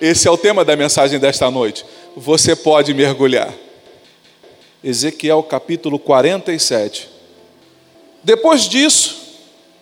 Esse 0.00 0.28
é 0.28 0.30
o 0.30 0.36
tema 0.36 0.62
da 0.62 0.76
mensagem 0.76 1.18
desta 1.18 1.50
noite. 1.50 1.84
Você 2.14 2.54
pode 2.54 2.92
mergulhar. 2.92 3.52
Ezequiel 4.84 5.42
capítulo 5.42 5.98
47. 5.98 7.08
Depois 8.22 8.68
disso, 8.68 9.16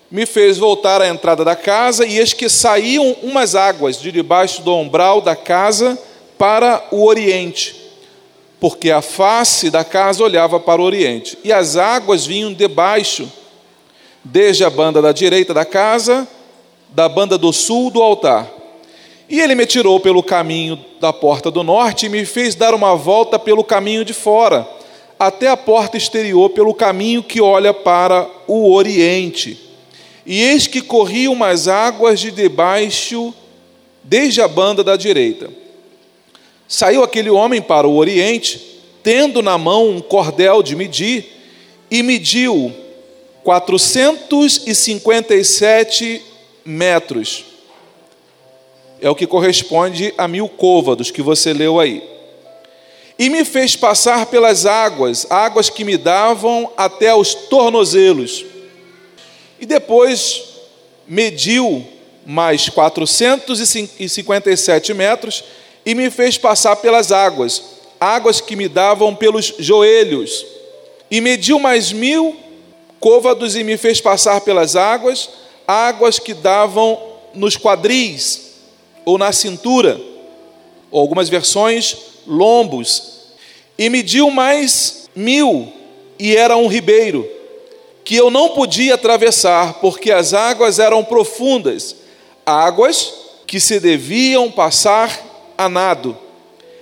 me 0.08 0.24
fez 0.24 0.56
voltar 0.56 1.02
à 1.02 1.08
entrada 1.08 1.44
da 1.44 1.56
casa, 1.56 2.06
e 2.06 2.18
eis 2.18 2.32
que 2.32 2.48
saíam 2.48 3.16
umas 3.22 3.56
águas 3.56 4.00
de 4.00 4.12
debaixo 4.12 4.62
do 4.62 4.72
umbral 4.76 5.20
da 5.20 5.34
casa 5.34 5.98
para 6.38 6.86
o 6.92 7.04
oriente, 7.04 7.74
porque 8.60 8.92
a 8.92 9.02
face 9.02 9.68
da 9.68 9.82
casa 9.82 10.22
olhava 10.22 10.60
para 10.60 10.80
o 10.80 10.84
oriente, 10.84 11.36
e 11.42 11.52
as 11.52 11.76
águas 11.76 12.24
vinham 12.24 12.52
debaixo, 12.52 13.30
desde 14.22 14.64
a 14.64 14.70
banda 14.70 15.02
da 15.02 15.10
direita 15.10 15.52
da 15.52 15.64
casa, 15.64 16.28
da 16.90 17.08
banda 17.08 17.36
do 17.36 17.52
sul 17.52 17.90
do 17.90 18.00
altar. 18.00 18.63
E 19.28 19.38
ele 19.40 19.54
me 19.54 19.64
tirou 19.64 20.00
pelo 20.00 20.22
caminho 20.22 20.78
da 21.00 21.10
porta 21.12 21.50
do 21.50 21.62
norte 21.62 22.06
e 22.06 22.08
me 22.08 22.24
fez 22.26 22.54
dar 22.54 22.72
uma 22.74 22.94
volta 22.94 23.38
pelo 23.38 23.64
caminho 23.64 24.04
de 24.04 24.12
fora, 24.12 24.68
até 25.18 25.48
a 25.48 25.56
porta 25.56 25.96
exterior, 25.96 26.50
pelo 26.50 26.74
caminho 26.74 27.22
que 27.22 27.40
olha 27.40 27.72
para 27.72 28.28
o 28.46 28.70
oriente. 28.72 29.58
E 30.26 30.42
eis 30.42 30.66
que 30.66 30.82
corriam 30.82 31.32
umas 31.32 31.68
águas 31.68 32.20
de 32.20 32.30
debaixo, 32.30 33.32
desde 34.02 34.42
a 34.42 34.48
banda 34.48 34.84
da 34.84 34.96
direita. 34.96 35.48
Saiu 36.68 37.02
aquele 37.02 37.30
homem 37.30 37.62
para 37.62 37.88
o 37.88 37.96
oriente, 37.96 38.60
tendo 39.02 39.40
na 39.40 39.56
mão 39.56 39.88
um 39.88 40.00
cordel 40.00 40.62
de 40.62 40.76
medir, 40.76 41.24
e 41.90 42.02
mediu 42.02 42.70
457 43.42 46.22
metros 46.64 47.53
é 49.00 49.08
o 49.10 49.14
que 49.14 49.26
corresponde 49.26 50.14
a 50.16 50.26
mil 50.26 50.48
côvados 50.48 51.10
que 51.10 51.20
você 51.22 51.52
leu 51.52 51.80
aí. 51.80 52.02
E 53.18 53.28
me 53.30 53.44
fez 53.44 53.76
passar 53.76 54.26
pelas 54.26 54.66
águas, 54.66 55.26
águas 55.30 55.70
que 55.70 55.84
me 55.84 55.96
davam 55.96 56.68
até 56.76 57.14
os 57.14 57.32
tornozelos. 57.34 58.44
E 59.60 59.66
depois 59.66 60.42
mediu 61.06 61.86
mais 62.26 62.68
457 62.68 64.94
metros 64.94 65.44
e 65.86 65.94
me 65.94 66.10
fez 66.10 66.36
passar 66.38 66.74
pelas 66.76 67.12
águas, 67.12 67.62
águas 68.00 68.40
que 68.40 68.56
me 68.56 68.66
davam 68.68 69.14
pelos 69.14 69.54
joelhos. 69.58 70.46
E 71.10 71.20
mediu 71.20 71.58
mais 71.60 71.92
mil 71.92 72.34
côvados 72.98 73.54
e 73.54 73.62
me 73.62 73.76
fez 73.76 74.00
passar 74.00 74.40
pelas 74.40 74.74
águas, 74.74 75.28
águas 75.68 76.18
que 76.18 76.34
davam 76.34 76.98
nos 77.32 77.56
quadris 77.56 78.43
ou 79.04 79.18
na 79.18 79.32
cintura, 79.32 80.00
ou 80.90 81.00
algumas 81.00 81.28
versões, 81.28 81.96
lombos, 82.26 83.14
e 83.78 83.88
mediu 83.88 84.30
mais 84.30 85.08
mil, 85.14 85.72
e 86.18 86.36
era 86.36 86.56
um 86.56 86.66
ribeiro, 86.66 87.28
que 88.04 88.16
eu 88.16 88.30
não 88.30 88.50
podia 88.50 88.94
atravessar, 88.94 89.74
porque 89.74 90.12
as 90.12 90.34
águas 90.34 90.78
eram 90.78 91.02
profundas, 91.02 91.96
águas 92.44 93.12
que 93.46 93.58
se 93.58 93.80
deviam 93.80 94.50
passar 94.50 95.54
a 95.56 95.68
nado, 95.68 96.16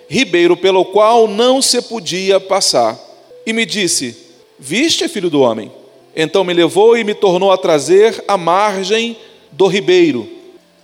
ribeiro 0.08 0.56
pelo 0.56 0.84
qual 0.84 1.28
não 1.28 1.62
se 1.62 1.80
podia 1.82 2.40
passar. 2.40 2.98
E 3.46 3.52
me 3.52 3.64
disse: 3.64 4.16
Viste, 4.58 5.08
filho 5.08 5.30
do 5.30 5.40
homem? 5.40 5.70
Então 6.14 6.44
me 6.44 6.52
levou 6.52 6.96
e 6.96 7.04
me 7.04 7.14
tornou 7.14 7.50
a 7.50 7.56
trazer 7.56 8.22
à 8.28 8.36
margem 8.36 9.16
do 9.50 9.66
ribeiro. 9.66 10.28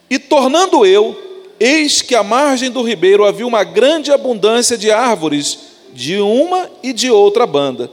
E 0.09 0.19
tornando 0.19 0.87
eu, 0.87 1.17
Eis 1.61 2.03
que 2.03 2.15
à 2.15 2.23
margem 2.23 2.71
do 2.71 2.83
ribeiro 2.83 3.25
havia 3.25 3.47
uma 3.47 3.65
grande 3.65 4.13
abundância 4.13 4.79
de 4.79 4.91
árvores, 4.91 5.59
de 5.93 6.19
uma 6.19 6.71
e 6.83 6.93
de 6.93 7.11
outra 7.11 7.47
banda. 7.47 7.91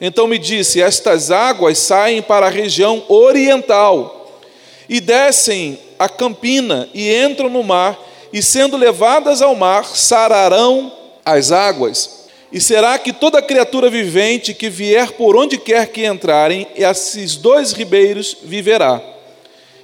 Então 0.00 0.26
me 0.26 0.38
disse: 0.38 0.82
Estas 0.82 1.30
águas 1.30 1.78
saem 1.78 2.20
para 2.20 2.46
a 2.46 2.50
região 2.50 3.04
oriental 3.08 4.40
e 4.88 5.00
descem 5.00 5.78
a 5.98 6.08
campina 6.08 6.88
e 6.92 7.14
entram 7.14 7.48
no 7.48 7.62
mar, 7.62 7.98
e 8.32 8.42
sendo 8.42 8.76
levadas 8.76 9.40
ao 9.40 9.54
mar, 9.54 9.84
sararão 9.84 10.92
as 11.24 11.52
águas. 11.52 12.26
E 12.52 12.60
será 12.60 12.98
que 12.98 13.12
toda 13.12 13.42
criatura 13.42 13.88
vivente 13.88 14.54
que 14.54 14.68
vier 14.68 15.12
por 15.12 15.36
onde 15.36 15.58
quer 15.58 15.88
que 15.88 16.04
entrarem, 16.06 16.66
esses 16.74 17.36
dois 17.36 17.72
ribeiros 17.72 18.36
viverá. 18.42 19.00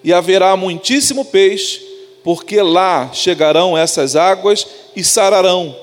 E 0.02 0.12
haverá 0.12 0.56
muitíssimo 0.56 1.25
peixe 1.25 1.91
porque 2.22 2.60
lá 2.60 3.10
chegarão 3.12 3.76
essas 3.76 4.16
águas 4.16 4.66
e 4.94 5.02
sararão, 5.02 5.76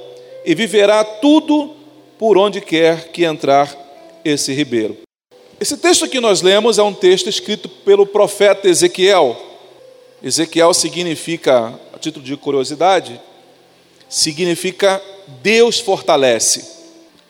e 0.45 0.55
viverá 0.55 1.03
tudo 1.03 1.75
por 2.17 2.37
onde 2.37 2.61
quer 2.61 3.09
que 3.11 3.23
entrar 3.23 3.75
esse 4.23 4.53
ribeiro. 4.53 4.97
Esse 5.59 5.75
texto 5.77 6.07
que 6.07 6.19
nós 6.19 6.41
lemos 6.41 6.77
é 6.77 6.83
um 6.83 6.93
texto 6.93 7.27
escrito 7.27 7.67
pelo 7.67 8.05
profeta 8.05 8.67
Ezequiel. 8.67 9.37
Ezequiel 10.23 10.73
significa, 10.73 11.77
a 11.93 11.97
título 11.97 12.23
de 12.23 12.35
curiosidade, 12.37 13.19
significa 14.07 15.01
Deus 15.41 15.79
fortalece. 15.79 16.65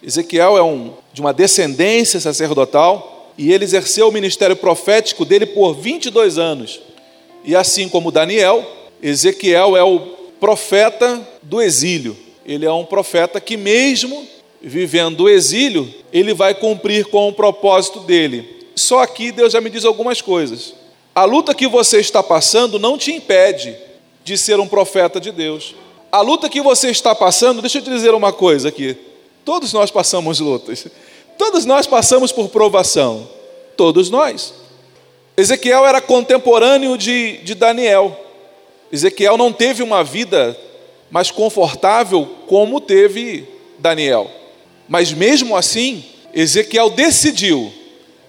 Ezequiel 0.01 0.57
é 0.57 0.63
um, 0.63 0.93
de 1.11 1.21
uma 1.21 1.33
descendência 1.33 2.19
sacerdotal 2.19 3.33
e 3.37 3.51
ele 3.51 3.63
exerceu 3.63 4.07
o 4.07 4.11
ministério 4.11 4.55
profético 4.55 5.25
dele 5.25 5.45
por 5.45 5.73
22 5.73 6.37
anos. 6.37 6.79
E 7.43 7.55
assim 7.55 7.89
como 7.89 8.11
Daniel, 8.11 8.65
Ezequiel 9.01 9.77
é 9.77 9.83
o 9.83 9.99
profeta 10.39 11.27
do 11.41 11.61
exílio. 11.61 12.15
Ele 12.45 12.65
é 12.65 12.71
um 12.71 12.85
profeta 12.85 13.39
que, 13.39 13.55
mesmo 13.55 14.27
vivendo 14.61 15.21
o 15.21 15.29
exílio, 15.29 15.93
ele 16.11 16.33
vai 16.33 16.53
cumprir 16.53 17.05
com 17.05 17.27
o 17.29 17.33
propósito 17.33 18.01
dele. 18.01 18.67
Só 18.75 18.99
aqui 18.99 19.31
Deus 19.31 19.53
já 19.53 19.61
me 19.61 19.69
diz 19.69 19.85
algumas 19.85 20.21
coisas. 20.21 20.73
A 21.13 21.25
luta 21.25 21.53
que 21.53 21.67
você 21.67 21.99
está 21.99 22.23
passando 22.23 22.79
não 22.79 22.97
te 22.97 23.11
impede 23.11 23.75
de 24.23 24.37
ser 24.37 24.59
um 24.59 24.67
profeta 24.67 25.19
de 25.19 25.31
Deus. 25.31 25.75
A 26.11 26.21
luta 26.21 26.49
que 26.49 26.61
você 26.61 26.89
está 26.89 27.13
passando, 27.13 27.61
deixa 27.61 27.77
eu 27.77 27.81
te 27.81 27.89
dizer 27.89 28.13
uma 28.13 28.33
coisa 28.33 28.69
aqui. 28.69 28.97
Todos 29.45 29.73
nós 29.73 29.91
passamos 29.91 30.39
lutas. 30.39 30.87
Todos 31.37 31.65
nós 31.65 31.87
passamos 31.87 32.31
por 32.31 32.49
provação. 32.49 33.27
Todos 33.77 34.09
nós. 34.09 34.53
Ezequiel 35.37 35.85
era 35.85 36.01
contemporâneo 36.01 36.97
de, 36.97 37.37
de 37.37 37.55
Daniel. 37.55 38.28
Ezequiel 38.91 39.37
não 39.37 39.53
teve 39.53 39.83
uma 39.83 40.03
vida 40.03 40.57
mais 41.11 41.31
confortável 41.31 42.25
como 42.47 42.79
teve 42.79 43.47
Daniel. 43.77 44.29
Mas 44.87 45.11
mesmo 45.11 45.55
assim, 45.55 46.03
Ezequiel 46.33 46.89
decidiu 46.89 47.71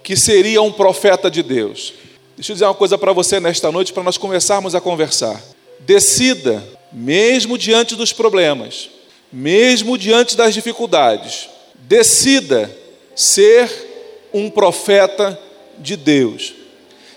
que 0.03 0.17
seria 0.17 0.63
um 0.63 0.73
profeta 0.73 1.31
de 1.31 1.43
Deus. 1.43 1.95
Deixa 2.37 2.53
eu 2.53 2.55
dizer 2.55 2.65
uma 2.65 2.75
coisa 2.75 2.97
para 2.97 3.13
você 3.13 3.39
nesta 3.39 3.71
noite, 3.71 3.93
para 3.93 4.03
nós 4.03 4.17
começarmos 4.17 4.75
a 4.75 4.81
conversar. 4.81 5.43
Decida, 5.81 6.63
mesmo 6.93 7.59
diante 7.59 7.95
dos 7.95 8.13
problemas, 8.13 8.89
mesmo 9.33 9.97
diante 9.97 10.37
das 10.37 10.55
dificuldades, 10.55 11.49
decida 11.75 12.75
ser 13.15 13.71
um 14.33 14.49
profeta 14.49 15.39
de 15.79 15.97
Deus. 15.97 16.55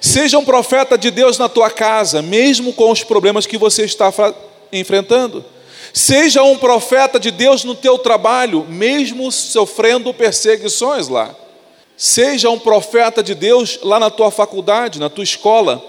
Seja 0.06 0.38
um 0.38 0.44
profeta 0.44 0.98
de 0.98 1.10
Deus 1.10 1.38
na 1.38 1.48
tua 1.48 1.70
casa, 1.70 2.22
mesmo 2.22 2.74
com 2.74 2.92
os 2.92 3.06
problemas 3.06 3.46
que 3.46 3.58
você 3.58 3.86
está 3.86 4.14
enfrentando. 4.70 5.46
Seja 5.94 6.44
um 6.44 6.58
profeta 6.58 7.18
de 7.18 7.32
Deus 7.32 7.64
no 7.64 7.74
teu 7.74 7.98
trabalho, 7.98 8.66
mesmo 8.68 9.32
sofrendo 9.32 10.14
perseguições 10.14 11.08
lá. 11.08 11.34
Seja 11.96 12.50
um 12.50 12.60
profeta 12.60 13.24
de 13.24 13.34
Deus 13.34 13.80
lá 13.82 13.98
na 13.98 14.10
tua 14.10 14.30
faculdade, 14.30 15.00
na 15.00 15.10
tua 15.10 15.24
escola, 15.24 15.82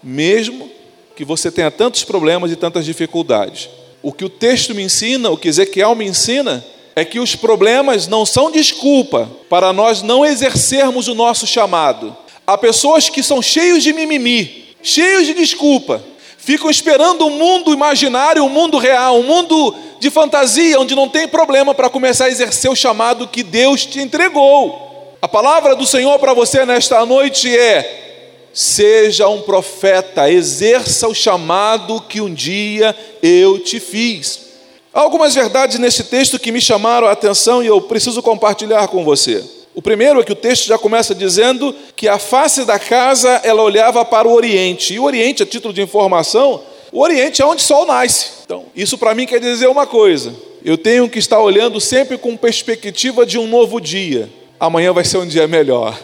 mesmo 0.00 0.70
que 1.16 1.24
você 1.24 1.50
tenha 1.50 1.68
tantos 1.68 2.04
problemas 2.04 2.52
e 2.52 2.56
tantas 2.56 2.84
dificuldades. 2.84 3.68
O 4.00 4.12
que 4.12 4.24
o 4.24 4.30
texto 4.30 4.76
me 4.76 4.84
ensina, 4.84 5.28
o 5.28 5.36
que 5.36 5.48
Ezequiel 5.48 5.96
me 5.96 6.06
ensina, 6.06 6.64
é 6.94 7.04
que 7.04 7.18
os 7.18 7.34
problemas 7.34 8.06
não 8.06 8.24
são 8.24 8.48
desculpa 8.48 9.28
para 9.50 9.72
nós 9.72 10.02
não 10.02 10.24
exercermos 10.24 11.08
o 11.08 11.16
nosso 11.16 11.48
chamado. 11.48 12.16
Há 12.46 12.56
pessoas 12.56 13.08
que 13.08 13.22
são 13.22 13.42
cheios 13.42 13.82
de 13.82 13.92
mimimi, 13.92 14.68
cheios 14.80 15.26
de 15.26 15.34
desculpa, 15.34 16.00
ficam 16.38 16.70
esperando 16.70 17.26
um 17.26 17.30
mundo 17.30 17.72
imaginário, 17.72 18.44
um 18.44 18.48
mundo 18.48 18.78
real, 18.78 19.18
um 19.18 19.24
mundo 19.24 19.74
de 19.98 20.10
fantasia, 20.10 20.78
onde 20.78 20.94
não 20.94 21.08
tem 21.08 21.26
problema 21.26 21.74
para 21.74 21.90
começar 21.90 22.26
a 22.26 22.28
exercer 22.28 22.70
o 22.70 22.76
chamado 22.76 23.26
que 23.26 23.42
Deus 23.42 23.84
te 23.84 24.00
entregou. 24.00 25.16
A 25.20 25.26
palavra 25.26 25.74
do 25.74 25.84
Senhor 25.84 26.16
para 26.20 26.32
você 26.34 26.64
nesta 26.64 27.04
noite 27.04 27.56
é: 27.56 28.48
seja 28.54 29.28
um 29.28 29.42
profeta, 29.42 30.30
exerça 30.30 31.08
o 31.08 31.14
chamado 31.14 32.00
que 32.00 32.20
um 32.20 32.32
dia 32.32 32.94
eu 33.20 33.58
te 33.58 33.80
fiz. 33.80 34.46
Há 34.94 35.00
algumas 35.00 35.34
verdades 35.34 35.80
nesse 35.80 36.04
texto 36.04 36.38
que 36.38 36.52
me 36.52 36.60
chamaram 36.60 37.08
a 37.08 37.12
atenção 37.12 37.60
e 37.60 37.66
eu 37.66 37.80
preciso 37.80 38.22
compartilhar 38.22 38.86
com 38.86 39.02
você. 39.02 39.55
O 39.76 39.82
primeiro 39.82 40.18
é 40.18 40.24
que 40.24 40.32
o 40.32 40.34
texto 40.34 40.66
já 40.66 40.78
começa 40.78 41.14
dizendo 41.14 41.76
que 41.94 42.08
a 42.08 42.18
face 42.18 42.64
da 42.64 42.78
casa 42.78 43.28
ela 43.44 43.62
olhava 43.62 44.06
para 44.06 44.26
o 44.26 44.32
oriente. 44.32 44.94
E 44.94 44.98
o 44.98 45.04
oriente, 45.04 45.42
a 45.42 45.46
título 45.46 45.74
de 45.74 45.82
informação, 45.82 46.62
o 46.90 47.02
oriente 47.02 47.42
é 47.42 47.44
onde 47.44 47.62
o 47.62 47.66
sol 47.66 47.84
nasce. 47.84 48.30
Então, 48.46 48.64
isso 48.74 48.96
para 48.96 49.14
mim 49.14 49.26
quer 49.26 49.38
dizer 49.38 49.66
uma 49.66 49.86
coisa. 49.86 50.34
Eu 50.64 50.78
tenho 50.78 51.06
que 51.10 51.18
estar 51.18 51.38
olhando 51.40 51.78
sempre 51.78 52.16
com 52.16 52.34
perspectiva 52.38 53.26
de 53.26 53.38
um 53.38 53.46
novo 53.46 53.78
dia. 53.78 54.30
Amanhã 54.58 54.94
vai 54.94 55.04
ser 55.04 55.18
um 55.18 55.26
dia 55.26 55.46
melhor. 55.46 55.94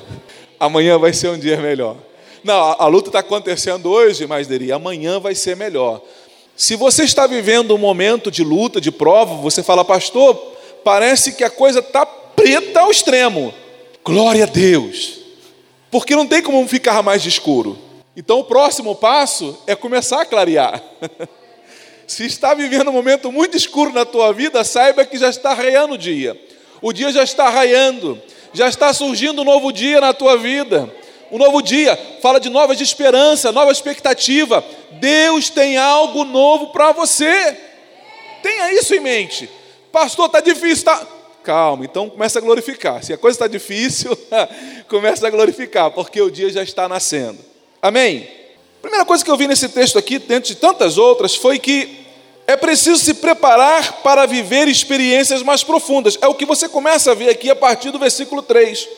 Amanhã 0.61 0.99
vai 0.99 1.15
ser 1.15 1.29
um 1.29 1.39
dia 1.39 1.57
melhor. 1.57 1.97
Não, 2.45 2.55
a, 2.55 2.85
a 2.85 2.87
luta 2.89 3.09
está 3.09 3.21
acontecendo 3.21 3.89
hoje, 3.91 4.27
mas 4.27 4.47
Deri, 4.47 4.71
amanhã 4.71 5.19
vai 5.19 5.35
ser 5.35 5.57
melhor. 5.57 6.03
Se 6.55 6.77
você 6.77 7.05
está 7.05 7.27
vivendo 7.27 7.75
um 7.75 7.79
momento 7.79 8.31
de 8.31 8.45
luta, 8.45 8.83
de 8.83 8.93
prova, 8.93 9.35
você 9.37 9.63
fala, 9.63 9.83
pastor, 9.83 10.37
parece 10.85 11.33
que 11.33 11.43
a 11.43 11.49
coisa 11.49 11.79
está 11.79 12.05
preta 12.05 12.81
ao 12.81 12.91
extremo. 12.91 13.62
Glória 14.05 14.45
a 14.45 14.47
Deus. 14.47 15.21
Porque 15.91 16.17
não 16.17 16.27
tem 16.27 16.43
como 16.43 16.67
ficar 16.67 17.03
mais 17.03 17.25
escuro. 17.25 17.79
Então 18.17 18.41
o 18.41 18.45
próximo 18.45 18.95
passo 18.95 19.57
é 19.67 19.75
começar 19.75 20.23
a 20.23 20.27
clarear. 20.27 20.83
Se 22.07 22.27
está 22.27 22.53
vivendo 22.53 22.89
um 22.89 22.93
momento 22.93 23.31
muito 23.31 23.57
escuro 23.57 23.93
na 23.93 24.05
tua 24.05 24.33
vida, 24.33 24.63
saiba 24.65 25.05
que 25.05 25.17
já 25.17 25.31
está 25.31 25.55
raiando 25.55 25.95
o 25.95 25.99
dia. 25.99 26.39
O 26.81 26.93
dia 26.93 27.13
já 27.13 27.23
está 27.23 27.49
raiando, 27.49 28.21
já 28.53 28.69
está 28.69 28.93
surgindo 28.93 29.43
um 29.43 29.45
novo 29.45 29.73
dia 29.73 30.01
na 30.01 30.13
tua 30.13 30.37
vida. 30.37 30.93
Um 31.31 31.39
novo 31.39 31.63
dia 31.63 31.99
fala 32.21 32.39
de 32.39 32.51
novas 32.51 32.77
de 32.77 32.85
esperança, 32.85 33.53
nova 33.53 33.73
expectativa. 33.73 34.63
Deus 34.93 35.49
tem 35.49 35.79
algo 35.79 36.25
novo 36.25 36.67
para 36.67 36.93
você. 36.93 37.57
Tenha 38.43 38.73
isso 38.75 38.95
em 38.95 39.01
mente. 39.01 39.49
Pastor, 39.91 40.27
está 40.27 40.41
difícil, 40.41 40.85
tá? 40.85 41.07
Calma, 41.43 41.85
então 41.85 42.09
começa 42.09 42.39
a 42.39 42.43
glorificar. 42.43 43.03
Se 43.03 43.13
a 43.13 43.19
coisa 43.19 43.35
está 43.35 43.47
difícil, 43.47 44.17
começa 44.89 45.27
a 45.27 45.31
glorificar, 45.31 45.91
porque 45.91 46.21
o 46.21 46.31
dia 46.31 46.51
já 46.51 46.63
está 46.63 46.89
nascendo. 46.89 47.39
Amém? 47.81 48.29
Primeira 48.81 49.05
coisa 49.05 49.25
que 49.25 49.31
eu 49.31 49.37
vi 49.37 49.47
nesse 49.47 49.69
texto 49.69 49.99
aqui, 49.99 50.19
dentro 50.19 50.49
de 50.49 50.57
tantas 50.57 50.99
outras, 50.99 51.35
foi 51.35 51.59
que 51.59 52.03
é 52.47 52.57
preciso 52.57 52.99
se 52.99 53.15
preparar 53.15 54.03
para 54.03 54.27
viver 54.27 54.69
experiências 54.69 55.43
mais 55.43 55.63
profundas. 55.65 56.19
É 56.21 56.27
o 56.27 56.35
que 56.35 56.45
você 56.45 56.69
começa 56.69 57.13
a 57.13 57.15
ver 57.15 57.31
aqui 57.31 57.51
a 57.51 57.57
partir 57.57 57.91
do 57.91 57.99
versículo 57.99 58.43
3. 58.43 58.89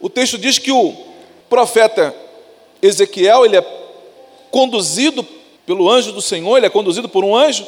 O 0.00 0.08
texto 0.08 0.38
diz 0.38 0.58
que 0.58 0.72
o 0.72 0.94
profeta 1.48 2.14
Ezequiel, 2.80 3.44
ele 3.44 3.56
é 3.56 3.66
conduzido 4.50 5.26
pelo 5.64 5.88
anjo 5.88 6.12
do 6.12 6.22
Senhor, 6.22 6.56
ele 6.56 6.66
é 6.66 6.70
conduzido 6.70 7.08
por 7.08 7.24
um 7.24 7.36
anjo, 7.36 7.66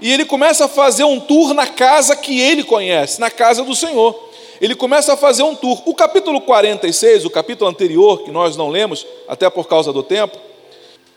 e 0.00 0.12
ele 0.12 0.24
começa 0.24 0.64
a 0.64 0.68
fazer 0.68 1.04
um 1.04 1.20
tour 1.20 1.54
na 1.54 1.66
casa 1.66 2.16
que 2.16 2.40
ele 2.40 2.64
conhece, 2.64 3.20
na 3.20 3.30
casa 3.30 3.62
do 3.62 3.74
Senhor. 3.74 4.30
Ele 4.60 4.74
começa 4.74 5.14
a 5.14 5.16
fazer 5.16 5.42
um 5.42 5.54
tour. 5.54 5.82
O 5.84 5.94
capítulo 5.94 6.40
46, 6.40 7.24
o 7.24 7.30
capítulo 7.30 7.68
anterior, 7.68 8.22
que 8.22 8.30
nós 8.30 8.56
não 8.56 8.68
lemos, 8.68 9.06
até 9.28 9.48
por 9.50 9.66
causa 9.66 9.92
do 9.92 10.02
tempo, 10.02 10.38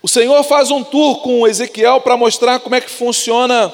o 0.02 0.08
Senhor 0.08 0.42
faz 0.44 0.70
um 0.70 0.82
tour 0.84 1.18
com 1.20 1.46
Ezequiel 1.46 2.00
para 2.00 2.16
mostrar 2.16 2.60
como 2.60 2.74
é 2.74 2.80
que 2.80 2.90
funciona 2.90 3.72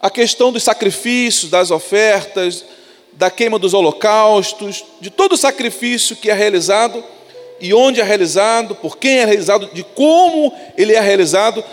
a 0.00 0.10
questão 0.10 0.52
dos 0.52 0.62
sacrifícios, 0.62 1.50
das 1.50 1.70
ofertas, 1.70 2.64
da 3.12 3.30
queima 3.30 3.58
dos 3.58 3.74
holocaustos, 3.74 4.84
de 5.00 5.10
todo 5.10 5.32
o 5.32 5.36
sacrifício 5.36 6.16
que 6.16 6.30
é 6.30 6.34
realizado 6.34 7.02
e 7.60 7.72
onde 7.72 8.00
é 8.00 8.04
realizado, 8.04 8.74
por 8.74 8.98
quem 8.98 9.18
é 9.18 9.24
realizado, 9.24 9.70
de 9.72 9.82
como 9.82 10.52
ele 10.76 10.92
é 10.92 11.00
realizado. 11.00 11.64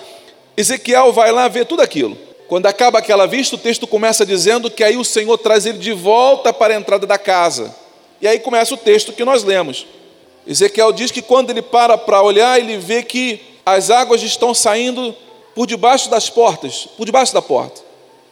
Ezequiel 0.56 1.12
vai 1.12 1.32
lá 1.32 1.48
ver 1.48 1.66
tudo 1.66 1.82
aquilo. 1.82 2.18
Quando 2.52 2.66
acaba 2.66 3.00
aquela 3.00 3.26
vista, 3.26 3.56
o 3.56 3.58
texto 3.58 3.88
começa 3.88 4.26
dizendo 4.26 4.70
que 4.70 4.84
aí 4.84 4.98
o 4.98 5.06
Senhor 5.06 5.38
traz 5.38 5.66
ele 5.66 5.78
de 5.78 5.94
volta 5.94 6.52
para 6.52 6.74
a 6.74 6.78
entrada 6.78 7.08
da 7.08 7.18
casa. 7.18 7.74
E 8.20 8.28
aí 8.28 8.40
começa 8.40 8.74
o 8.74 8.78
texto 8.78 9.14
que 9.14 9.24
nós 9.24 9.42
lemos. 9.42 9.88
Ezequiel 10.46 10.92
diz 10.92 11.12
que 11.12 11.22
quando 11.22 11.50
ele 11.50 11.62
para 11.62 11.98
para 11.98 12.22
olhar, 12.22 12.60
ele 12.60 12.76
vê 12.76 13.04
que 13.04 13.40
as 13.66 13.90
águas 13.90 14.22
estão 14.22 14.54
saindo 14.54 15.16
por 15.56 15.66
debaixo 15.66 16.10
das 16.10 16.30
portas, 16.30 16.90
por 16.98 17.06
debaixo 17.06 17.34
da 17.34 17.42
porta. 17.42 17.84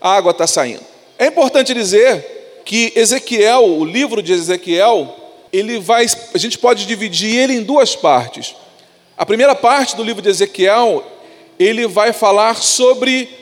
A 0.01 0.15
água 0.15 0.31
está 0.31 0.45
saindo. 0.45 0.83
É 1.17 1.27
importante 1.27 1.73
dizer 1.73 2.61
que 2.65 2.91
Ezequiel, 2.97 3.63
o 3.63 3.85
livro 3.85 4.21
de 4.21 4.33
Ezequiel, 4.33 5.15
ele 5.53 5.79
vai, 5.79 6.05
a 6.33 6.37
gente 6.37 6.57
pode 6.57 6.85
dividir 6.85 7.37
ele 7.37 7.53
em 7.53 7.63
duas 7.63 7.95
partes. 7.95 8.53
A 9.17 9.25
primeira 9.25 9.55
parte 9.55 9.95
do 9.95 10.03
livro 10.03 10.21
de 10.21 10.27
Ezequiel, 10.27 11.05
ele 11.57 11.87
vai 11.87 12.11
falar 12.11 12.57
sobre 12.57 13.39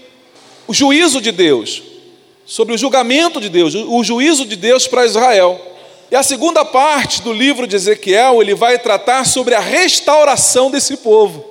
o 0.68 0.74
juízo 0.74 1.22
de 1.22 1.32
Deus, 1.32 1.82
sobre 2.46 2.74
o 2.74 2.78
julgamento 2.78 3.40
de 3.40 3.50
Deus, 3.50 3.74
o 3.76 4.04
juízo 4.04 4.46
de 4.46 4.56
Deus 4.56 4.88
para 4.88 5.06
Israel. 5.06 5.60
E 6.10 6.16
a 6.16 6.24
segunda 6.24 6.64
parte 6.64 7.22
do 7.22 7.34
livro 7.34 7.68
de 7.68 7.76
Ezequiel, 7.76 8.42
ele 8.42 8.56
vai 8.56 8.80
tratar 8.80 9.26
sobre 9.26 9.54
a 9.54 9.60
restauração 9.60 10.72
desse 10.72 10.98
povo. 10.98 11.44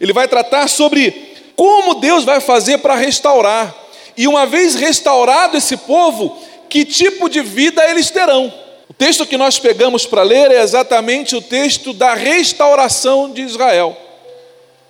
Ele 0.00 0.12
vai 0.12 0.26
tratar 0.26 0.68
sobre 0.68 1.28
como 1.54 1.94
Deus 1.94 2.24
vai 2.24 2.40
fazer 2.40 2.78
para 2.78 2.94
restaurar. 2.94 3.74
E 4.16 4.26
uma 4.26 4.46
vez 4.46 4.74
restaurado 4.74 5.56
esse 5.56 5.76
povo, 5.76 6.38
que 6.68 6.84
tipo 6.84 7.28
de 7.28 7.40
vida 7.40 7.84
eles 7.90 8.10
terão. 8.10 8.52
O 8.88 8.94
texto 8.94 9.26
que 9.26 9.36
nós 9.36 9.58
pegamos 9.58 10.06
para 10.06 10.22
ler 10.22 10.50
é 10.50 10.62
exatamente 10.62 11.36
o 11.36 11.42
texto 11.42 11.92
da 11.92 12.14
restauração 12.14 13.30
de 13.30 13.42
Israel. 13.42 13.96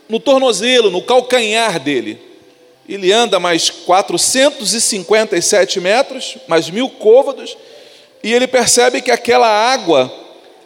no 0.08 0.20
tornozelo, 0.20 0.92
no 0.92 1.02
calcanhar 1.02 1.80
dele. 1.80 2.20
Ele 2.88 3.10
anda 3.10 3.40
mais 3.40 3.68
457 3.68 5.80
metros, 5.80 6.38
mais 6.46 6.70
mil 6.70 6.88
côvados, 6.88 7.58
e 8.22 8.32
ele 8.32 8.46
percebe 8.46 9.02
que 9.02 9.10
aquela 9.10 9.48
água 9.48 10.08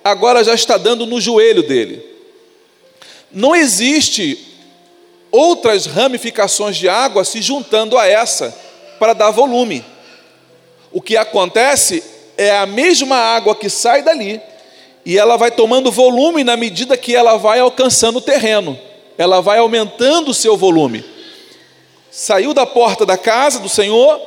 agora 0.04 0.44
já 0.44 0.52
está 0.52 0.76
dando 0.76 1.06
no 1.06 1.18
joelho 1.18 1.62
dele. 1.62 2.04
Não 3.32 3.56
existe 3.56 4.51
outras 5.32 5.86
ramificações 5.86 6.76
de 6.76 6.88
água 6.88 7.24
se 7.24 7.40
juntando 7.40 7.96
a 7.96 8.06
essa 8.06 8.54
para 8.98 9.14
dar 9.14 9.30
volume. 9.30 9.82
O 10.92 11.00
que 11.00 11.16
acontece 11.16 12.04
é 12.36 12.54
a 12.56 12.66
mesma 12.66 13.16
água 13.16 13.56
que 13.56 13.70
sai 13.70 14.02
dali, 14.02 14.40
e 15.04 15.18
ela 15.18 15.36
vai 15.36 15.50
tomando 15.50 15.90
volume 15.90 16.44
na 16.44 16.56
medida 16.56 16.96
que 16.96 17.16
ela 17.16 17.36
vai 17.36 17.58
alcançando 17.58 18.18
o 18.18 18.22
terreno, 18.22 18.78
ela 19.16 19.40
vai 19.40 19.58
aumentando 19.58 20.30
o 20.30 20.34
seu 20.34 20.56
volume. 20.56 21.04
Saiu 22.10 22.52
da 22.52 22.66
porta 22.66 23.06
da 23.06 23.16
casa 23.16 23.58
do 23.58 23.68
Senhor, 23.68 24.20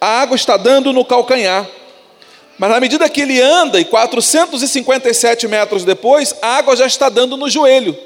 a 0.00 0.20
água 0.20 0.34
está 0.34 0.56
dando 0.56 0.92
no 0.92 1.04
calcanhar. 1.04 1.68
Mas 2.58 2.70
na 2.70 2.80
medida 2.80 3.08
que 3.08 3.20
ele 3.20 3.40
anda, 3.40 3.78
e 3.78 3.84
457 3.84 5.46
metros 5.46 5.84
depois, 5.84 6.34
a 6.42 6.56
água 6.56 6.74
já 6.74 6.86
está 6.86 7.08
dando 7.08 7.36
no 7.36 7.48
joelho. 7.48 7.96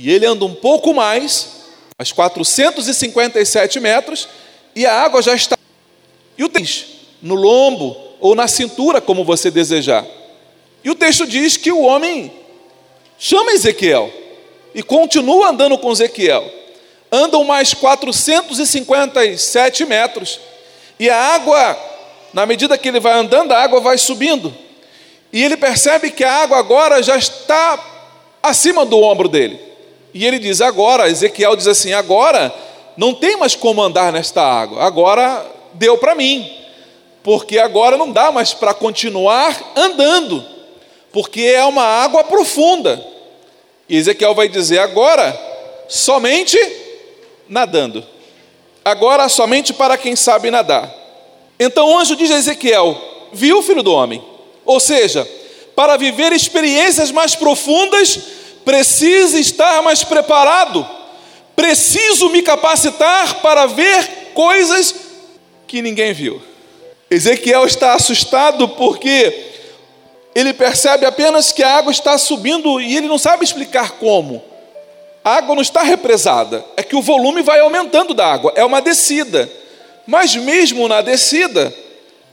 E 0.00 0.12
ele 0.12 0.24
anda 0.24 0.44
um 0.44 0.54
pouco 0.54 0.94
mais, 0.94 1.48
mais 1.98 2.12
457 2.12 3.80
metros, 3.80 4.28
e 4.72 4.86
a 4.86 4.94
água 4.94 5.20
já 5.20 5.34
está. 5.34 5.58
E 6.36 6.44
o 6.44 6.48
tens 6.48 6.86
no 7.20 7.34
lombo 7.34 7.96
ou 8.20 8.36
na 8.36 8.46
cintura, 8.46 9.00
como 9.00 9.24
você 9.24 9.50
desejar. 9.50 10.06
E 10.84 10.90
o 10.90 10.94
texto 10.94 11.26
diz 11.26 11.56
que 11.56 11.72
o 11.72 11.80
homem 11.80 12.32
chama 13.18 13.50
Ezequiel 13.50 14.08
e 14.72 14.84
continua 14.84 15.48
andando 15.48 15.76
com 15.76 15.90
Ezequiel. 15.90 16.48
Andam 17.10 17.42
mais 17.42 17.74
457 17.74 19.84
metros 19.84 20.38
e 20.96 21.10
a 21.10 21.34
água, 21.34 21.76
na 22.32 22.46
medida 22.46 22.78
que 22.78 22.86
ele 22.86 23.00
vai 23.00 23.14
andando, 23.14 23.50
a 23.50 23.60
água 23.60 23.80
vai 23.80 23.98
subindo. 23.98 24.54
E 25.32 25.42
ele 25.42 25.56
percebe 25.56 26.12
que 26.12 26.22
a 26.22 26.42
água 26.42 26.56
agora 26.56 27.02
já 27.02 27.16
está 27.16 27.84
acima 28.40 28.86
do 28.86 29.00
ombro 29.00 29.28
dele. 29.28 29.66
E 30.12 30.24
ele 30.26 30.38
diz: 30.38 30.60
agora, 30.60 31.08
Ezequiel 31.08 31.56
diz 31.56 31.66
assim: 31.66 31.92
agora 31.92 32.54
não 32.96 33.14
tem 33.14 33.36
mais 33.36 33.54
como 33.54 33.82
andar 33.82 34.12
nesta 34.12 34.42
água, 34.42 34.82
agora 34.84 35.44
deu 35.74 35.96
para 35.98 36.14
mim, 36.14 36.50
porque 37.22 37.58
agora 37.58 37.96
não 37.96 38.10
dá 38.10 38.32
mais 38.32 38.52
para 38.54 38.74
continuar 38.74 39.56
andando 39.76 40.58
porque 41.12 41.42
é 41.42 41.64
uma 41.64 41.82
água 41.82 42.24
profunda. 42.24 43.04
E 43.88 43.96
Ezequiel 43.96 44.34
vai 44.34 44.48
dizer 44.48 44.78
agora, 44.78 45.38
somente 45.88 46.58
nadando. 47.48 48.04
Agora 48.84 49.28
somente 49.28 49.72
para 49.72 49.96
quem 49.96 50.14
sabe 50.14 50.50
nadar. 50.50 50.94
Então 51.58 51.88
o 51.88 51.98
anjo 51.98 52.16
diz 52.16 52.30
a 52.30 52.36
Ezequiel: 52.36 52.96
Viu, 53.32 53.62
filho 53.62 53.82
do 53.82 53.92
homem? 53.92 54.22
Ou 54.64 54.78
seja, 54.78 55.28
para 55.74 55.96
viver 55.96 56.32
experiências 56.32 57.10
mais 57.10 57.34
profundas, 57.34 58.20
preciso 58.68 59.38
estar 59.38 59.80
mais 59.82 60.04
preparado, 60.04 60.86
preciso 61.56 62.28
me 62.28 62.42
capacitar 62.42 63.36
para 63.36 63.64
ver 63.64 64.32
coisas 64.34 64.94
que 65.66 65.80
ninguém 65.80 66.12
viu. 66.12 66.42
Ezequiel 67.10 67.64
está 67.64 67.94
assustado 67.94 68.68
porque 68.68 69.32
ele 70.34 70.52
percebe 70.52 71.06
apenas 71.06 71.50
que 71.50 71.62
a 71.62 71.78
água 71.78 71.90
está 71.90 72.18
subindo 72.18 72.78
e 72.78 72.94
ele 72.94 73.08
não 73.08 73.16
sabe 73.16 73.42
explicar 73.42 73.92
como. 73.92 74.44
A 75.24 75.36
água 75.36 75.54
não 75.54 75.62
está 75.62 75.82
represada, 75.82 76.62
é 76.76 76.82
que 76.82 76.94
o 76.94 77.00
volume 77.00 77.40
vai 77.40 77.60
aumentando 77.60 78.12
da 78.12 78.26
água, 78.26 78.52
é 78.54 78.62
uma 78.62 78.82
descida. 78.82 79.50
Mas 80.06 80.36
mesmo 80.36 80.86
na 80.86 81.00
descida, 81.00 81.74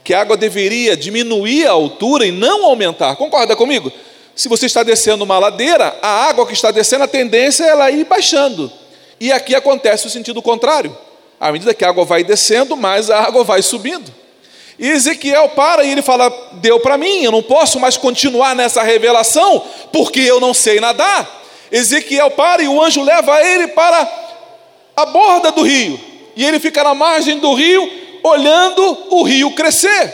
que 0.03 0.13
a 0.13 0.19
água 0.19 0.35
deveria 0.35 0.97
diminuir 0.97 1.65
a 1.65 1.71
altura 1.71 2.25
e 2.25 2.31
não 2.33 2.65
aumentar. 2.65 3.15
Concorda 3.15 3.55
comigo? 3.55 3.89
Se 4.35 4.49
você 4.49 4.65
está 4.65 4.83
descendo 4.83 5.23
uma 5.23 5.39
ladeira, 5.39 5.97
a 6.01 6.27
água 6.27 6.45
que 6.45 6.53
está 6.53 6.69
descendo, 6.69 7.05
a 7.05 7.07
tendência 7.07 7.63
é 7.63 7.69
ela 7.69 7.89
ir 7.89 8.03
baixando. 8.03 8.71
E 9.19 9.31
aqui 9.31 9.55
acontece 9.55 10.05
o 10.07 10.09
sentido 10.09 10.41
contrário. 10.41 10.95
À 11.39 11.51
medida 11.51 11.73
que 11.73 11.85
a 11.85 11.89
água 11.89 12.03
vai 12.03 12.23
descendo, 12.23 12.75
mais 12.75 13.09
a 13.09 13.21
água 13.21 13.45
vai 13.45 13.61
subindo. 13.61 14.13
E 14.77 14.89
Ezequiel 14.89 15.49
para 15.49 15.85
e 15.85 15.91
ele 15.91 16.01
fala: 16.01 16.29
Deu 16.53 16.81
para 16.81 16.97
mim, 16.97 17.23
eu 17.23 17.31
não 17.31 17.41
posso 17.41 17.79
mais 17.79 17.95
continuar 17.95 18.53
nessa 18.53 18.83
revelação, 18.83 19.63
porque 19.93 20.19
eu 20.19 20.41
não 20.41 20.53
sei 20.53 20.81
nadar. 20.81 21.43
Ezequiel 21.71 22.31
para 22.31 22.61
e 22.61 22.67
o 22.67 22.81
anjo 22.81 23.01
leva 23.01 23.41
ele 23.41 23.69
para 23.69 24.09
a 24.97 25.05
borda 25.05 25.51
do 25.51 25.61
rio. 25.61 25.97
E 26.35 26.43
ele 26.43 26.59
fica 26.59 26.83
na 26.83 26.93
margem 26.93 27.39
do 27.39 27.53
rio, 27.53 27.89
olhando 28.21 28.97
o 29.11 29.23
rio 29.23 29.51
crescer. 29.51 30.13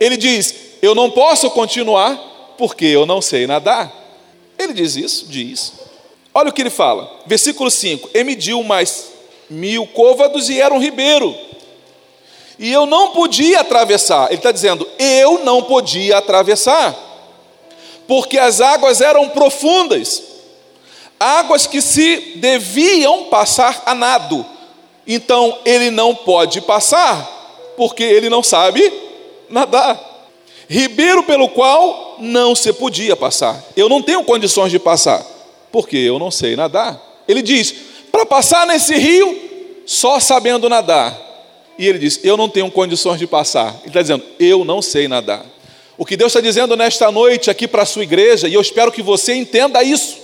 Ele 0.00 0.16
diz: 0.16 0.54
Eu 0.82 0.92
não 0.92 1.08
posso 1.10 1.48
continuar 1.50 2.28
porque 2.58 2.84
eu 2.84 3.06
não 3.06 3.22
sei 3.22 3.46
nadar. 3.46 3.90
Ele 4.58 4.74
diz 4.74 4.96
isso? 4.96 5.26
Diz. 5.28 5.72
Olha 6.34 6.50
o 6.50 6.52
que 6.52 6.60
ele 6.60 6.70
fala, 6.70 7.10
versículo 7.26 7.70
5: 7.70 8.10
E 8.12 8.22
mediu 8.24 8.62
mais 8.62 9.12
mil 9.48 9.86
côvados 9.86 10.50
e 10.50 10.60
era 10.60 10.74
um 10.74 10.80
ribeiro. 10.80 11.34
E 12.58 12.70
eu 12.70 12.84
não 12.84 13.12
podia 13.12 13.60
atravessar. 13.60 14.26
Ele 14.26 14.34
está 14.34 14.52
dizendo: 14.52 14.86
Eu 14.98 15.44
não 15.44 15.62
podia 15.62 16.18
atravessar, 16.18 16.94
porque 18.06 18.38
as 18.38 18.60
águas 18.60 19.00
eram 19.00 19.28
profundas, 19.30 20.22
águas 21.18 21.66
que 21.66 21.80
se 21.80 22.34
deviam 22.36 23.24
passar 23.24 23.84
a 23.86 23.94
nado 23.94 24.58
então 25.10 25.58
ele 25.64 25.90
não 25.90 26.14
pode 26.14 26.60
passar, 26.60 27.74
porque 27.78 28.02
ele 28.02 28.28
não 28.28 28.42
sabe 28.42 28.92
nadar. 29.48 29.98
Ribeiro 30.68 31.22
pelo 31.22 31.48
qual 31.48 32.16
não 32.20 32.54
se 32.54 32.72
podia 32.72 33.16
passar. 33.16 33.64
Eu 33.74 33.88
não 33.88 34.02
tenho 34.02 34.22
condições 34.22 34.70
de 34.70 34.78
passar, 34.78 35.24
porque 35.72 35.96
eu 35.96 36.18
não 36.18 36.30
sei 36.30 36.54
nadar. 36.56 37.00
Ele 37.26 37.40
diz: 37.40 37.74
para 38.12 38.26
passar 38.26 38.66
nesse 38.66 38.94
rio, 38.96 39.82
só 39.86 40.20
sabendo 40.20 40.68
nadar. 40.68 41.18
E 41.78 41.86
ele 41.86 41.98
diz: 41.98 42.20
Eu 42.22 42.36
não 42.36 42.48
tenho 42.48 42.70
condições 42.70 43.18
de 43.18 43.26
passar. 43.26 43.76
Ele 43.80 43.88
está 43.88 44.02
dizendo: 44.02 44.24
Eu 44.38 44.64
não 44.64 44.82
sei 44.82 45.08
nadar. 45.08 45.46
O 45.96 46.04
que 46.04 46.16
Deus 46.16 46.30
está 46.30 46.40
dizendo 46.40 46.76
nesta 46.76 47.10
noite 47.10 47.50
aqui 47.50 47.66
para 47.66 47.82
a 47.82 47.86
sua 47.86 48.02
igreja, 48.02 48.46
e 48.46 48.54
eu 48.54 48.60
espero 48.60 48.92
que 48.92 49.02
você 49.02 49.34
entenda 49.34 49.82
isso. 49.82 50.16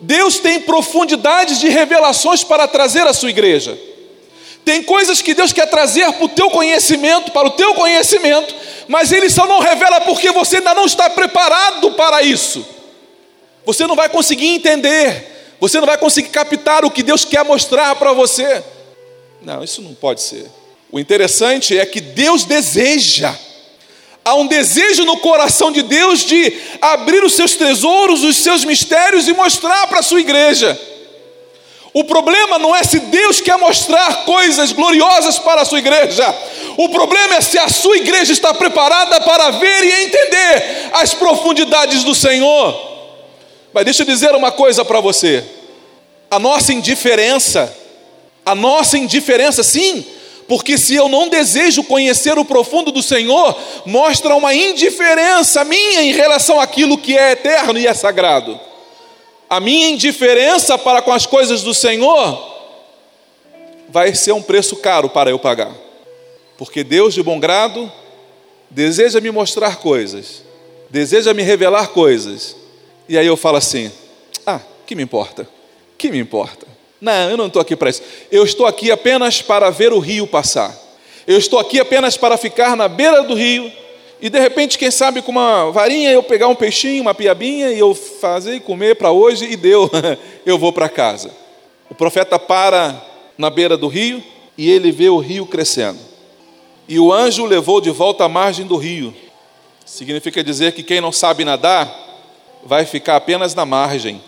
Deus 0.00 0.38
tem 0.38 0.60
profundidades 0.60 1.58
de 1.58 1.68
revelações 1.68 2.44
para 2.44 2.68
trazer 2.68 3.06
à 3.06 3.14
sua 3.14 3.30
igreja. 3.30 3.76
Tem 4.66 4.82
coisas 4.82 5.22
que 5.22 5.32
Deus 5.32 5.52
quer 5.52 5.70
trazer 5.70 6.12
para 6.12 6.24
o 6.24 6.28
teu 6.28 6.50
conhecimento, 6.50 7.30
para 7.30 7.46
o 7.46 7.52
teu 7.52 7.72
conhecimento, 7.72 8.52
mas 8.88 9.12
Ele 9.12 9.30
só 9.30 9.46
não 9.46 9.60
revela 9.60 10.00
porque 10.00 10.32
você 10.32 10.56
ainda 10.56 10.74
não 10.74 10.84
está 10.84 11.08
preparado 11.08 11.92
para 11.92 12.20
isso. 12.22 12.66
Você 13.64 13.86
não 13.86 13.94
vai 13.94 14.08
conseguir 14.08 14.48
entender, 14.48 15.56
você 15.60 15.78
não 15.78 15.86
vai 15.86 15.96
conseguir 15.96 16.30
captar 16.30 16.84
o 16.84 16.90
que 16.90 17.04
Deus 17.04 17.24
quer 17.24 17.44
mostrar 17.44 17.94
para 17.94 18.12
você. 18.12 18.62
Não, 19.40 19.62
isso 19.62 19.80
não 19.80 19.94
pode 19.94 20.20
ser. 20.20 20.50
O 20.90 20.98
interessante 20.98 21.78
é 21.78 21.86
que 21.86 22.00
Deus 22.00 22.44
deseja 22.44 23.32
Há 24.26 24.34
um 24.34 24.48
desejo 24.48 25.04
no 25.04 25.18
coração 25.18 25.70
de 25.70 25.82
Deus 25.82 26.24
de 26.24 26.52
abrir 26.80 27.22
os 27.22 27.34
seus 27.34 27.54
tesouros, 27.54 28.24
os 28.24 28.36
seus 28.38 28.64
mistérios 28.64 29.28
e 29.28 29.32
mostrar 29.32 29.86
para 29.86 30.00
a 30.00 30.02
sua 30.02 30.20
igreja. 30.20 30.76
O 31.96 32.04
problema 32.04 32.58
não 32.58 32.76
é 32.76 32.82
se 32.84 33.00
Deus 33.00 33.40
quer 33.40 33.56
mostrar 33.56 34.26
coisas 34.26 34.70
gloriosas 34.70 35.38
para 35.38 35.62
a 35.62 35.64
sua 35.64 35.78
igreja. 35.78 36.26
O 36.76 36.90
problema 36.90 37.36
é 37.36 37.40
se 37.40 37.58
a 37.58 37.70
sua 37.70 37.96
igreja 37.96 38.34
está 38.34 38.52
preparada 38.52 39.18
para 39.22 39.52
ver 39.52 39.82
e 39.82 40.04
entender 40.04 40.90
as 40.92 41.14
profundidades 41.14 42.04
do 42.04 42.14
Senhor. 42.14 42.78
Mas 43.72 43.86
deixa 43.86 44.02
eu 44.02 44.06
dizer 44.06 44.34
uma 44.34 44.52
coisa 44.52 44.84
para 44.84 45.00
você. 45.00 45.42
A 46.30 46.38
nossa 46.38 46.70
indiferença, 46.70 47.74
a 48.44 48.54
nossa 48.54 48.98
indiferença, 48.98 49.62
sim, 49.62 50.04
porque 50.46 50.76
se 50.76 50.94
eu 50.94 51.08
não 51.08 51.30
desejo 51.30 51.82
conhecer 51.82 52.38
o 52.38 52.44
profundo 52.44 52.92
do 52.92 53.02
Senhor, 53.02 53.58
mostra 53.86 54.36
uma 54.36 54.52
indiferença 54.52 55.64
minha 55.64 56.02
em 56.02 56.12
relação 56.12 56.60
àquilo 56.60 56.98
que 56.98 57.16
é 57.16 57.32
eterno 57.32 57.78
e 57.78 57.86
é 57.86 57.94
sagrado. 57.94 58.60
A 59.48 59.60
minha 59.60 59.88
indiferença 59.90 60.76
para 60.76 61.00
com 61.00 61.12
as 61.12 61.24
coisas 61.24 61.62
do 61.62 61.72
Senhor 61.72 62.54
vai 63.88 64.14
ser 64.14 64.32
um 64.32 64.42
preço 64.42 64.76
caro 64.76 65.08
para 65.08 65.30
eu 65.30 65.38
pagar. 65.38 65.72
Porque 66.58 66.82
Deus 66.82 67.14
de 67.14 67.22
bom 67.22 67.38
grado 67.38 67.90
deseja 68.68 69.20
me 69.20 69.30
mostrar 69.30 69.76
coisas, 69.76 70.42
deseja 70.90 71.32
me 71.32 71.42
revelar 71.42 71.88
coisas. 71.88 72.56
E 73.08 73.16
aí 73.16 73.26
eu 73.26 73.36
falo 73.36 73.56
assim: 73.56 73.92
"Ah, 74.44 74.60
que 74.84 74.94
me 74.94 75.02
importa? 75.02 75.48
Que 75.96 76.10
me 76.10 76.18
importa?" 76.18 76.66
Não, 77.00 77.30
eu 77.30 77.36
não 77.36 77.46
estou 77.46 77.62
aqui 77.62 77.76
para 77.76 77.90
isso. 77.90 78.02
Eu 78.32 78.42
estou 78.42 78.66
aqui 78.66 78.90
apenas 78.90 79.42
para 79.42 79.70
ver 79.70 79.92
o 79.92 79.98
rio 79.98 80.26
passar. 80.26 80.74
Eu 81.26 81.38
estou 81.38 81.58
aqui 81.58 81.78
apenas 81.78 82.16
para 82.16 82.36
ficar 82.36 82.76
na 82.76 82.88
beira 82.88 83.22
do 83.22 83.34
rio 83.34 83.70
e 84.20 84.30
de 84.30 84.38
repente, 84.38 84.78
quem 84.78 84.90
sabe 84.90 85.20
com 85.20 85.30
uma 85.30 85.70
varinha 85.70 86.10
eu 86.10 86.22
pegar 86.22 86.48
um 86.48 86.54
peixinho, 86.54 87.02
uma 87.02 87.14
piabinha 87.14 87.70
e 87.70 87.78
eu 87.78 87.94
fazer 87.94 88.54
e 88.54 88.60
comer 88.60 88.96
para 88.96 89.10
hoje 89.10 89.44
e 89.44 89.56
deu, 89.56 89.90
eu 90.46 90.58
vou 90.58 90.72
para 90.72 90.88
casa. 90.88 91.30
O 91.90 91.94
profeta 91.94 92.38
para 92.38 93.00
na 93.36 93.50
beira 93.50 93.76
do 93.76 93.88
rio 93.88 94.22
e 94.56 94.70
ele 94.70 94.90
vê 94.90 95.08
o 95.08 95.18
rio 95.18 95.46
crescendo. 95.46 95.98
E 96.88 96.98
o 96.98 97.12
anjo 97.12 97.42
o 97.42 97.46
levou 97.46 97.80
de 97.80 97.90
volta 97.90 98.24
à 98.24 98.28
margem 98.28 98.66
do 98.66 98.76
rio. 98.76 99.14
Significa 99.84 100.42
dizer 100.42 100.72
que 100.72 100.82
quem 100.82 101.00
não 101.00 101.12
sabe 101.12 101.44
nadar 101.44 102.04
vai 102.64 102.84
ficar 102.84 103.16
apenas 103.16 103.54
na 103.54 103.66
margem 103.66 104.20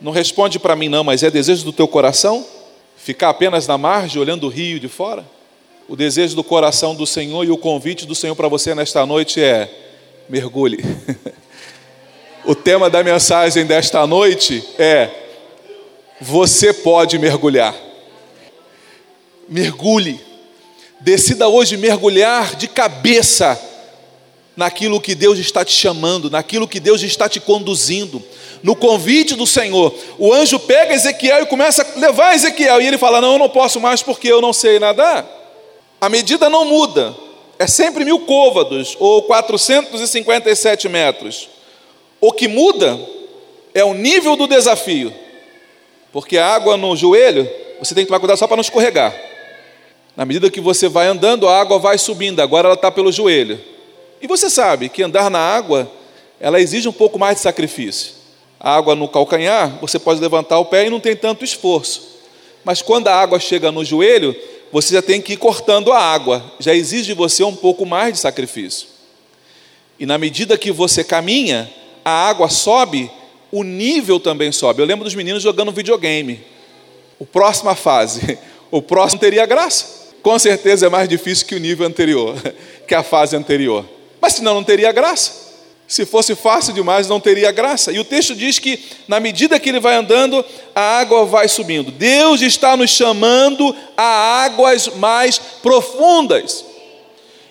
não 0.00 0.12
responde 0.12 0.58
para 0.58 0.76
mim, 0.76 0.88
não, 0.88 1.02
mas 1.02 1.22
é 1.22 1.30
desejo 1.30 1.64
do 1.64 1.72
teu 1.72 1.88
coração? 1.88 2.46
Ficar 2.96 3.30
apenas 3.30 3.66
na 3.66 3.76
margem, 3.76 4.20
olhando 4.20 4.46
o 4.46 4.48
rio 4.48 4.78
de 4.78 4.88
fora? 4.88 5.24
O 5.88 5.96
desejo 5.96 6.36
do 6.36 6.44
coração 6.44 6.94
do 6.94 7.06
Senhor 7.06 7.42
e 7.44 7.50
o 7.50 7.56
convite 7.56 8.04
do 8.04 8.14
Senhor 8.14 8.36
para 8.36 8.46
você 8.46 8.74
nesta 8.74 9.06
noite 9.06 9.40
é: 9.40 9.70
mergulhe. 10.28 10.84
o 12.44 12.54
tema 12.54 12.90
da 12.90 13.02
mensagem 13.02 13.64
desta 13.64 14.06
noite 14.06 14.62
é: 14.78 15.08
você 16.20 16.74
pode 16.74 17.18
mergulhar. 17.18 17.74
Mergulhe. 19.48 20.20
Decida 21.00 21.48
hoje 21.48 21.78
mergulhar 21.78 22.54
de 22.54 22.68
cabeça 22.68 23.58
naquilo 24.54 25.00
que 25.00 25.14
Deus 25.14 25.38
está 25.38 25.64
te 25.64 25.72
chamando, 25.72 26.28
naquilo 26.28 26.68
que 26.68 26.80
Deus 26.80 27.02
está 27.02 27.30
te 27.30 27.40
conduzindo 27.40 28.22
no 28.62 28.76
convite 28.76 29.34
do 29.34 29.46
Senhor, 29.46 29.94
o 30.18 30.34
anjo 30.34 30.58
pega 30.58 30.92
Ezequiel 30.92 31.44
e 31.44 31.46
começa 31.46 31.80
a 31.82 31.98
levar 31.98 32.34
Ezequiel, 32.34 32.82
e 32.82 32.86
ele 32.86 32.98
fala: 32.98 33.22
Não, 33.22 33.34
eu 33.34 33.38
não 33.38 33.48
posso 33.48 33.80
mais 33.80 34.02
porque 34.02 34.28
eu 34.28 34.42
não 34.42 34.52
sei 34.52 34.78
nadar. 34.78 35.37
A 36.00 36.08
medida 36.08 36.48
não 36.48 36.64
muda, 36.64 37.14
é 37.58 37.66
sempre 37.66 38.04
mil 38.04 38.20
côvados, 38.20 38.96
ou 38.98 39.22
457 39.22 40.88
metros. 40.88 41.48
O 42.20 42.32
que 42.32 42.48
muda 42.48 42.98
é 43.74 43.84
o 43.84 43.94
nível 43.94 44.36
do 44.36 44.46
desafio, 44.46 45.12
porque 46.12 46.38
a 46.38 46.46
água 46.46 46.76
no 46.76 46.96
joelho, 46.96 47.48
você 47.78 47.94
tem 47.94 48.04
que 48.04 48.08
tomar 48.08 48.20
cuidado 48.20 48.38
só 48.38 48.46
para 48.46 48.56
não 48.56 48.62
escorregar. 48.62 49.14
Na 50.16 50.24
medida 50.24 50.50
que 50.50 50.60
você 50.60 50.88
vai 50.88 51.06
andando, 51.06 51.48
a 51.48 51.60
água 51.60 51.78
vai 51.78 51.96
subindo, 51.96 52.40
agora 52.40 52.68
ela 52.68 52.74
está 52.74 52.90
pelo 52.90 53.12
joelho. 53.12 53.60
E 54.20 54.26
você 54.26 54.50
sabe 54.50 54.88
que 54.88 55.02
andar 55.02 55.30
na 55.30 55.38
água, 55.38 55.90
ela 56.40 56.60
exige 56.60 56.88
um 56.88 56.92
pouco 56.92 57.18
mais 57.18 57.36
de 57.36 57.42
sacrifício 57.42 58.18
água 58.60 58.94
no 58.94 59.08
calcanhar, 59.08 59.78
você 59.80 59.98
pode 59.98 60.20
levantar 60.20 60.58
o 60.58 60.64
pé 60.64 60.86
e 60.86 60.90
não 60.90 61.00
tem 61.00 61.14
tanto 61.14 61.44
esforço. 61.44 62.18
Mas 62.64 62.82
quando 62.82 63.08
a 63.08 63.14
água 63.14 63.38
chega 63.38 63.70
no 63.70 63.84
joelho, 63.84 64.34
você 64.72 64.94
já 64.94 65.02
tem 65.02 65.20
que 65.20 65.34
ir 65.34 65.36
cortando 65.36 65.92
a 65.92 65.98
água, 65.98 66.44
já 66.60 66.74
exige 66.74 67.06
de 67.06 67.14
você 67.14 67.42
um 67.42 67.54
pouco 67.54 67.86
mais 67.86 68.14
de 68.14 68.20
sacrifício. 68.20 68.88
E 69.98 70.06
na 70.06 70.18
medida 70.18 70.58
que 70.58 70.70
você 70.70 71.02
caminha, 71.02 71.70
a 72.04 72.28
água 72.28 72.48
sobe, 72.48 73.10
o 73.50 73.62
nível 73.62 74.20
também 74.20 74.52
sobe. 74.52 74.80
Eu 74.80 74.86
lembro 74.86 75.04
dos 75.04 75.14
meninos 75.14 75.42
jogando 75.42 75.72
videogame. 75.72 76.40
o 77.18 77.26
próxima 77.26 77.74
fase, 77.74 78.38
o 78.70 78.80
próximo 78.80 79.20
teria 79.20 79.46
graça. 79.46 79.98
Com 80.22 80.38
certeza 80.38 80.86
é 80.86 80.88
mais 80.88 81.08
difícil 81.08 81.46
que 81.46 81.54
o 81.54 81.60
nível 81.60 81.86
anterior, 81.86 82.36
que 82.86 82.94
a 82.94 83.02
fase 83.02 83.34
anterior. 83.34 83.84
Mas 84.20 84.34
senão 84.34 84.54
não 84.54 84.64
teria 84.64 84.92
graça. 84.92 85.47
Se 85.88 86.04
fosse 86.04 86.34
fácil 86.34 86.74
demais, 86.74 87.08
não 87.08 87.18
teria 87.18 87.50
graça. 87.50 87.90
E 87.90 87.98
o 87.98 88.04
texto 88.04 88.34
diz 88.34 88.58
que, 88.58 88.78
na 89.08 89.18
medida 89.18 89.58
que 89.58 89.70
ele 89.70 89.80
vai 89.80 89.94
andando, 89.94 90.44
a 90.74 90.98
água 90.98 91.24
vai 91.24 91.48
subindo. 91.48 91.90
Deus 91.90 92.42
está 92.42 92.76
nos 92.76 92.90
chamando 92.90 93.74
a 93.96 94.44
águas 94.44 94.88
mais 94.96 95.38
profundas. 95.38 96.62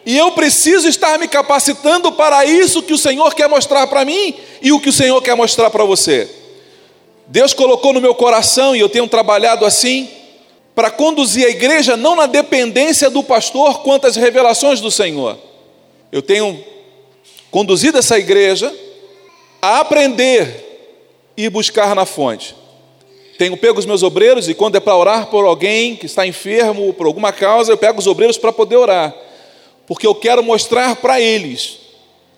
E 0.06 0.16
eu 0.16 0.32
preciso 0.34 0.88
estar 0.88 1.18
me 1.18 1.28
capacitando 1.28 2.12
para 2.12 2.46
isso 2.46 2.84
que 2.84 2.94
o 2.94 2.98
Senhor 2.98 3.34
quer 3.34 3.50
mostrar 3.50 3.88
para 3.88 4.06
mim 4.06 4.36
e 4.62 4.72
o 4.72 4.80
que 4.80 4.90
o 4.90 4.94
Senhor 4.94 5.20
quer 5.20 5.36
mostrar 5.36 5.72
para 5.72 5.84
você. 5.84 6.30
Deus 7.26 7.54
colocou 7.54 7.92
no 7.92 8.00
meu 8.00 8.14
coração, 8.14 8.76
e 8.76 8.80
eu 8.80 8.88
tenho 8.88 9.08
trabalhado 9.08 9.66
assim, 9.66 10.08
para 10.76 10.92
conduzir 10.92 11.48
a 11.48 11.50
igreja 11.50 11.98
não 11.98 12.16
na 12.16 12.28
dependência 12.28 13.10
do 13.10 13.24
pastor 13.24 13.80
quanto 13.80 14.06
às 14.06 14.16
revelações 14.16 14.80
do 14.80 14.92
Senhor. 14.92 15.38
Eu 16.12 16.22
tenho 16.22 16.64
conduzido 17.52 17.98
essa 17.98 18.18
igreja 18.18 18.74
a 19.62 19.80
aprender 19.80 21.32
e 21.36 21.50
buscar 21.50 21.96
na 21.96 22.06
fonte. 22.06 22.56
Tenho 23.38 23.56
pego 23.56 23.80
os 23.80 23.86
meus 23.86 24.04
obreiros 24.04 24.50
e 24.50 24.54
quando 24.54 24.76
é 24.76 24.80
para 24.80 24.96
orar 24.96 25.28
por 25.28 25.46
alguém 25.46 25.96
que 25.96 26.06
está 26.06 26.26
enfermo 26.26 26.94
por 26.94 27.06
alguma 27.06 27.32
causa, 27.32 27.72
eu 27.72 27.78
pego 27.78 28.00
os 28.00 28.08
obreiros 28.08 28.38
para 28.38 28.52
poder 28.52 28.76
orar 28.76 29.14
porque 29.88 30.06
eu 30.06 30.14
quero 30.14 30.44
mostrar 30.44 30.98
para 30.98 31.20
eles 31.20 31.80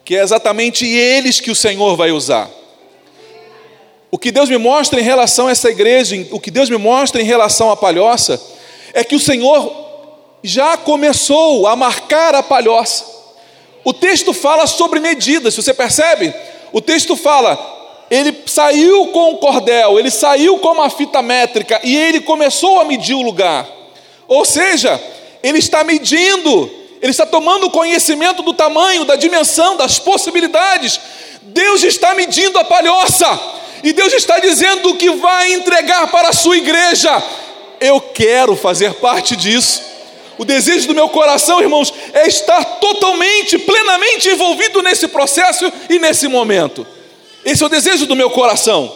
que 0.05 0.15
é 0.15 0.21
exatamente 0.21 0.87
eles 0.87 1.39
que 1.39 1.51
o 1.51 1.55
Senhor 1.55 1.95
vai 1.95 2.11
usar. 2.11 2.49
O 4.09 4.17
que 4.17 4.31
Deus 4.31 4.49
me 4.49 4.57
mostra 4.57 4.99
em 4.99 5.03
relação 5.03 5.47
a 5.47 5.51
essa 5.51 5.69
igreja, 5.69 6.15
o 6.31 6.39
que 6.39 6.49
Deus 6.49 6.69
me 6.69 6.77
mostra 6.77 7.21
em 7.21 7.25
relação 7.25 7.69
à 7.69 7.75
palhoça, 7.75 8.41
é 8.91 9.03
que 9.03 9.15
o 9.15 9.19
Senhor 9.19 9.71
já 10.43 10.77
começou 10.77 11.67
a 11.67 11.75
marcar 11.75 12.33
a 12.33 12.41
palhoça. 12.41 13.05
O 13.83 13.93
texto 13.93 14.33
fala 14.33 14.67
sobre 14.67 14.99
medidas, 14.99 15.55
você 15.55 15.73
percebe? 15.73 16.33
O 16.71 16.81
texto 16.81 17.15
fala, 17.15 17.57
ele 18.11 18.43
saiu 18.45 19.07
com 19.07 19.33
o 19.33 19.37
cordel, 19.37 19.97
ele 19.99 20.11
saiu 20.11 20.59
com 20.59 20.69
uma 20.69 20.89
fita 20.89 21.21
métrica 21.21 21.79
e 21.83 21.95
ele 21.95 22.21
começou 22.21 22.79
a 22.79 22.85
medir 22.85 23.15
o 23.15 23.21
lugar. 23.21 23.67
Ou 24.27 24.45
seja, 24.45 25.01
ele 25.41 25.59
está 25.59 25.83
medindo 25.83 26.79
ele 27.01 27.11
está 27.11 27.25
tomando 27.25 27.69
conhecimento 27.69 28.43
do 28.43 28.53
tamanho, 28.53 29.05
da 29.05 29.15
dimensão, 29.15 29.77
das 29.77 29.99
possibilidades. 29.99 30.99
Deus 31.41 31.83
está 31.83 32.13
medindo 32.13 32.59
a 32.59 32.63
palhoça, 32.63 33.39
e 33.83 33.93
Deus 33.93 34.13
está 34.13 34.39
dizendo 34.39 34.95
que 34.95 35.09
vai 35.11 35.53
entregar 35.53 36.07
para 36.11 36.29
a 36.29 36.33
sua 36.33 36.57
igreja. 36.57 37.23
Eu 37.79 38.01
quero 38.01 38.55
fazer 38.55 38.95
parte 38.95 39.35
disso. 39.35 39.81
O 40.39 40.45
desejo 40.45 40.87
do 40.87 40.95
meu 40.95 41.09
coração, 41.09 41.59
irmãos, 41.59 41.93
é 42.13 42.25
estar 42.25 42.63
totalmente, 42.79 43.57
plenamente 43.59 44.29
envolvido 44.29 44.81
nesse 44.81 45.09
processo 45.09 45.69
e 45.89 45.99
nesse 45.99 46.29
momento. 46.29 46.87
Esse 47.43 47.61
é 47.61 47.65
o 47.65 47.69
desejo 47.69 48.05
do 48.05 48.15
meu 48.15 48.29
coração. 48.29 48.89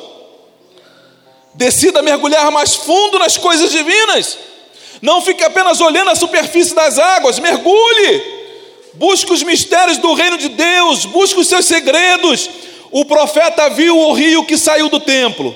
Decida 1.54 2.02
mergulhar 2.02 2.50
mais 2.50 2.76
fundo 2.76 3.20
nas 3.20 3.36
coisas 3.36 3.72
divinas. 3.72 4.38
Não 5.02 5.22
fique 5.22 5.44
apenas 5.44 5.82
olhando 5.82 6.12
a 6.12 6.16
superfície 6.16 6.74
das 6.74 6.98
águas, 6.98 7.40
mergulhe. 7.40 8.24
Busque 8.94 9.34
os 9.34 9.44
mistérios 9.44 9.98
do 9.98 10.14
reino 10.14 10.38
de 10.38 10.48
Deus, 10.48 11.04
busque 11.04 11.42
os 11.42 11.50
seus 11.50 11.66
segredos. 11.66 12.50
O 12.90 13.04
profeta 13.04 13.70
viu 13.70 13.98
o 13.98 14.14
rio 14.14 14.46
que 14.46 14.58
saiu 14.58 14.88
do 14.88 15.02
templo. 15.02 15.54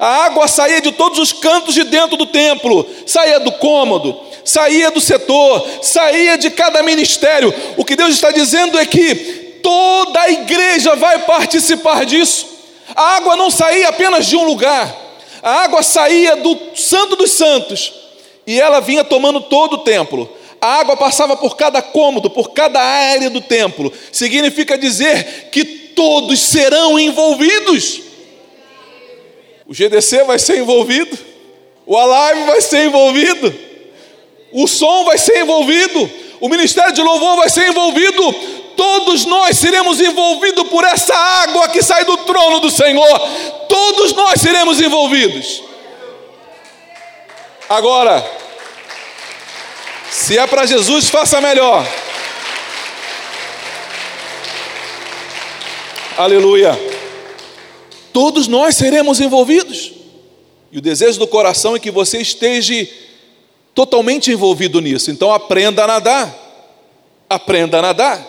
A 0.00 0.24
água 0.24 0.48
saía 0.48 0.80
de 0.80 0.92
todos 0.92 1.18
os 1.18 1.30
cantos 1.30 1.74
de 1.74 1.84
dentro 1.84 2.16
do 2.16 2.24
templo, 2.24 2.86
saía 3.04 3.38
do 3.38 3.52
cômodo, 3.52 4.18
saía 4.42 4.90
do 4.90 4.98
setor, 4.98 5.62
saía 5.82 6.38
de 6.38 6.50
cada 6.50 6.82
ministério. 6.82 7.54
O 7.76 7.84
que 7.84 7.94
Deus 7.94 8.14
está 8.14 8.30
dizendo 8.30 8.78
é 8.78 8.86
que 8.86 9.60
toda 9.62 10.22
a 10.22 10.30
igreja 10.30 10.96
vai 10.96 11.18
participar 11.18 12.06
disso. 12.06 12.46
A 12.96 13.16
água 13.16 13.36
não 13.36 13.50
saía 13.50 13.90
apenas 13.90 14.26
de 14.26 14.36
um 14.36 14.44
lugar, 14.44 14.90
a 15.42 15.64
água 15.64 15.82
saía 15.82 16.34
do 16.34 16.58
Santo 16.74 17.14
dos 17.14 17.32
Santos 17.32 17.92
e 18.46 18.58
ela 18.58 18.80
vinha 18.80 19.04
tomando 19.04 19.42
todo 19.42 19.74
o 19.74 19.78
templo. 19.78 20.28
A 20.62 20.80
água 20.80 20.96
passava 20.96 21.36
por 21.36 21.56
cada 21.56 21.82
cômodo, 21.82 22.30
por 22.30 22.52
cada 22.52 22.80
área 22.80 23.28
do 23.28 23.42
templo. 23.42 23.92
Significa 24.10 24.78
dizer 24.78 25.50
que 25.52 25.62
todos 25.64 26.40
serão 26.40 26.98
envolvidos. 26.98 28.09
O 29.70 29.72
GDC 29.72 30.24
vai 30.24 30.36
ser 30.36 30.58
envolvido, 30.58 31.16
o 31.86 31.96
Alive 31.96 32.44
vai 32.44 32.60
ser 32.60 32.86
envolvido, 32.86 33.54
o 34.50 34.66
som 34.66 35.04
vai 35.04 35.16
ser 35.16 35.42
envolvido, 35.42 36.10
o 36.40 36.48
ministério 36.48 36.92
de 36.92 37.00
louvor 37.00 37.36
vai 37.36 37.48
ser 37.48 37.68
envolvido. 37.68 38.32
Todos 38.76 39.24
nós 39.26 39.56
seremos 39.56 40.00
envolvidos 40.00 40.66
por 40.66 40.82
essa 40.82 41.14
água 41.14 41.68
que 41.68 41.84
sai 41.84 42.04
do 42.04 42.16
trono 42.16 42.58
do 42.58 42.68
Senhor. 42.68 43.20
Todos 43.68 44.12
nós 44.12 44.40
seremos 44.40 44.80
envolvidos. 44.80 45.62
Agora, 47.68 48.28
se 50.10 50.36
é 50.36 50.48
para 50.48 50.66
Jesus, 50.66 51.08
faça 51.08 51.40
melhor. 51.40 51.86
Aleluia. 56.18 56.99
Todos 58.12 58.46
nós 58.48 58.76
seremos 58.76 59.20
envolvidos. 59.20 59.92
E 60.72 60.78
o 60.78 60.80
desejo 60.80 61.18
do 61.18 61.26
coração 61.26 61.74
é 61.76 61.80
que 61.80 61.90
você 61.90 62.18
esteja 62.18 62.88
totalmente 63.74 64.30
envolvido 64.30 64.80
nisso. 64.80 65.10
Então 65.10 65.32
aprenda 65.32 65.84
a 65.84 65.86
nadar. 65.86 66.34
Aprenda 67.28 67.78
a 67.78 67.82
nadar. 67.82 68.26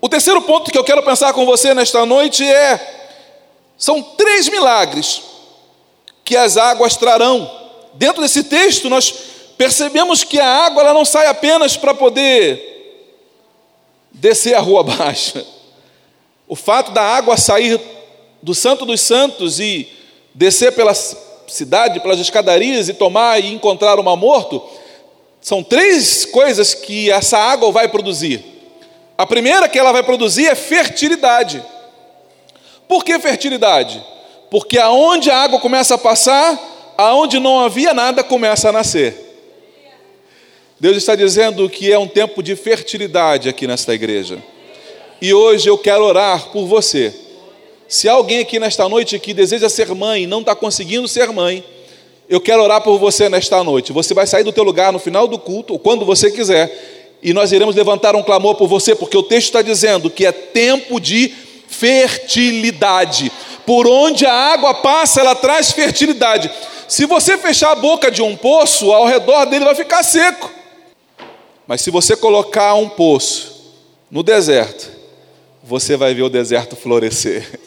O 0.00 0.08
terceiro 0.08 0.42
ponto 0.42 0.70
que 0.70 0.78
eu 0.78 0.84
quero 0.84 1.02
pensar 1.02 1.32
com 1.32 1.46
você 1.46 1.74
nesta 1.74 2.04
noite 2.04 2.44
é: 2.44 3.10
são 3.76 4.02
três 4.02 4.48
milagres 4.48 5.22
que 6.24 6.36
as 6.36 6.56
águas 6.56 6.96
trarão 6.96 7.50
dentro 7.94 8.22
desse 8.22 8.44
texto, 8.44 8.90
nós 8.90 9.12
percebemos 9.56 10.24
que 10.24 10.40
a 10.40 10.66
água 10.66 10.82
ela 10.82 10.94
não 10.94 11.04
sai 11.04 11.26
apenas 11.26 11.76
para 11.76 11.94
poder 11.94 12.72
descer 14.12 14.54
a 14.54 14.60
rua 14.60 14.80
abaixo. 14.92 15.44
O 16.46 16.56
fato 16.56 16.92
da 16.92 17.02
água 17.02 17.36
sair 17.36 17.80
do 18.44 18.54
Santo 18.54 18.84
dos 18.84 19.00
Santos 19.00 19.58
e 19.58 19.88
descer 20.34 20.72
pela 20.72 20.92
cidade, 20.92 22.00
pelas 22.00 22.20
escadarias 22.20 22.90
e 22.90 22.92
tomar 22.92 23.42
e 23.42 23.54
encontrar 23.54 23.98
uma 23.98 24.14
morto, 24.14 24.62
são 25.40 25.62
três 25.62 26.26
coisas 26.26 26.74
que 26.74 27.10
essa 27.10 27.38
água 27.38 27.72
vai 27.72 27.88
produzir. 27.88 28.44
A 29.16 29.26
primeira 29.26 29.66
que 29.66 29.78
ela 29.78 29.92
vai 29.92 30.02
produzir 30.02 30.46
é 30.46 30.54
fertilidade. 30.54 31.64
Por 32.86 33.02
que 33.02 33.18
fertilidade? 33.18 34.04
Porque 34.50 34.78
aonde 34.78 35.30
a 35.30 35.38
água 35.38 35.58
começa 35.58 35.94
a 35.94 35.98
passar, 35.98 36.94
aonde 36.98 37.40
não 37.40 37.60
havia 37.60 37.94
nada 37.94 38.22
começa 38.22 38.68
a 38.68 38.72
nascer. 38.72 39.22
Deus 40.78 40.98
está 40.98 41.14
dizendo 41.14 41.70
que 41.70 41.90
é 41.90 41.98
um 41.98 42.08
tempo 42.08 42.42
de 42.42 42.54
fertilidade 42.56 43.48
aqui 43.48 43.66
nesta 43.66 43.94
igreja. 43.94 44.38
E 45.18 45.32
hoje 45.32 45.66
eu 45.66 45.78
quero 45.78 46.04
orar 46.04 46.50
por 46.50 46.66
você. 46.66 47.23
Se 47.88 48.08
há 48.08 48.12
alguém 48.12 48.40
aqui 48.40 48.58
nesta 48.58 48.88
noite 48.88 49.18
que 49.18 49.34
deseja 49.34 49.68
ser 49.68 49.94
mãe 49.94 50.24
e 50.24 50.26
não 50.26 50.40
está 50.40 50.54
conseguindo 50.54 51.06
ser 51.06 51.30
mãe, 51.30 51.64
eu 52.28 52.40
quero 52.40 52.62
orar 52.62 52.80
por 52.80 52.98
você 52.98 53.28
nesta 53.28 53.62
noite. 53.62 53.92
Você 53.92 54.14
vai 54.14 54.26
sair 54.26 54.44
do 54.44 54.52
teu 54.52 54.64
lugar 54.64 54.92
no 54.92 54.98
final 54.98 55.28
do 55.28 55.38
culto, 55.38 55.74
ou 55.74 55.78
quando 55.78 56.04
você 56.04 56.30
quiser, 56.30 57.18
e 57.22 57.32
nós 57.32 57.52
iremos 57.52 57.74
levantar 57.74 58.16
um 58.16 58.22
clamor 58.22 58.54
por 58.54 58.68
você, 58.68 58.94
porque 58.94 59.16
o 59.16 59.22
texto 59.22 59.46
está 59.46 59.62
dizendo 59.62 60.10
que 60.10 60.26
é 60.26 60.32
tempo 60.32 60.98
de 60.98 61.32
fertilidade. 61.68 63.30
Por 63.66 63.86
onde 63.86 64.26
a 64.26 64.32
água 64.32 64.74
passa, 64.74 65.20
ela 65.20 65.34
traz 65.34 65.72
fertilidade. 65.72 66.50
Se 66.88 67.06
você 67.06 67.36
fechar 67.38 67.72
a 67.72 67.76
boca 67.76 68.10
de 68.10 68.22
um 68.22 68.36
poço, 68.36 68.92
ao 68.92 69.06
redor 69.06 69.46
dele 69.46 69.64
vai 69.64 69.74
ficar 69.74 70.02
seco. 70.02 70.50
Mas 71.66 71.80
se 71.80 71.90
você 71.90 72.14
colocar 72.14 72.74
um 72.74 72.88
poço 72.88 73.72
no 74.10 74.22
deserto, 74.22 74.90
você 75.62 75.96
vai 75.96 76.14
ver 76.14 76.22
o 76.22 76.28
deserto 76.28 76.76
florescer. 76.76 77.58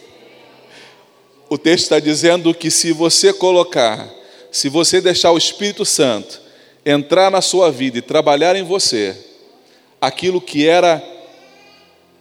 O 1.50 1.58
texto 1.58 1.84
está 1.84 2.00
dizendo 2.00 2.54
que 2.54 2.70
se 2.70 2.92
você 2.92 3.32
colocar, 3.32 4.10
se 4.52 4.68
você 4.68 5.00
deixar 5.00 5.32
o 5.32 5.38
Espírito 5.38 5.86
Santo 5.86 6.42
entrar 6.86 7.32
na 7.32 7.42
sua 7.42 7.72
vida 7.72 7.98
e 7.98 8.02
trabalhar 8.02 8.56
em 8.56 8.64
você, 8.64 9.16
aquilo 10.02 10.42
que 10.42 10.68
era 10.68 11.02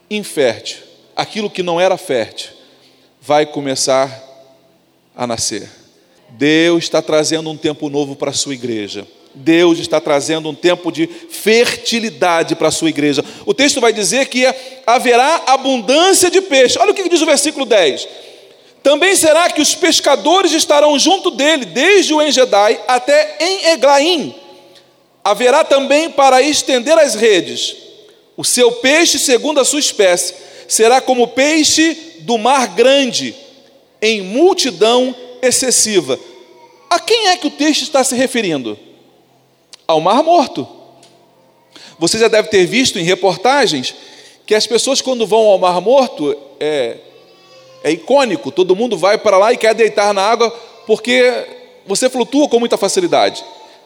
infértil, 0.09 0.77
aquilo 1.15 1.49
que 1.49 1.61
não 1.61 1.79
era 1.79 1.97
fértil, 1.97 2.51
vai 3.21 3.45
começar 3.45 4.23
a 5.15 5.27
nascer. 5.27 5.69
Deus 6.29 6.83
está 6.83 7.01
trazendo 7.01 7.49
um 7.49 7.57
tempo 7.57 7.89
novo 7.89 8.15
para 8.15 8.31
a 8.31 8.33
sua 8.33 8.53
igreja. 8.53 9.05
Deus 9.33 9.77
está 9.79 9.99
trazendo 9.99 10.49
um 10.49 10.55
tempo 10.55 10.91
de 10.91 11.05
fertilidade 11.07 12.55
para 12.55 12.69
a 12.69 12.71
sua 12.71 12.89
igreja. 12.89 13.23
O 13.45 13.53
texto 13.53 13.79
vai 13.79 13.93
dizer 13.93 14.27
que 14.27 14.45
haverá 14.85 15.43
abundância 15.47 16.31
de 16.31 16.41
peixe. 16.41 16.79
Olha 16.79 16.91
o 16.91 16.95
que 16.95 17.07
diz 17.07 17.21
o 17.21 17.25
versículo 17.25 17.65
10. 17.65 18.07
Também 18.87 19.17
será 19.17 19.49
que 19.49 19.61
os 19.61 19.75
pescadores 19.75 20.53
estarão 20.53 20.97
junto 20.97 21.29
dele, 21.29 21.65
desde 21.65 22.13
o 22.13 22.21
Engedai 22.21 22.79
até 22.87 23.35
em 23.37 23.65
Eglaim. 23.71 24.33
Haverá 25.21 25.65
também 25.65 26.09
para 26.09 26.41
estender 26.41 26.97
as 26.97 27.13
redes. 27.13 27.75
O 28.37 28.45
seu 28.45 28.71
peixe, 28.71 29.19
segundo 29.19 29.59
a 29.59 29.65
sua 29.65 29.81
espécie, 29.81 30.35
será 30.69 31.01
como 31.01 31.27
peixe 31.27 31.95
do 32.21 32.37
mar 32.37 32.65
grande, 32.75 33.35
em 34.01 34.21
multidão 34.21 35.13
excessiva. 35.41 36.17
A 36.89 36.97
quem 36.97 37.27
é 37.27 37.35
que 37.35 37.47
o 37.47 37.51
texto 37.51 37.81
está 37.81 38.05
se 38.05 38.15
referindo? 38.15 38.79
Ao 39.85 39.99
Mar 39.99 40.23
Morto. 40.23 40.65
Você 41.99 42.17
já 42.17 42.29
deve 42.29 42.47
ter 42.47 42.65
visto 42.65 42.97
em 42.97 43.03
reportagens 43.03 43.93
que 44.45 44.55
as 44.55 44.65
pessoas, 44.65 45.01
quando 45.01 45.27
vão 45.27 45.41
ao 45.41 45.59
Mar 45.59 45.81
Morto, 45.81 46.33
é, 46.57 46.99
é 47.87 47.91
icônico, 47.91 48.51
todo 48.51 48.75
mundo 48.75 48.97
vai 48.97 49.17
para 49.17 49.37
lá 49.37 49.53
e 49.53 49.57
quer 49.57 49.73
deitar 49.73 50.13
na 50.13 50.21
água 50.21 50.49
porque 50.85 51.45
você 51.85 52.09
flutua 52.09 52.49
com 52.49 52.59
muita 52.59 52.77
facilidade. 52.77 53.43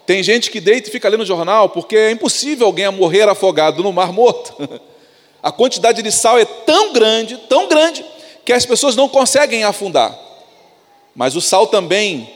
Tem 0.07 0.23
gente 0.23 0.49
que 0.49 0.59
deita 0.59 0.89
e 0.89 0.91
fica 0.91 1.07
lendo 1.07 1.23
jornal 1.23 1.69
porque 1.69 1.95
é 1.95 2.11
impossível 2.11 2.65
alguém 2.65 2.89
morrer 2.91 3.29
afogado 3.29 3.83
no 3.83 3.93
Mar 3.93 4.11
Morto. 4.11 4.55
A 5.43 5.51
quantidade 5.51 6.01
de 6.01 6.11
sal 6.11 6.37
é 6.37 6.45
tão 6.45 6.93
grande, 6.93 7.35
tão 7.49 7.67
grande, 7.67 8.05
que 8.45 8.53
as 8.53 8.63
pessoas 8.63 8.95
não 8.95 9.09
conseguem 9.09 9.63
afundar. 9.63 10.15
Mas 11.15 11.35
o 11.35 11.41
sal 11.41 11.65
também 11.65 12.29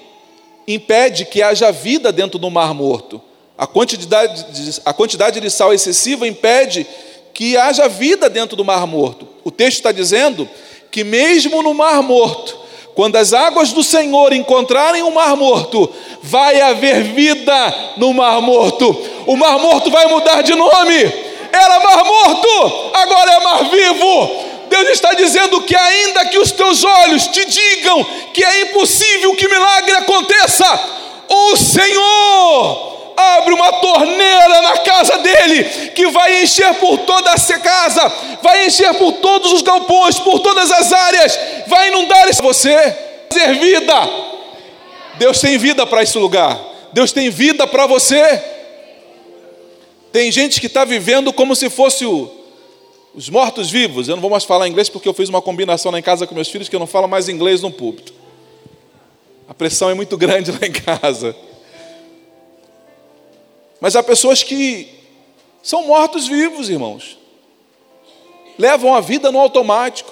impede 0.67 1.25
que 1.25 1.41
haja 1.43 1.71
vida 1.71 2.11
dentro 2.11 2.39
do 2.39 2.49
Mar 2.49 2.73
Morto. 2.73 3.21
A 3.55 3.67
quantidade, 3.67 4.51
de, 4.51 4.81
a 4.83 4.91
quantidade 4.91 5.39
de 5.39 5.49
sal 5.51 5.71
excessiva 5.71 6.27
impede 6.27 6.87
que 7.31 7.55
haja 7.57 7.87
vida 7.87 8.27
dentro 8.27 8.55
do 8.55 8.65
Mar 8.65 8.87
Morto. 8.87 9.27
O 9.43 9.51
texto 9.51 9.77
está 9.77 9.91
dizendo 9.91 10.49
que, 10.95 11.03
mesmo 11.03 11.61
no 11.61 11.73
Mar 11.73 12.01
Morto, 12.01 12.57
quando 12.95 13.17
as 13.17 13.33
águas 13.33 13.73
do 13.73 13.83
Senhor 13.83 14.31
encontrarem 14.31 15.03
o 15.03 15.11
Mar 15.11 15.35
Morto, 15.35 15.91
vai 16.23 16.61
haver 16.61 17.03
vida 17.03 17.93
no 17.97 18.13
Mar 18.13 18.41
Morto. 18.41 18.97
O 19.27 19.35
Mar 19.35 19.59
Morto 19.59 19.91
vai 19.91 20.05
mudar 20.05 20.41
de 20.41 20.55
nome. 20.55 21.03
Era 21.51 21.79
Mar 21.81 22.05
Morto, 22.05 22.91
agora 22.93 23.29
é 23.29 23.39
Mar 23.43 23.69
Vivo. 23.69 24.45
Deus 24.69 24.87
está 24.87 25.13
dizendo 25.15 25.59
que, 25.63 25.75
ainda 25.75 26.27
que 26.27 26.39
os 26.39 26.53
teus 26.53 26.81
olhos 26.85 27.27
te 27.27 27.43
digam 27.43 28.01
que 28.33 28.41
é 28.41 28.61
impossível 28.61 29.35
que 29.35 29.49
milagre 29.49 29.95
aconteça, 29.97 30.79
o 31.27 31.57
Senhor 31.57 32.94
abre 33.15 33.53
uma 33.53 33.71
torneira 33.73 34.61
na 34.61 34.77
casa 34.79 35.17
dele, 35.19 35.63
que 35.91 36.07
vai 36.07 36.43
encher 36.43 36.73
por 36.75 36.99
toda 36.99 37.31
essa 37.31 37.57
casa, 37.59 38.13
vai 38.41 38.67
encher 38.67 38.93
por 38.95 39.13
todos 39.13 39.53
os 39.53 39.61
galpões, 39.61 40.19
por 40.19 40.39
todas 40.39 40.71
as 40.71 40.91
áreas, 40.91 41.39
vai 41.67 41.89
inundar 41.89 42.33
você, 42.41 42.97
fazer 43.31 43.53
vida. 43.59 43.93
Deus 45.17 45.39
tem 45.39 45.57
vida 45.57 45.85
para 45.85 46.03
esse 46.03 46.17
lugar, 46.17 46.59
Deus 46.93 47.11
tem 47.11 47.29
vida 47.29 47.65
para 47.67 47.85
você. 47.85 48.41
Tem 50.11 50.31
gente 50.31 50.61
que 50.61 50.67
está 50.67 50.85
vivendo 50.85 51.33
como 51.33 51.53
se 51.55 51.69
fosse 51.69 52.05
o, 52.05 52.31
os 53.13 53.29
mortos-vivos. 53.29 54.07
Eu 54.07 54.15
não 54.15 54.21
vou 54.21 54.31
mais 54.31 54.45
falar 54.45 54.65
inglês 54.65 54.87
porque 54.87 55.09
eu 55.09 55.13
fiz 55.13 55.27
uma 55.27 55.41
combinação 55.41 55.91
lá 55.91 55.99
em 55.99 56.01
casa 56.01 56.25
com 56.25 56.33
meus 56.33 56.47
filhos 56.47 56.69
que 56.69 56.75
eu 56.75 56.79
não 56.79 56.87
falo 56.87 57.07
mais 57.07 57.27
inglês 57.27 57.61
no 57.61 57.69
púlpito. 57.69 58.13
A 59.47 59.53
pressão 59.53 59.89
é 59.89 59.93
muito 59.93 60.17
grande 60.17 60.51
lá 60.55 60.59
em 60.61 60.71
casa. 60.71 61.35
Mas 63.79 63.95
há 63.95 64.03
pessoas 64.03 64.43
que 64.43 64.89
são 65.61 65.87
mortos-vivos, 65.87 66.69
irmãos. 66.69 67.17
Levam 68.57 68.95
a 68.95 69.01
vida 69.01 69.31
no 69.31 69.39
automático. 69.39 70.11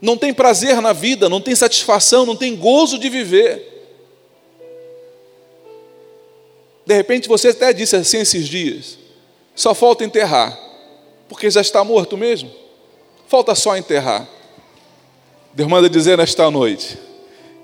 Não 0.00 0.16
tem 0.16 0.32
prazer 0.32 0.80
na 0.80 0.92
vida, 0.92 1.28
não 1.28 1.40
tem 1.40 1.54
satisfação, 1.54 2.24
não 2.24 2.36
tem 2.36 2.54
gozo 2.54 2.98
de 2.98 3.08
viver. 3.08 3.78
De 6.86 6.94
repente 6.94 7.28
você 7.28 7.48
até 7.48 7.72
disse 7.72 7.96
assim 7.96 8.18
esses 8.18 8.48
dias: 8.48 8.98
só 9.54 9.74
falta 9.74 10.04
enterrar, 10.04 10.58
porque 11.28 11.50
já 11.50 11.60
está 11.60 11.82
morto 11.82 12.16
mesmo. 12.16 12.50
Falta 13.26 13.54
só 13.54 13.76
enterrar. 13.76 14.26
Deus 15.52 15.68
manda 15.68 15.90
dizer 15.90 16.16
nesta 16.16 16.50
noite 16.50 16.96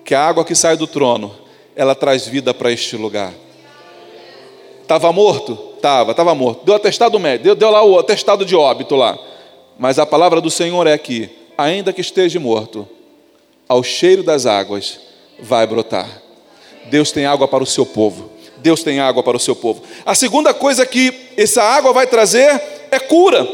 que 0.04 0.14
a 0.14 0.26
água 0.26 0.44
que 0.44 0.54
sai 0.54 0.76
do 0.76 0.86
trono, 0.86 1.34
ela 1.76 1.94
traz 1.94 2.26
vida 2.26 2.52
para 2.52 2.72
este 2.72 2.96
lugar. 2.96 3.32
Estava 4.84 5.10
morto? 5.12 5.58
Estava, 5.76 6.10
estava 6.10 6.34
morto. 6.34 6.64
Deu 6.64 6.74
atestado 6.74 7.18
médico, 7.18 7.44
deu, 7.44 7.54
deu 7.54 7.70
lá 7.70 7.82
o 7.82 7.98
atestado 7.98 8.44
de 8.44 8.54
óbito 8.54 8.94
lá. 8.94 9.18
Mas 9.78 9.98
a 9.98 10.04
palavra 10.04 10.40
do 10.40 10.50
Senhor 10.50 10.86
é 10.86 10.96
que, 10.96 11.30
ainda 11.56 11.92
que 11.92 12.02
esteja 12.02 12.38
morto, 12.38 12.86
ao 13.66 13.82
cheiro 13.82 14.22
das 14.22 14.46
águas 14.46 15.00
vai 15.40 15.66
brotar. 15.66 16.22
Deus 16.86 17.10
tem 17.10 17.24
água 17.24 17.48
para 17.48 17.64
o 17.64 17.66
seu 17.66 17.86
povo. 17.86 18.30
Deus 18.58 18.82
tem 18.82 19.00
água 19.00 19.22
para 19.22 19.36
o 19.36 19.40
seu 19.40 19.56
povo. 19.56 19.82
A 20.04 20.14
segunda 20.14 20.52
coisa 20.52 20.86
que 20.86 21.12
essa 21.36 21.62
água 21.62 21.92
vai 21.92 22.06
trazer 22.06 22.62
é 22.90 22.98
cura. 22.98 23.46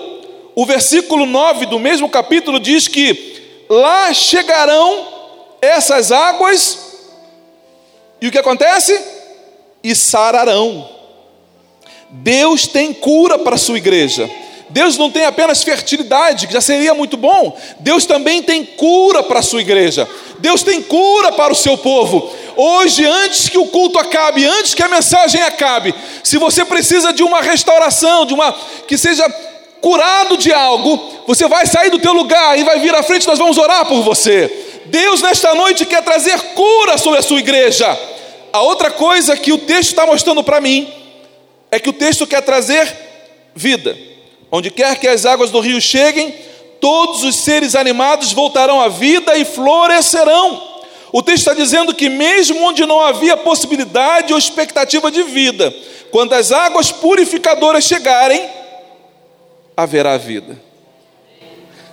O 0.55 0.67
versículo 0.67 1.27
9 1.27 1.67
do 1.67 1.79
mesmo 1.79 2.09
capítulo 2.09 2.59
diz 2.59 2.89
que 2.89 3.65
lá 3.69 4.13
chegarão 4.13 5.07
essas 5.63 6.11
águas, 6.11 6.91
e 8.21 8.29
o 8.29 8.33
que 8.33 8.39
acontece? 8.39 9.01
E 9.83 9.95
sararão. 9.95 11.00
Deus 12.11 12.67
tem 12.67 12.93
cura 12.93 13.39
para 13.39 13.55
a 13.55 13.59
sua 13.59 13.79
igreja. 13.79 14.29
Deus 14.71 14.97
não 14.97 15.11
tem 15.11 15.25
apenas 15.25 15.63
fertilidade, 15.63 16.47
que 16.47 16.53
já 16.53 16.61
seria 16.61 16.95
muito 16.95 17.17
bom. 17.17 17.57
Deus 17.81 18.07
também 18.07 18.43
tem 18.43 18.65
cura 18.65 19.23
para 19.23 19.41
a 19.41 19.43
sua 19.43 19.61
igreja. 19.61 20.09
Deus 20.39 20.63
tem 20.63 20.81
cura 20.81 21.33
para 21.33 21.53
o 21.53 21.57
seu 21.57 21.77
povo. 21.77 22.31
Hoje, 22.57 23.05
antes 23.05 23.49
que 23.49 23.59
o 23.59 23.67
culto 23.67 23.99
acabe, 23.99 24.45
antes 24.45 24.75
que 24.75 24.83
a 24.83 24.89
mensagem 24.89 25.43
acabe, 25.43 25.95
se 26.23 26.39
você 26.39 26.65
precisa 26.65 27.13
de 27.13 27.23
uma 27.23 27.41
restauração, 27.41 28.25
de 28.25 28.35
uma 28.35 28.53
que 28.87 28.97
seja 28.97 29.29
curado 29.81 30.37
de 30.37 30.53
algo, 30.53 31.01
você 31.27 31.49
vai 31.49 31.67
sair 31.67 31.91
do 31.91 31.99
teu 31.99 32.13
lugar 32.13 32.59
e 32.59 32.65
vai 32.65 32.79
vir 32.79 32.95
à 32.95 33.03
frente, 33.03 33.27
nós 33.27 33.39
vamos 33.39 33.59
orar 33.59 33.87
por 33.87 34.03
você. 34.03 34.81
Deus 34.87 35.23
nesta 35.23 35.55
noite 35.55 35.87
quer 35.87 36.03
trazer 36.03 36.39
cura 36.55 36.99
sobre 36.99 37.19
a 37.19 37.23
sua 37.23 37.39
igreja. 37.39 37.99
A 38.53 38.63
outra 38.63 38.91
coisa 38.91 39.37
que 39.37 39.53
o 39.53 39.59
texto 39.59 39.91
está 39.91 40.07
mostrando 40.07 40.43
para 40.43 40.61
mim 40.61 41.00
é 41.71 41.79
que 41.79 41.89
o 41.89 41.93
texto 41.93 42.27
quer 42.27 42.43
trazer 42.43 42.93
vida. 43.55 43.97
Onde 44.51 44.71
quer 44.71 44.99
que 44.99 45.07
as 45.07 45.25
águas 45.25 45.51
do 45.51 45.61
rio 45.61 45.81
cheguem, 45.81 46.35
todos 46.81 47.23
os 47.23 47.37
seres 47.37 47.75
animados 47.75 48.33
voltarão 48.33 48.81
à 48.81 48.89
vida 48.89 49.37
e 49.37 49.45
florescerão. 49.45 50.69
O 51.13 51.23
texto 51.23 51.41
está 51.41 51.55
dizendo 51.55 51.95
que, 51.95 52.09
mesmo 52.09 52.63
onde 52.63 52.85
não 52.87 53.01
havia 53.01 53.37
possibilidade 53.37 54.33
ou 54.33 54.39
expectativa 54.39 55.11
de 55.11 55.23
vida, 55.23 55.75
quando 56.11 56.33
as 56.33 56.53
águas 56.53 56.91
purificadoras 56.91 57.85
chegarem, 57.85 58.49
haverá 59.77 60.17
vida. 60.17 60.61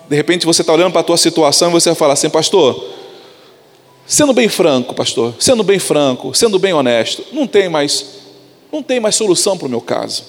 De 0.07 0.15
repente 0.15 0.45
você 0.45 0.61
está 0.61 0.73
olhando 0.73 0.91
para 0.91 1.01
a 1.01 1.03
tua 1.03 1.17
situação 1.17 1.69
e 1.69 1.71
você 1.73 1.89
vai 1.89 1.95
falar 1.95 2.13
assim, 2.13 2.29
pastor, 2.29 2.91
sendo 4.05 4.33
bem 4.33 4.47
franco, 4.47 4.95
pastor, 4.95 5.35
sendo 5.39 5.63
bem 5.63 5.79
franco, 5.79 6.33
sendo 6.33 6.57
bem 6.57 6.73
honesto, 6.73 7.25
não 7.31 7.45
tem 7.45 7.67
mais 7.67 8.16
não 8.77 8.83
tem 8.83 8.99
mais 8.99 9.15
solução 9.15 9.57
para 9.57 9.65
o 9.65 9.69
meu 9.69 9.81
caso. 9.81 10.23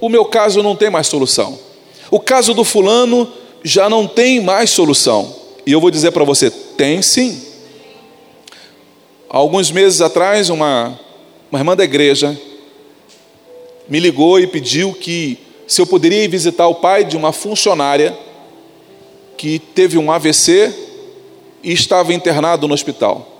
O 0.00 0.08
meu 0.08 0.24
caso 0.24 0.62
não 0.62 0.74
tem 0.74 0.88
mais 0.88 1.06
solução. 1.06 1.58
O 2.10 2.18
caso 2.18 2.54
do 2.54 2.64
fulano 2.64 3.30
já 3.62 3.88
não 3.90 4.06
tem 4.06 4.40
mais 4.40 4.70
solução. 4.70 5.34
E 5.66 5.72
eu 5.72 5.80
vou 5.80 5.90
dizer 5.90 6.10
para 6.10 6.24
você: 6.24 6.50
tem 6.50 7.02
sim. 7.02 7.42
Alguns 9.28 9.70
meses 9.70 10.00
atrás, 10.00 10.48
uma, 10.48 10.98
uma 11.50 11.60
irmã 11.60 11.76
da 11.76 11.84
igreja 11.84 12.38
me 13.86 14.00
ligou 14.00 14.40
e 14.40 14.46
pediu 14.46 14.94
que 14.94 15.38
se 15.66 15.80
eu 15.80 15.86
poderia 15.86 16.24
ir 16.24 16.28
visitar 16.28 16.66
o 16.68 16.76
pai 16.76 17.04
de 17.04 17.16
uma 17.16 17.32
funcionária 17.32 18.16
que 19.36 19.58
teve 19.58 19.98
um 19.98 20.10
AVC 20.10 20.72
e 21.62 21.72
estava 21.72 22.14
internado 22.14 22.66
no 22.66 22.72
hospital. 22.72 23.34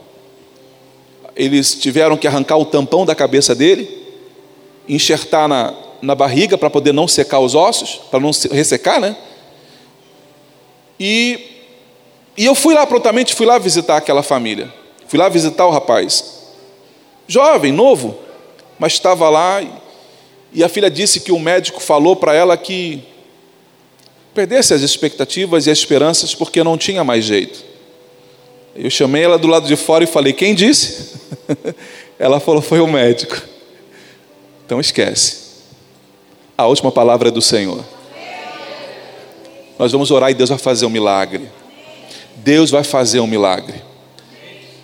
Eles 1.34 1.74
tiveram 1.74 2.16
que 2.16 2.26
arrancar 2.26 2.58
o 2.58 2.66
tampão 2.66 3.06
da 3.06 3.14
cabeça 3.14 3.54
dele 3.54 4.05
enxertar 4.88 5.48
na, 5.48 5.74
na 6.02 6.14
barriga 6.14 6.56
para 6.56 6.70
poder 6.70 6.92
não 6.92 7.08
secar 7.08 7.40
os 7.40 7.54
ossos, 7.54 8.00
para 8.10 8.20
não 8.20 8.30
ressecar, 8.50 9.00
né? 9.00 9.16
E, 10.98 11.38
e 12.36 12.44
eu 12.44 12.54
fui 12.54 12.74
lá 12.74 12.86
prontamente, 12.86 13.34
fui 13.34 13.46
lá 13.46 13.58
visitar 13.58 13.96
aquela 13.96 14.22
família. 14.22 14.72
Fui 15.06 15.18
lá 15.18 15.28
visitar 15.28 15.66
o 15.66 15.70
rapaz. 15.70 16.36
Jovem, 17.28 17.72
novo, 17.72 18.18
mas 18.78 18.94
estava 18.94 19.28
lá 19.28 19.62
e, 19.62 19.70
e 20.52 20.64
a 20.64 20.68
filha 20.68 20.90
disse 20.90 21.20
que 21.20 21.32
o 21.32 21.38
médico 21.38 21.80
falou 21.80 22.16
para 22.16 22.34
ela 22.34 22.56
que 22.56 23.02
perdesse 24.34 24.74
as 24.74 24.82
expectativas 24.82 25.66
e 25.66 25.70
as 25.70 25.78
esperanças 25.78 26.34
porque 26.34 26.62
não 26.62 26.76
tinha 26.76 27.02
mais 27.02 27.24
jeito. 27.24 27.64
Eu 28.74 28.90
chamei 28.90 29.24
ela 29.24 29.38
do 29.38 29.48
lado 29.48 29.66
de 29.66 29.76
fora 29.76 30.04
e 30.04 30.06
falei: 30.06 30.32
Quem 30.32 30.54
disse? 30.54 31.14
ela 32.18 32.38
falou: 32.38 32.60
Foi 32.60 32.80
o 32.80 32.86
médico. 32.86 33.55
Então 34.66 34.80
esquece. 34.80 35.46
A 36.58 36.66
última 36.66 36.90
palavra 36.90 37.28
é 37.28 37.30
do 37.30 37.40
Senhor. 37.40 37.84
Nós 39.78 39.92
vamos 39.92 40.10
orar 40.10 40.30
e 40.30 40.34
Deus 40.34 40.48
vai 40.48 40.58
fazer 40.58 40.86
um 40.86 40.90
milagre. 40.90 41.48
Deus 42.34 42.70
vai 42.70 42.82
fazer 42.82 43.20
um 43.20 43.28
milagre. 43.28 43.80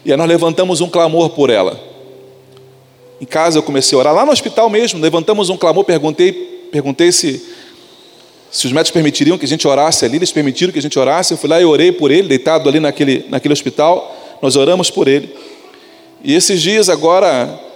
E 0.04 0.12
aí 0.12 0.16
nós 0.16 0.28
levantamos 0.28 0.80
um 0.80 0.88
clamor 0.88 1.30
por 1.30 1.50
ela. 1.50 1.80
Em 3.20 3.24
casa 3.24 3.58
eu 3.58 3.62
comecei 3.62 3.96
a 3.96 4.00
orar, 4.00 4.14
lá 4.14 4.24
no 4.24 4.32
hospital 4.32 4.70
mesmo, 4.70 5.00
levantamos 5.00 5.48
um 5.48 5.56
clamor, 5.56 5.84
perguntei, 5.84 6.32
perguntei 6.70 7.10
se, 7.10 7.44
se 8.50 8.66
os 8.66 8.72
médicos 8.72 8.92
permitiriam 8.92 9.38
que 9.38 9.44
a 9.44 9.48
gente 9.48 9.66
orasse 9.66 10.04
ali, 10.04 10.16
eles 10.16 10.32
permitiram 10.32 10.72
que 10.72 10.78
a 10.78 10.82
gente 10.82 10.98
orasse. 10.98 11.32
Eu 11.32 11.38
fui 11.38 11.48
lá 11.48 11.60
e 11.60 11.64
orei 11.64 11.90
por 11.90 12.10
ele, 12.10 12.28
deitado 12.28 12.68
ali 12.68 12.78
naquele, 12.78 13.26
naquele 13.28 13.52
hospital. 13.52 14.16
Nós 14.40 14.54
oramos 14.54 14.90
por 14.90 15.08
ele. 15.08 15.34
E 16.22 16.34
esses 16.34 16.60
dias 16.60 16.88
agora, 16.88 17.71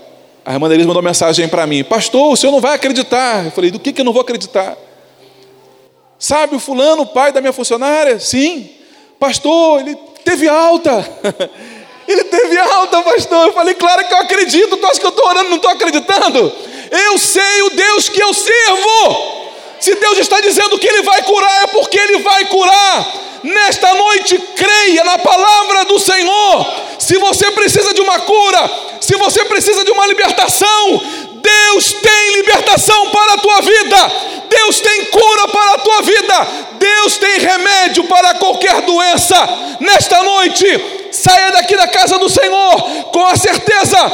a 0.46 0.52
irmã 0.52 0.68
Denise 0.68 0.86
mandou 0.86 1.02
mensagem 1.02 1.48
para 1.48 1.66
mim: 1.66 1.82
Pastor, 1.82 2.32
o 2.32 2.36
senhor 2.36 2.52
não 2.52 2.60
vai 2.60 2.76
acreditar. 2.76 3.44
Eu 3.44 3.50
falei: 3.50 3.72
Do 3.72 3.80
que, 3.80 3.92
que 3.92 4.00
eu 4.00 4.04
não 4.04 4.12
vou 4.12 4.22
acreditar? 4.22 4.76
Sabe 6.16 6.54
o 6.54 6.60
fulano, 6.60 7.02
o 7.02 7.06
pai 7.06 7.32
da 7.32 7.40
minha 7.40 7.52
funcionária? 7.52 8.20
Sim. 8.20 8.70
Pastor, 9.18 9.80
ele 9.80 9.96
teve 10.24 10.48
alta. 10.48 11.04
Ele 12.08 12.22
teve 12.22 12.56
alta, 12.56 13.02
pastor. 13.02 13.48
Eu 13.48 13.52
falei, 13.52 13.74
claro 13.74 14.06
que 14.06 14.14
eu 14.14 14.18
acredito. 14.18 14.76
Tu 14.76 14.86
acha 14.86 15.00
que 15.00 15.06
eu 15.06 15.10
estou 15.10 15.26
orando 15.26 15.50
não 15.50 15.56
estou 15.56 15.72
acreditando? 15.72 16.52
Eu 16.92 17.18
sei 17.18 17.62
o 17.62 17.70
Deus 17.70 18.08
que 18.08 18.22
eu 18.22 18.32
sirvo. 18.32 19.50
Se 19.80 19.92
Deus 19.96 20.16
está 20.18 20.40
dizendo 20.40 20.78
que 20.78 20.86
Ele 20.86 21.02
vai 21.02 21.20
curar, 21.24 21.64
é 21.64 21.66
porque 21.66 21.98
Ele 21.98 22.18
vai 22.18 22.44
curar. 22.44 23.12
Nesta 23.42 23.92
noite, 23.92 24.38
creia 24.54 25.02
na 25.02 25.18
palavra 25.18 25.84
do 25.86 25.98
Senhor. 25.98 26.66
Se 26.96 27.18
você 27.18 27.50
precisa 27.50 27.92
de 27.92 28.00
uma 28.00 28.20
cura, 28.20 28.70
se 29.00 29.16
você 29.16 29.44
precisa 29.44 29.84
de 29.84 29.90
uma 29.90 30.06
libertação, 30.06 31.02
Deus 31.34 31.92
tem 31.92 32.36
libertação 32.36 33.10
para 33.10 33.34
a 33.34 33.38
tua 33.38 33.60
vida. 33.60 34.12
Deus 34.48 34.80
tem 34.80 35.04
cura 35.06 35.48
para 35.48 35.74
a 35.74 35.78
tua 35.78 36.02
vida. 36.02 36.48
Deus 36.78 37.16
tem 37.18 37.38
remédio 37.38 38.04
para 38.04 38.34
qualquer 38.34 38.82
doença. 38.82 39.36
Nesta 39.80 40.22
noite, 40.22 40.66
saia 41.12 41.52
daqui 41.52 41.76
da 41.76 41.86
casa 41.86 42.18
do 42.18 42.28
Senhor 42.28 42.82
com 43.12 43.24
a 43.26 43.36
certeza 43.36 44.12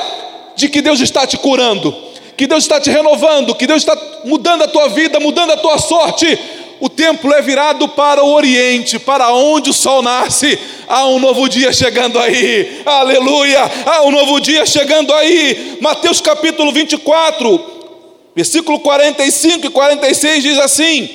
de 0.54 0.68
que 0.68 0.82
Deus 0.82 1.00
está 1.00 1.26
te 1.26 1.36
curando, 1.36 1.94
que 2.36 2.46
Deus 2.46 2.64
está 2.64 2.80
te 2.80 2.90
renovando, 2.90 3.54
que 3.54 3.66
Deus 3.66 3.82
está 3.82 3.96
mudando 4.24 4.64
a 4.64 4.68
tua 4.68 4.88
vida, 4.88 5.18
mudando 5.20 5.52
a 5.52 5.56
tua 5.56 5.78
sorte. 5.78 6.38
O 6.82 6.88
templo 6.88 7.32
é 7.32 7.40
virado 7.40 7.86
para 7.90 8.24
o 8.24 8.32
oriente, 8.32 8.98
para 8.98 9.32
onde 9.32 9.70
o 9.70 9.72
sol 9.72 10.02
nasce. 10.02 10.58
Há 10.88 11.06
um 11.06 11.20
novo 11.20 11.48
dia 11.48 11.72
chegando 11.72 12.18
aí, 12.18 12.82
aleluia! 12.84 13.60
Há 13.86 14.02
um 14.02 14.10
novo 14.10 14.40
dia 14.40 14.66
chegando 14.66 15.14
aí. 15.14 15.78
Mateus 15.80 16.20
capítulo 16.20 16.72
24, 16.72 17.92
versículo 18.34 18.80
45 18.80 19.68
e 19.68 19.70
46 19.70 20.42
diz 20.42 20.58
assim: 20.58 21.08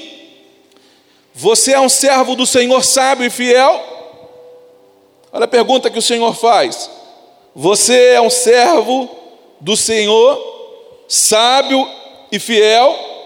Você 1.36 1.74
é 1.74 1.80
um 1.82 1.90
servo 1.90 2.34
do 2.34 2.46
Senhor 2.46 2.82
sábio 2.82 3.26
e 3.26 3.30
fiel? 3.30 3.84
Olha 5.34 5.44
a 5.44 5.50
pergunta 5.50 5.90
que 5.90 6.00
o 6.00 6.02
Senhor 6.02 6.34
faz. 6.34 6.90
Você 7.54 8.14
é 8.14 8.22
um 8.22 8.30
servo 8.30 9.10
do 9.60 9.76
Senhor 9.76 11.04
sábio 11.10 11.86
e 12.32 12.40
fiel? 12.40 13.17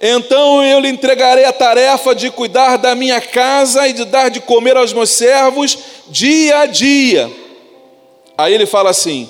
Então 0.00 0.64
eu 0.64 0.78
lhe 0.78 0.88
entregarei 0.88 1.44
a 1.44 1.52
tarefa 1.52 2.14
de 2.14 2.30
cuidar 2.30 2.76
da 2.76 2.94
minha 2.94 3.20
casa 3.20 3.88
e 3.88 3.92
de 3.92 4.04
dar 4.04 4.30
de 4.30 4.40
comer 4.40 4.76
aos 4.76 4.92
meus 4.92 5.10
servos 5.10 5.78
dia 6.08 6.60
a 6.60 6.66
dia. 6.66 7.30
Aí 8.36 8.54
ele 8.54 8.66
fala 8.66 8.90
assim: 8.90 9.28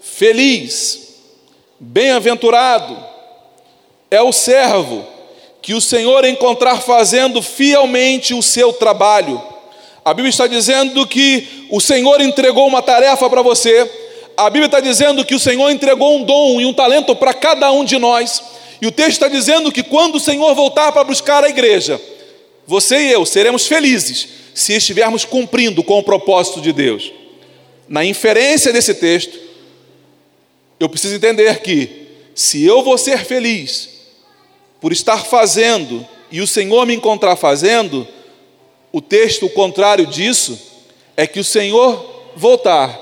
Feliz, 0.00 1.16
bem-aventurado 1.78 2.96
é 4.10 4.22
o 4.22 4.32
servo 4.32 5.06
que 5.60 5.74
o 5.74 5.80
Senhor 5.80 6.24
encontrar 6.24 6.80
fazendo 6.80 7.42
fielmente 7.42 8.32
o 8.32 8.42
seu 8.42 8.72
trabalho. 8.72 9.42
A 10.02 10.14
Bíblia 10.14 10.30
está 10.30 10.46
dizendo 10.46 11.06
que 11.06 11.66
o 11.70 11.80
Senhor 11.80 12.18
entregou 12.22 12.66
uma 12.66 12.80
tarefa 12.80 13.28
para 13.28 13.42
você. 13.42 13.90
A 14.34 14.48
Bíblia 14.48 14.66
está 14.66 14.80
dizendo 14.80 15.22
que 15.24 15.34
o 15.34 15.38
Senhor 15.38 15.68
entregou 15.68 16.16
um 16.16 16.24
dom 16.24 16.60
e 16.60 16.64
um 16.64 16.72
talento 16.72 17.14
para 17.14 17.34
cada 17.34 17.70
um 17.70 17.84
de 17.84 17.98
nós. 17.98 18.42
E 18.80 18.86
o 18.86 18.92
texto 18.92 19.12
está 19.12 19.28
dizendo 19.28 19.72
que 19.72 19.82
quando 19.82 20.16
o 20.16 20.20
Senhor 20.20 20.54
voltar 20.54 20.92
para 20.92 21.04
buscar 21.04 21.42
a 21.42 21.48
igreja, 21.48 22.00
você 22.66 22.96
e 22.98 23.12
eu 23.12 23.24
seremos 23.26 23.66
felizes 23.66 24.28
se 24.54 24.74
estivermos 24.74 25.24
cumprindo 25.24 25.82
com 25.82 25.98
o 25.98 26.02
propósito 26.02 26.60
de 26.60 26.72
Deus. 26.72 27.12
Na 27.88 28.04
inferência 28.04 28.72
desse 28.72 28.94
texto, 28.94 29.38
eu 30.78 30.88
preciso 30.88 31.14
entender 31.14 31.60
que, 31.60 32.08
se 32.34 32.64
eu 32.64 32.82
vou 32.82 32.98
ser 32.98 33.24
feliz 33.24 33.88
por 34.80 34.92
estar 34.92 35.24
fazendo 35.24 36.06
e 36.30 36.40
o 36.40 36.46
Senhor 36.46 36.86
me 36.86 36.94
encontrar 36.94 37.36
fazendo, 37.36 38.06
o 38.92 39.00
texto, 39.00 39.46
o 39.46 39.50
contrário 39.50 40.06
disso, 40.06 40.58
é 41.16 41.26
que 41.26 41.40
o 41.40 41.44
Senhor 41.44 42.32
voltar 42.36 43.00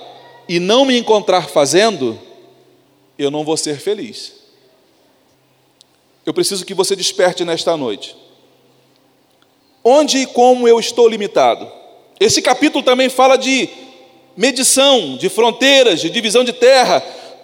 e 0.48 0.58
não 0.58 0.84
me 0.84 0.96
encontrar 0.96 1.48
fazendo, 1.48 2.18
eu 3.18 3.30
não 3.30 3.44
vou 3.44 3.56
ser 3.56 3.78
feliz. 3.78 4.32
Eu 6.26 6.34
preciso 6.34 6.66
que 6.66 6.74
você 6.74 6.96
desperte 6.96 7.44
nesta 7.44 7.76
noite. 7.76 8.16
Onde 9.84 10.18
e 10.18 10.26
como 10.26 10.66
eu 10.66 10.80
estou 10.80 11.08
limitado? 11.08 11.70
Esse 12.18 12.42
capítulo 12.42 12.82
também 12.82 13.08
fala 13.08 13.38
de 13.38 13.68
medição, 14.36 15.16
de 15.16 15.28
fronteiras, 15.28 16.00
de 16.00 16.10
divisão 16.10 16.42
de 16.42 16.52
terra. 16.52 17.00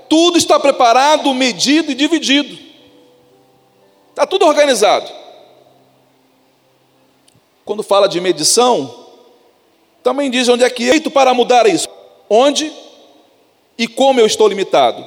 Tudo 0.09 0.37
está 0.37 0.59
preparado, 0.59 1.33
medido 1.33 1.93
e 1.93 1.95
dividido. 1.95 2.59
Está 4.11 4.27
tudo 4.27 4.45
organizado. 4.45 5.09
Quando 7.65 7.85
fala 7.85 8.09
de 8.09 8.21
medição, 8.21 9.07
também 10.03 10.29
diz 10.29 10.49
onde 10.49 10.65
é 10.65 10.71
que 10.71 10.89
é 10.89 10.91
feito 10.91 11.09
para 11.09 11.33
mudar 11.33 11.69
isso. 11.69 11.89
Onde 12.29 12.73
e 13.79 13.87
como 13.87 14.19
eu 14.19 14.27
estou 14.27 14.49
limitado. 14.49 15.07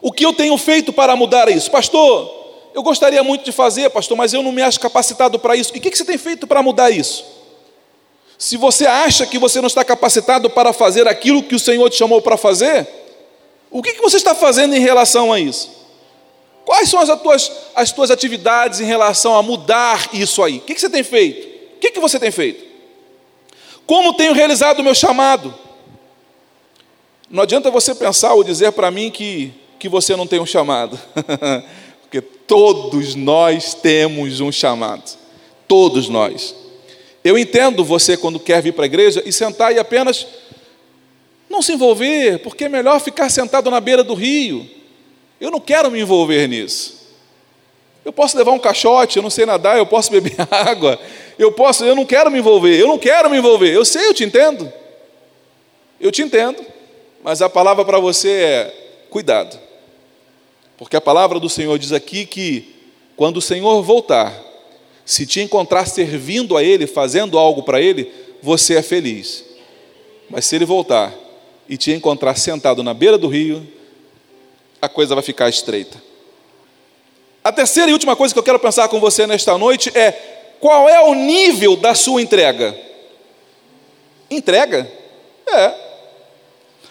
O 0.00 0.12
que 0.12 0.24
eu 0.24 0.32
tenho 0.32 0.56
feito 0.56 0.92
para 0.92 1.16
mudar 1.16 1.48
isso? 1.48 1.68
Pastor, 1.68 2.38
eu 2.78 2.82
gostaria 2.84 3.24
muito 3.24 3.44
de 3.44 3.50
fazer, 3.50 3.90
pastor, 3.90 4.16
mas 4.16 4.32
eu 4.32 4.40
não 4.40 4.52
me 4.52 4.62
acho 4.62 4.78
capacitado 4.78 5.36
para 5.36 5.56
isso. 5.56 5.72
E 5.74 5.78
o 5.78 5.80
que 5.80 5.96
você 5.96 6.04
tem 6.04 6.16
feito 6.16 6.46
para 6.46 6.62
mudar 6.62 6.92
isso? 6.92 7.24
Se 8.38 8.56
você 8.56 8.86
acha 8.86 9.26
que 9.26 9.36
você 9.36 9.60
não 9.60 9.66
está 9.66 9.84
capacitado 9.84 10.48
para 10.48 10.72
fazer 10.72 11.08
aquilo 11.08 11.42
que 11.42 11.56
o 11.56 11.58
Senhor 11.58 11.90
te 11.90 11.96
chamou 11.96 12.22
para 12.22 12.36
fazer, 12.36 12.86
o 13.68 13.82
que 13.82 13.94
você 13.94 14.16
está 14.16 14.32
fazendo 14.32 14.76
em 14.76 14.78
relação 14.78 15.32
a 15.32 15.40
isso? 15.40 15.68
Quais 16.64 16.88
são 16.88 17.00
as 17.00 17.20
tuas, 17.20 17.50
as 17.74 17.90
tuas 17.90 18.12
atividades 18.12 18.78
em 18.78 18.84
relação 18.84 19.34
a 19.34 19.42
mudar 19.42 20.10
isso 20.12 20.40
aí? 20.40 20.58
O 20.58 20.60
que 20.60 20.78
você 20.78 20.88
tem 20.88 21.02
feito? 21.02 21.48
O 21.74 21.80
que 21.80 21.98
você 21.98 22.20
tem 22.20 22.30
feito? 22.30 22.64
Como 23.88 24.14
tenho 24.14 24.34
realizado 24.34 24.78
o 24.78 24.84
meu 24.84 24.94
chamado? 24.94 25.52
Não 27.28 27.42
adianta 27.42 27.72
você 27.72 27.92
pensar 27.92 28.34
ou 28.34 28.44
dizer 28.44 28.70
para 28.70 28.88
mim 28.88 29.10
que, 29.10 29.52
que 29.80 29.88
você 29.88 30.14
não 30.14 30.28
tem 30.28 30.38
um 30.38 30.46
chamado. 30.46 30.96
Porque 32.08 32.22
todos 32.22 33.14
nós 33.14 33.74
temos 33.74 34.40
um 34.40 34.50
chamado. 34.50 35.18
Todos 35.66 36.08
nós. 36.08 36.54
Eu 37.22 37.36
entendo 37.36 37.84
você 37.84 38.16
quando 38.16 38.40
quer 38.40 38.62
vir 38.62 38.72
para 38.72 38.84
a 38.84 38.86
igreja 38.86 39.22
e 39.26 39.30
sentar 39.30 39.74
e 39.74 39.78
apenas 39.78 40.26
não 41.48 41.60
se 41.60 41.72
envolver, 41.72 42.38
porque 42.38 42.64
é 42.64 42.68
melhor 42.68 42.98
ficar 43.00 43.28
sentado 43.28 43.70
na 43.70 43.80
beira 43.80 44.02
do 44.02 44.14
rio. 44.14 44.66
Eu 45.38 45.50
não 45.50 45.60
quero 45.60 45.90
me 45.90 46.00
envolver 46.00 46.48
nisso. 46.48 46.96
Eu 48.04 48.12
posso 48.12 48.38
levar 48.38 48.52
um 48.52 48.58
caixote, 48.58 49.18
eu 49.18 49.22
não 49.22 49.28
sei 49.28 49.44
nadar, 49.44 49.76
eu 49.76 49.84
posso 49.84 50.10
beber 50.10 50.34
água, 50.50 50.98
eu 51.38 51.52
posso, 51.52 51.84
eu 51.84 51.94
não 51.94 52.06
quero 52.06 52.30
me 52.30 52.38
envolver, 52.38 52.74
eu 52.80 52.86
não 52.86 52.98
quero 52.98 53.28
me 53.28 53.36
envolver. 53.36 53.70
Eu 53.70 53.84
sei, 53.84 54.06
eu 54.06 54.14
te 54.14 54.24
entendo. 54.24 54.72
Eu 56.00 56.10
te 56.10 56.22
entendo, 56.22 56.64
mas 57.22 57.42
a 57.42 57.50
palavra 57.50 57.84
para 57.84 57.98
você 57.98 58.30
é 58.30 58.74
cuidado. 59.10 59.67
Porque 60.78 60.96
a 60.96 61.00
palavra 61.00 61.40
do 61.40 61.48
Senhor 61.48 61.76
diz 61.76 61.92
aqui 61.92 62.24
que 62.24 62.76
quando 63.16 63.38
o 63.38 63.42
Senhor 63.42 63.82
voltar, 63.82 64.32
se 65.04 65.26
te 65.26 65.40
encontrar 65.40 65.86
servindo 65.86 66.56
a 66.56 66.62
Ele, 66.62 66.86
fazendo 66.86 67.36
algo 67.36 67.64
para 67.64 67.82
Ele, 67.82 68.10
você 68.40 68.76
é 68.76 68.82
feliz. 68.82 69.44
Mas 70.30 70.46
se 70.46 70.54
Ele 70.54 70.64
voltar 70.64 71.12
e 71.68 71.76
te 71.76 71.90
encontrar 71.90 72.36
sentado 72.36 72.80
na 72.84 72.94
beira 72.94 73.18
do 73.18 73.26
rio, 73.26 73.66
a 74.80 74.88
coisa 74.88 75.16
vai 75.16 75.24
ficar 75.24 75.48
estreita. 75.48 76.00
A 77.42 77.50
terceira 77.50 77.90
e 77.90 77.92
última 77.92 78.14
coisa 78.14 78.32
que 78.32 78.38
eu 78.38 78.44
quero 78.44 78.60
pensar 78.60 78.88
com 78.88 79.00
você 79.00 79.26
nesta 79.26 79.58
noite 79.58 79.90
é 79.98 80.12
qual 80.60 80.88
é 80.88 81.00
o 81.00 81.14
nível 81.14 81.74
da 81.74 81.94
sua 81.94 82.22
entrega? 82.22 82.78
Entrega? 84.30 84.88
É. 85.48 85.74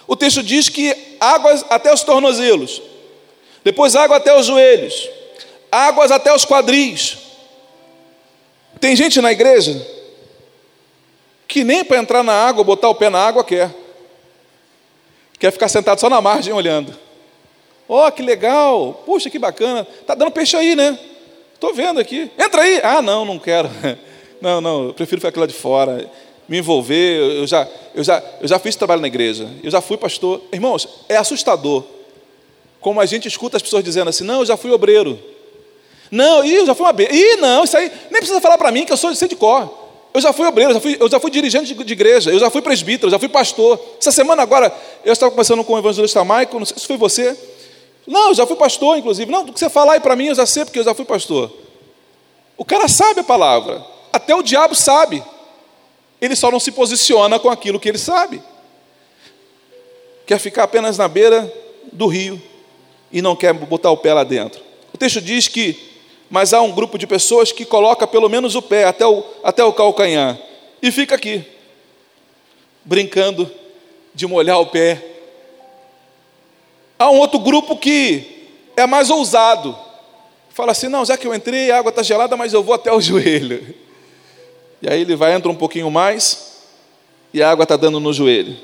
O 0.06 0.16
texto 0.16 0.44
diz 0.44 0.68
que 0.68 0.94
águas 1.20 1.64
até 1.70 1.94
os 1.94 2.04
tornozelos 2.04 2.82
depois 3.68 3.98
água 3.98 4.16
até 4.16 4.34
os 4.34 4.46
joelhos, 4.46 5.10
águas 5.70 6.10
até 6.10 6.34
os 6.34 6.46
quadris. 6.46 7.18
Tem 8.80 8.96
gente 8.96 9.20
na 9.20 9.30
igreja 9.30 9.86
que 11.50 11.66
nem 11.66 11.84
para 11.84 11.98
entrar 11.98 12.24
na 12.24 12.32
água, 12.32 12.64
botar 12.64 12.88
o 12.88 12.96
pé 12.96 13.10
na 13.10 13.20
água 13.20 13.44
quer. 13.44 13.70
Quer 15.38 15.52
ficar 15.52 15.68
sentado 15.68 16.00
só 16.00 16.10
na 16.10 16.22
margem 16.22 16.54
olhando. 16.54 16.98
Ó, 17.90 18.08
oh, 18.08 18.10
que 18.10 18.22
legal! 18.22 19.04
Puxa, 19.06 19.30
que 19.30 19.38
bacana! 19.38 19.86
Tá 20.06 20.16
dando 20.16 20.32
peixe 20.32 20.56
aí, 20.56 20.74
né? 20.74 20.98
Estou 21.54 21.74
vendo 21.74 22.00
aqui. 22.00 22.32
Entra 22.40 22.62
aí! 22.62 22.80
Ah, 22.82 23.02
não, 23.02 23.26
não 23.26 23.38
quero. 23.38 23.70
Não, 24.40 24.62
não, 24.62 24.86
eu 24.86 24.94
prefiro 24.94 25.20
ficar 25.20 25.30
aqui 25.30 25.40
lá 25.40 25.48
de 25.48 25.54
fora. 25.54 26.08
me 26.48 26.60
envolver, 26.60 27.40
eu 27.40 27.48
já, 27.48 27.68
eu, 27.96 28.04
já, 28.04 28.24
eu 28.40 28.48
já 28.48 28.60
fiz 28.60 28.76
trabalho 28.76 29.02
na 29.02 29.08
igreja, 29.08 29.50
eu 29.64 29.72
já 29.72 29.82
fui 29.82 29.98
pastor. 29.98 30.40
Irmãos, 30.54 30.88
é 31.10 31.18
assustador 31.18 31.84
como 32.88 33.02
a 33.02 33.06
gente 33.06 33.28
escuta 33.28 33.58
as 33.58 33.62
pessoas 33.62 33.84
dizendo 33.84 34.08
assim: 34.08 34.24
não, 34.24 34.40
eu 34.40 34.46
já 34.46 34.56
fui 34.56 34.72
obreiro. 34.72 35.20
Não, 36.10 36.46
ih, 36.46 36.56
eu 36.56 36.66
já 36.66 36.74
fui 36.74 36.86
uma 36.86 36.94
be... 36.94 37.04
Ih, 37.04 37.36
não, 37.36 37.66
isso 37.66 37.76
aí 37.76 37.92
nem 38.10 38.22
precisa 38.22 38.40
falar 38.40 38.58
para 38.58 38.72
mim 38.72 38.86
que 38.86 38.94
eu 38.94 38.96
sou 38.96 39.12
de 39.12 39.36
cor. 39.36 39.70
Eu 40.14 40.22
já 40.22 40.32
fui 40.32 40.48
obreiro, 40.48 40.72
eu 40.72 40.76
já 40.76 40.80
fui, 40.80 40.98
eu 40.98 41.10
já 41.10 41.20
fui 41.20 41.30
dirigente 41.30 41.74
de, 41.74 41.84
de, 41.84 41.94
igreja, 41.94 42.32
eu 42.32 42.40
já 42.40 42.50
fui 42.50 42.62
presbítero, 42.62 43.08
eu 43.08 43.12
já 43.12 43.20
fui 43.20 43.28
pastor. 43.28 43.78
Essa 44.00 44.10
semana 44.10 44.42
agora, 44.42 44.74
eu 45.04 45.12
estava 45.12 45.30
conversando 45.30 45.66
com 45.66 45.74
o 45.74 45.78
evangelista 45.78 46.24
Maico, 46.24 46.58
não 46.58 46.66
sei 46.66 46.78
se 46.78 46.88
foi 46.88 46.96
você. 46.96 47.38
Não, 48.08 48.30
eu 48.30 48.36
já 48.36 48.48
fui 48.48 48.56
pastor, 48.56 48.98
inclusive. 48.98 49.30
Não, 49.30 49.44
do 49.44 49.52
que 49.52 49.60
você 49.60 49.70
falar 49.70 49.96
aí 49.96 50.00
para 50.00 50.16
mim, 50.16 50.28
eu 50.28 50.36
já 50.36 50.46
sei, 50.46 50.64
porque 50.64 50.80
eu 50.80 50.86
já 50.86 50.96
fui 50.96 51.04
pastor. 51.04 51.52
O 52.56 52.64
cara 52.64 52.88
sabe 52.88 53.20
a 53.20 53.24
palavra. 53.26 53.86
Até 54.14 54.34
o 54.34 54.42
diabo 54.42 54.76
sabe. 54.76 55.22
Ele 56.22 56.38
só 56.38 56.50
não 56.50 56.60
se 56.60 56.72
posiciona 56.72 57.38
com 57.38 57.50
aquilo 57.50 57.82
que 57.82 57.90
ele 57.90 57.98
sabe. 57.98 58.42
Quer 60.26 60.40
ficar 60.40 60.64
apenas 60.64 60.98
na 60.98 61.10
beira 61.10 61.54
do 61.92 62.08
rio 62.08 62.42
e 63.12 63.22
não 63.22 63.36
quer 63.36 63.54
botar 63.54 63.92
o 63.92 63.98
pé 63.98 64.14
lá 64.14 64.24
dentro. 64.24 64.62
O 64.94 64.98
texto 64.98 65.22
diz 65.22 65.48
que, 65.48 65.78
mas 66.30 66.54
há 66.54 66.62
um 66.62 66.72
grupo 66.72 66.98
de 66.98 67.08
pessoas 67.08 67.52
que 67.52 67.66
coloca 67.66 68.06
pelo 68.08 68.30
menos 68.30 68.56
o 68.56 68.62
pé 68.62 68.86
até 68.86 69.06
o, 69.06 69.24
até 69.44 69.64
o 69.64 69.74
calcanhar 69.74 70.38
e 70.82 70.92
fica 70.92 71.16
aqui, 71.16 71.44
brincando 72.84 73.50
de 74.14 74.26
molhar 74.28 74.60
o 74.60 74.68
pé. 74.68 75.04
Há 76.98 77.10
um 77.12 77.20
outro 77.20 77.40
grupo 77.40 77.78
que 77.78 78.48
é 78.76 78.86
mais 78.86 79.10
ousado, 79.10 79.78
fala 80.50 80.72
assim: 80.72 80.88
não, 80.88 81.06
já 81.06 81.18
que 81.18 81.28
eu 81.28 81.34
entrei, 81.34 81.72
a 81.72 81.78
água 81.78 81.90
está 81.90 82.02
gelada, 82.02 82.36
mas 82.36 82.54
eu 82.54 82.64
vou 82.64 82.74
até 82.74 82.92
o 82.92 83.00
joelho. 83.02 83.76
E 84.82 84.90
aí 84.90 85.02
ele 85.02 85.16
vai, 85.16 85.34
entra 85.34 85.52
um 85.52 85.56
pouquinho 85.56 85.90
mais, 85.90 86.58
e 87.34 87.42
a 87.42 87.50
água 87.50 87.64
está 87.64 87.76
dando 87.76 88.00
no 88.00 88.14
joelho. 88.14 88.56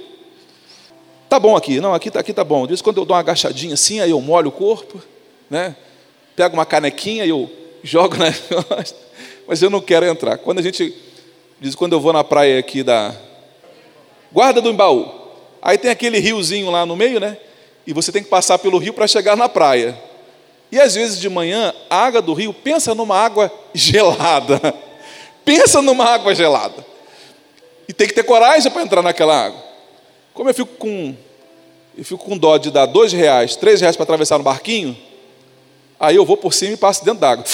Tá 1.33 1.39
bom 1.39 1.55
aqui, 1.55 1.81
não, 1.81 1.95
aqui 1.95 2.11
tá, 2.11 2.19
aqui 2.19 2.31
tá 2.31 2.43
bom. 2.43 2.67
Diz 2.67 2.79
quando 2.79 2.99
eu 2.99 3.05
dou 3.05 3.15
uma 3.15 3.19
agachadinha 3.19 3.73
assim, 3.73 3.99
aí 3.99 4.11
eu 4.11 4.21
molho 4.21 4.49
o 4.49 4.51
corpo, 4.51 5.01
né? 5.49 5.75
Pego 6.35 6.53
uma 6.53 6.63
canequinha 6.63 7.25
e 7.25 7.29
eu 7.29 7.49
jogo 7.81 8.15
na 8.17 8.25
mas 9.47 9.59
eu 9.59 9.67
não 9.67 9.81
quero 9.81 10.05
entrar. 10.05 10.37
Quando 10.37 10.59
a 10.59 10.61
gente 10.61 10.95
diz 11.59 11.73
quando 11.73 11.93
eu 11.93 11.99
vou 11.99 12.13
na 12.13 12.23
praia 12.23 12.59
aqui 12.59 12.83
da 12.83 13.15
Guarda 14.31 14.61
do 14.61 14.69
Embaú, 14.69 15.11
aí 15.59 15.75
tem 15.75 15.89
aquele 15.89 16.19
riozinho 16.19 16.69
lá 16.69 16.85
no 16.85 16.95
meio, 16.95 17.19
né? 17.19 17.35
E 17.87 17.93
você 17.93 18.11
tem 18.11 18.21
que 18.21 18.29
passar 18.29 18.59
pelo 18.59 18.77
rio 18.77 18.93
para 18.93 19.07
chegar 19.07 19.35
na 19.35 19.49
praia. 19.49 19.99
E 20.71 20.79
às 20.79 20.93
vezes 20.93 21.19
de 21.19 21.29
manhã, 21.29 21.73
a 21.89 22.05
água 22.05 22.21
do 22.21 22.35
rio, 22.35 22.53
pensa 22.53 22.93
numa 22.93 23.17
água 23.17 23.51
gelada. 23.73 24.61
pensa 25.43 25.81
numa 25.81 26.05
água 26.05 26.35
gelada. 26.35 26.85
E 27.87 27.91
tem 27.91 28.05
que 28.07 28.13
ter 28.13 28.21
coragem 28.21 28.71
para 28.71 28.83
entrar 28.83 29.01
naquela 29.01 29.45
água. 29.45 29.72
Como 30.33 30.49
eu 30.49 30.53
fico 30.53 30.75
com, 30.77 31.15
eu 31.97 32.03
fico 32.03 32.23
com 32.25 32.37
dó 32.37 32.57
de 32.57 32.71
dar 32.71 32.85
dois 32.87 33.13
reais, 33.13 33.55
três 33.55 33.81
reais 33.81 33.95
para 33.95 34.03
atravessar 34.03 34.37
no 34.37 34.43
barquinho, 34.43 34.97
aí 35.99 36.15
eu 36.15 36.25
vou 36.25 36.35
por 36.35 36.53
cima 36.53 36.73
e 36.73 36.77
passo 36.77 37.05
dentro 37.05 37.19
d'água. 37.19 37.45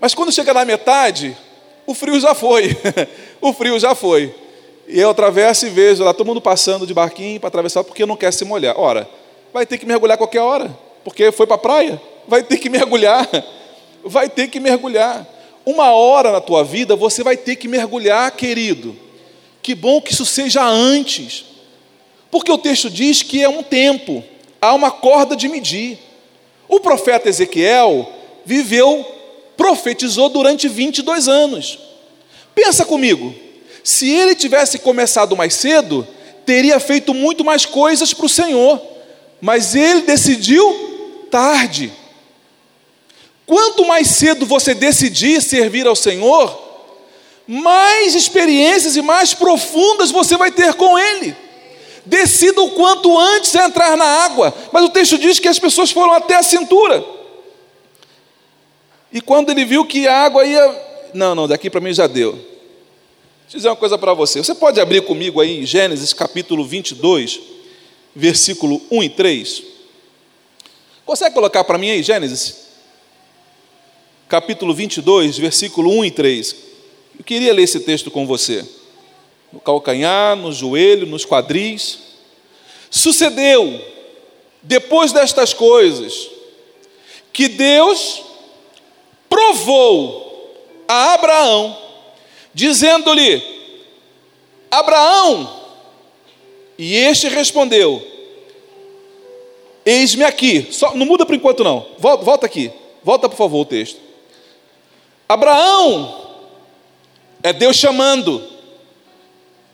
Mas 0.00 0.14
quando 0.14 0.32
chega 0.32 0.54
na 0.54 0.64
metade, 0.64 1.36
o 1.86 1.94
frio 1.94 2.18
já 2.20 2.34
foi. 2.34 2.76
o 3.40 3.52
frio 3.52 3.78
já 3.78 3.94
foi. 3.94 4.34
E 4.88 4.98
eu 4.98 5.10
atravesso 5.10 5.66
e 5.66 5.70
vejo 5.70 6.02
lá 6.04 6.12
todo 6.12 6.26
mundo 6.26 6.40
passando 6.40 6.86
de 6.86 6.94
barquinho 6.94 7.38
para 7.38 7.48
atravessar 7.48 7.84
porque 7.84 8.04
não 8.04 8.16
quer 8.16 8.32
se 8.32 8.44
molhar. 8.44 8.78
Ora, 8.78 9.08
vai 9.52 9.66
ter 9.66 9.78
que 9.78 9.86
mergulhar 9.86 10.18
qualquer 10.18 10.40
hora, 10.40 10.76
porque 11.04 11.30
foi 11.32 11.46
para 11.46 11.56
a 11.56 11.58
praia. 11.58 12.00
Vai 12.26 12.42
ter 12.42 12.58
que 12.58 12.68
mergulhar. 12.68 13.28
Vai 14.04 14.28
ter 14.28 14.48
que 14.48 14.58
mergulhar. 14.58 15.26
Uma 15.64 15.92
hora 15.92 16.32
na 16.32 16.40
tua 16.40 16.64
vida 16.64 16.96
você 16.96 17.22
vai 17.22 17.36
ter 17.36 17.54
que 17.56 17.68
mergulhar, 17.68 18.30
querido. 18.32 18.96
Que 19.62 19.74
bom 19.74 20.00
que 20.00 20.12
isso 20.12 20.26
seja 20.26 20.66
antes, 20.66 21.44
porque 22.30 22.50
o 22.50 22.58
texto 22.58 22.90
diz 22.90 23.22
que 23.22 23.42
é 23.42 23.48
um 23.48 23.62
tempo, 23.62 24.24
há 24.60 24.74
uma 24.74 24.90
corda 24.90 25.36
de 25.36 25.48
medir. 25.48 25.98
O 26.68 26.80
profeta 26.80 27.28
Ezequiel 27.28 28.10
viveu, 28.44 29.06
profetizou 29.56 30.28
durante 30.28 30.66
22 30.68 31.28
anos. 31.28 31.78
Pensa 32.54 32.84
comigo, 32.84 33.32
se 33.84 34.10
ele 34.10 34.34
tivesse 34.34 34.78
começado 34.78 35.36
mais 35.36 35.54
cedo, 35.54 36.06
teria 36.44 36.80
feito 36.80 37.14
muito 37.14 37.44
mais 37.44 37.64
coisas 37.64 38.12
para 38.12 38.26
o 38.26 38.28
Senhor, 38.28 38.80
mas 39.40 39.74
ele 39.74 40.02
decidiu 40.02 41.26
tarde. 41.30 41.92
Quanto 43.46 43.86
mais 43.86 44.08
cedo 44.08 44.46
você 44.46 44.74
decidir 44.74 45.42
servir 45.42 45.86
ao 45.86 45.96
Senhor, 45.96 46.71
mais 47.46 48.14
experiências 48.14 48.96
e 48.96 49.02
mais 49.02 49.34
profundas 49.34 50.10
você 50.10 50.36
vai 50.36 50.50
ter 50.50 50.74
com 50.74 50.98
Ele. 50.98 51.34
Decida 52.04 52.60
o 52.60 52.70
quanto 52.70 53.16
antes 53.18 53.54
entrar 53.54 53.96
na 53.96 54.04
água. 54.04 54.52
Mas 54.72 54.84
o 54.84 54.88
texto 54.88 55.16
diz 55.18 55.38
que 55.38 55.48
as 55.48 55.58
pessoas 55.58 55.90
foram 55.90 56.12
até 56.12 56.36
a 56.36 56.42
cintura. 56.42 57.04
E 59.12 59.20
quando 59.20 59.50
ele 59.50 59.64
viu 59.64 59.84
que 59.84 60.08
a 60.08 60.24
água 60.24 60.44
ia. 60.44 61.10
Não, 61.14 61.34
não, 61.34 61.46
daqui 61.46 61.68
para 61.68 61.80
mim 61.80 61.92
já 61.92 62.06
deu. 62.06 62.32
Deixa 62.32 63.54
eu 63.54 63.58
dizer 63.58 63.68
uma 63.68 63.76
coisa 63.76 63.98
para 63.98 64.14
você. 64.14 64.42
Você 64.42 64.54
pode 64.54 64.80
abrir 64.80 65.02
comigo 65.02 65.40
aí 65.40 65.60
em 65.60 65.66
Gênesis 65.66 66.12
capítulo 66.12 66.64
22, 66.64 67.38
versículo 68.16 68.80
1 68.90 69.02
e 69.02 69.08
3. 69.10 69.62
Consegue 71.04 71.34
colocar 71.34 71.62
para 71.62 71.78
mim 71.78 71.90
aí, 71.90 72.02
Gênesis? 72.02 72.62
Capítulo 74.28 74.72
22, 74.72 75.36
versículo 75.36 75.90
1 75.98 76.04
e 76.06 76.10
3. 76.10 76.56
Eu 77.22 77.24
queria 77.24 77.54
ler 77.54 77.62
esse 77.62 77.78
texto 77.78 78.10
com 78.10 78.26
você. 78.26 78.66
No 79.52 79.60
calcanhar, 79.60 80.34
no 80.34 80.50
joelho, 80.50 81.06
nos 81.06 81.24
quadris. 81.24 82.00
Sucedeu, 82.90 83.80
depois 84.60 85.12
destas 85.12 85.54
coisas, 85.54 86.28
que 87.32 87.46
Deus 87.46 88.24
provou 89.28 90.52
a 90.88 91.14
Abraão, 91.14 91.78
dizendo-lhe: 92.52 93.40
Abraão, 94.68 95.60
e 96.76 96.96
este 96.96 97.28
respondeu: 97.28 98.04
Eis-me 99.86 100.24
aqui. 100.24 100.66
Só, 100.72 100.92
não 100.96 101.06
muda 101.06 101.24
por 101.24 101.36
enquanto, 101.36 101.62
não. 101.62 101.86
Volta, 102.00 102.24
volta 102.24 102.46
aqui. 102.46 102.72
Volta, 103.04 103.28
por 103.28 103.36
favor, 103.36 103.60
o 103.60 103.64
texto. 103.64 104.00
Abraão, 105.28 106.21
é 107.42 107.52
Deus 107.52 107.76
chamando. 107.76 108.42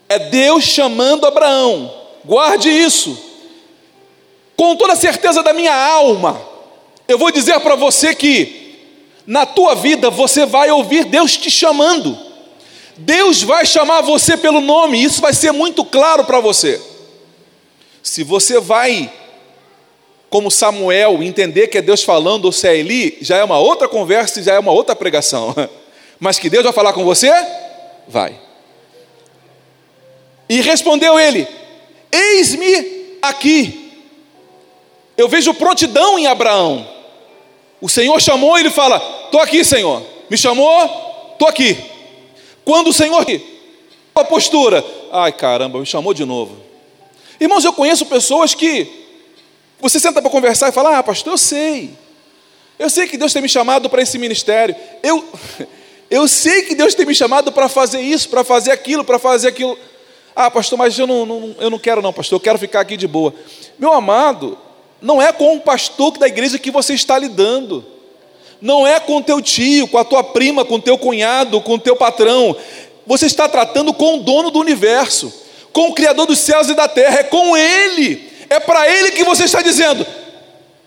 É 0.07 0.17
Deus 0.17 0.63
chamando 0.63 1.25
Abraão. 1.25 1.93
Guarde 2.25 2.69
isso. 2.69 3.17
Com 4.57 4.75
toda 4.75 4.93
a 4.93 4.95
certeza 4.95 5.41
da 5.41 5.53
minha 5.53 5.73
alma, 5.73 6.41
eu 7.07 7.17
vou 7.17 7.31
dizer 7.31 7.59
para 7.59 7.75
você 7.75 8.13
que 8.13 8.59
na 9.25 9.45
tua 9.45 9.75
vida 9.75 10.09
você 10.09 10.45
vai 10.45 10.71
ouvir 10.71 11.05
Deus 11.05 11.37
te 11.37 11.49
chamando. 11.49 12.17
Deus 12.97 13.41
vai 13.41 13.65
chamar 13.65 14.01
você 14.01 14.35
pelo 14.35 14.59
nome, 14.59 15.01
isso 15.01 15.21
vai 15.21 15.33
ser 15.33 15.51
muito 15.53 15.85
claro 15.85 16.25
para 16.25 16.39
você. 16.39 16.81
Se 18.03 18.23
você 18.23 18.59
vai, 18.59 19.11
como 20.29 20.51
Samuel, 20.51 21.23
entender 21.23 21.67
que 21.67 21.77
é 21.77 21.81
Deus 21.81 22.03
falando 22.03 22.45
ou 22.45 22.51
se 22.51 22.67
é 22.67 22.77
Eli, 22.77 23.17
já 23.21 23.37
é 23.37 23.43
uma 23.43 23.57
outra 23.57 23.87
conversa 23.87 24.39
e 24.39 24.43
já 24.43 24.55
é 24.55 24.59
uma 24.59 24.71
outra 24.71 24.95
pregação. 24.95 25.55
Mas 26.19 26.37
que 26.37 26.49
Deus 26.49 26.63
vai 26.63 26.73
falar 26.73 26.93
com 26.93 27.05
você? 27.05 27.31
Vai. 28.07 28.35
E 30.49 30.61
respondeu 30.61 31.17
ele: 31.19 31.47
Eis-me 32.11 33.17
aqui. 33.21 33.93
Eu 35.15 35.29
vejo 35.29 35.53
prontidão 35.53 36.17
em 36.17 36.25
Abraão. 36.27 36.87
O 37.79 37.87
Senhor 37.87 38.19
chamou 38.19 38.57
e 38.57 38.61
ele 38.61 38.69
fala: 38.69 38.97
Estou 39.25 39.39
aqui, 39.39 39.63
Senhor. 39.63 40.03
Me 40.29 40.37
chamou? 40.37 41.31
Estou 41.33 41.47
aqui. 41.47 41.77
Quando 42.65 42.89
o 42.89 42.93
Senhor. 42.93 43.25
A 44.15 44.23
postura. 44.23 44.83
Ai 45.11 45.31
caramba, 45.31 45.79
me 45.79 45.85
chamou 45.85 46.13
de 46.13 46.25
novo. 46.25 46.57
Irmãos, 47.39 47.63
eu 47.63 47.71
conheço 47.71 48.05
pessoas 48.05 48.53
que. 48.53 48.97
Você 49.79 49.97
senta 49.97 50.21
para 50.21 50.31
conversar 50.31 50.67
e 50.67 50.73
fala: 50.73 50.97
Ah, 50.97 51.03
pastor, 51.03 51.33
eu 51.33 51.37
sei. 51.37 51.91
Eu 52.77 52.89
sei 52.89 53.07
que 53.07 53.17
Deus 53.17 53.31
tem 53.31 53.41
me 53.41 53.49
chamado 53.49 53.89
para 53.89 54.01
esse 54.01 54.17
ministério. 54.17 54.75
Eu. 55.01 55.23
Eu 56.09 56.27
sei 56.27 56.63
que 56.63 56.73
Deus 56.73 56.95
tem 56.95 57.05
me 57.05 57.13
chamado 57.13 57.51
para 57.51 57.69
fazer 57.69 58.01
isso, 58.01 58.29
para 58.29 58.43
fazer 58.43 58.71
aquilo, 58.71 59.03
para 59.03 59.19
fazer 59.19 59.49
aquilo. 59.49 59.77
Ah, 60.35 60.49
pastor, 60.49 60.77
mas 60.77 60.97
eu 60.97 61.05
não, 61.05 61.25
não, 61.25 61.55
eu 61.59 61.69
não 61.69 61.77
quero, 61.77 62.01
não, 62.01 62.11
pastor, 62.11 62.37
eu 62.37 62.41
quero 62.41 62.57
ficar 62.57 62.79
aqui 62.79 62.97
de 62.97 63.07
boa. 63.07 63.33
Meu 63.77 63.93
amado, 63.93 64.57
não 65.01 65.21
é 65.21 65.31
com 65.31 65.55
o 65.55 65.61
pastor 65.61 66.17
da 66.17 66.27
igreja 66.27 66.57
que 66.57 66.71
você 66.71 66.93
está 66.93 67.17
lidando, 67.19 67.85
não 68.61 68.87
é 68.87 68.99
com 68.99 69.21
teu 69.21 69.41
tio, 69.41 69.87
com 69.87 69.97
a 69.97 70.03
tua 70.03 70.23
prima, 70.23 70.65
com 70.65 70.79
teu 70.79 70.97
cunhado, 70.97 71.61
com 71.61 71.77
teu 71.77 71.95
patrão. 71.95 72.55
Você 73.05 73.25
está 73.25 73.47
tratando 73.47 73.93
com 73.93 74.15
o 74.15 74.23
dono 74.23 74.49
do 74.49 74.59
universo, 74.59 75.31
com 75.71 75.89
o 75.89 75.93
Criador 75.93 76.25
dos 76.25 76.39
céus 76.39 76.69
e 76.69 76.73
da 76.73 76.87
terra, 76.87 77.19
é 77.19 77.23
com 77.23 77.55
Ele, 77.55 78.29
é 78.49 78.59
para 78.59 78.89
Ele 78.89 79.11
que 79.11 79.23
você 79.23 79.43
está 79.43 79.61
dizendo. 79.61 80.05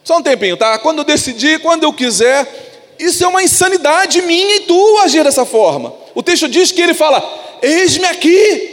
Só 0.02 0.18
um 0.18 0.22
tempinho, 0.22 0.56
tá? 0.56 0.78
Quando 0.78 0.98
eu 0.98 1.04
decidir, 1.04 1.60
quando 1.60 1.84
eu 1.84 1.92
quiser, 1.92 2.71
isso 3.02 3.24
é 3.24 3.26
uma 3.26 3.42
insanidade 3.42 4.22
minha 4.22 4.56
e 4.56 4.60
tua 4.60 5.02
agir 5.02 5.24
dessa 5.24 5.44
forma. 5.44 5.92
O 6.14 6.22
texto 6.22 6.48
diz 6.48 6.70
que 6.70 6.80
ele 6.80 6.94
fala: 6.94 7.22
Eis-me 7.60 8.06
aqui. 8.06 8.70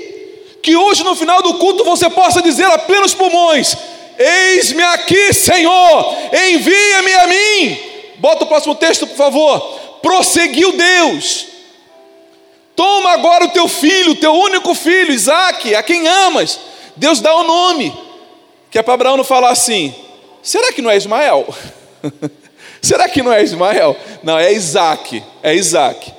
Que 0.61 0.75
hoje 0.75 1.03
no 1.05 1.15
final 1.15 1.41
do 1.41 1.53
culto 1.53 1.85
você 1.85 2.09
possa 2.09 2.41
dizer 2.41 2.65
a 2.65 2.77
plenos 2.77 3.13
pulmões: 3.13 3.75
Eis-me 4.17 4.83
aqui, 4.83 5.33
Senhor, 5.33 6.15
envia-me 6.31 7.13
a 7.13 7.27
mim. 7.27 7.77
Bota 8.17 8.43
o 8.43 8.47
próximo 8.47 8.75
texto, 8.75 9.07
por 9.07 9.15
favor. 9.15 9.59
Prosseguiu 10.01 10.73
Deus. 10.73 11.47
Toma 12.75 13.11
agora 13.11 13.45
o 13.45 13.49
teu 13.49 13.67
filho, 13.67 14.11
o 14.11 14.15
teu 14.15 14.33
único 14.33 14.73
filho, 14.75 15.11
Isaac, 15.11 15.73
a 15.73 15.81
quem 15.81 16.07
amas. 16.07 16.59
Deus 16.95 17.19
dá 17.19 17.33
o 17.35 17.41
um 17.41 17.47
nome. 17.47 17.97
Que 18.69 18.77
é 18.77 18.81
para 18.83 18.93
Abraão 18.93 19.17
não 19.17 19.23
falar 19.23 19.51
assim: 19.51 19.93
será 20.43 20.71
que 20.71 20.81
não 20.81 20.91
é 20.91 20.97
Ismael? 20.97 21.47
será 22.81 23.07
que 23.09 23.21
não 23.21 23.31
é 23.31 23.43
Ismael? 23.43 23.95
Não, 24.23 24.37
é 24.37 24.51
Isaac. 24.53 25.23
É 25.43 25.53
Isaac. 25.55 26.13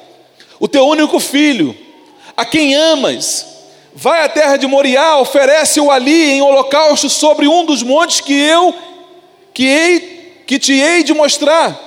O 0.59 0.69
teu 0.69 0.87
único 0.87 1.19
filho, 1.19 1.77
a 2.37 2.45
quem 2.45 2.75
amas. 2.75 3.47
Vai 3.95 4.23
à 4.23 4.29
terra 4.29 4.57
de 4.57 4.67
Moriá, 4.67 5.19
oferece-o 5.19 5.91
ali 5.91 6.31
em 6.33 6.43
holocausto 6.43 7.11
sobre 7.11 7.49
um 7.49 7.65
dos 7.65 7.83
montes 7.83 8.21
que 8.21 8.33
eu 8.33 8.73
que, 9.53 9.65
hei, 9.65 10.43
que 10.47 10.59
te 10.59 10.73
hei 10.73 11.03
de 11.03 11.13
mostrar. 11.13 11.79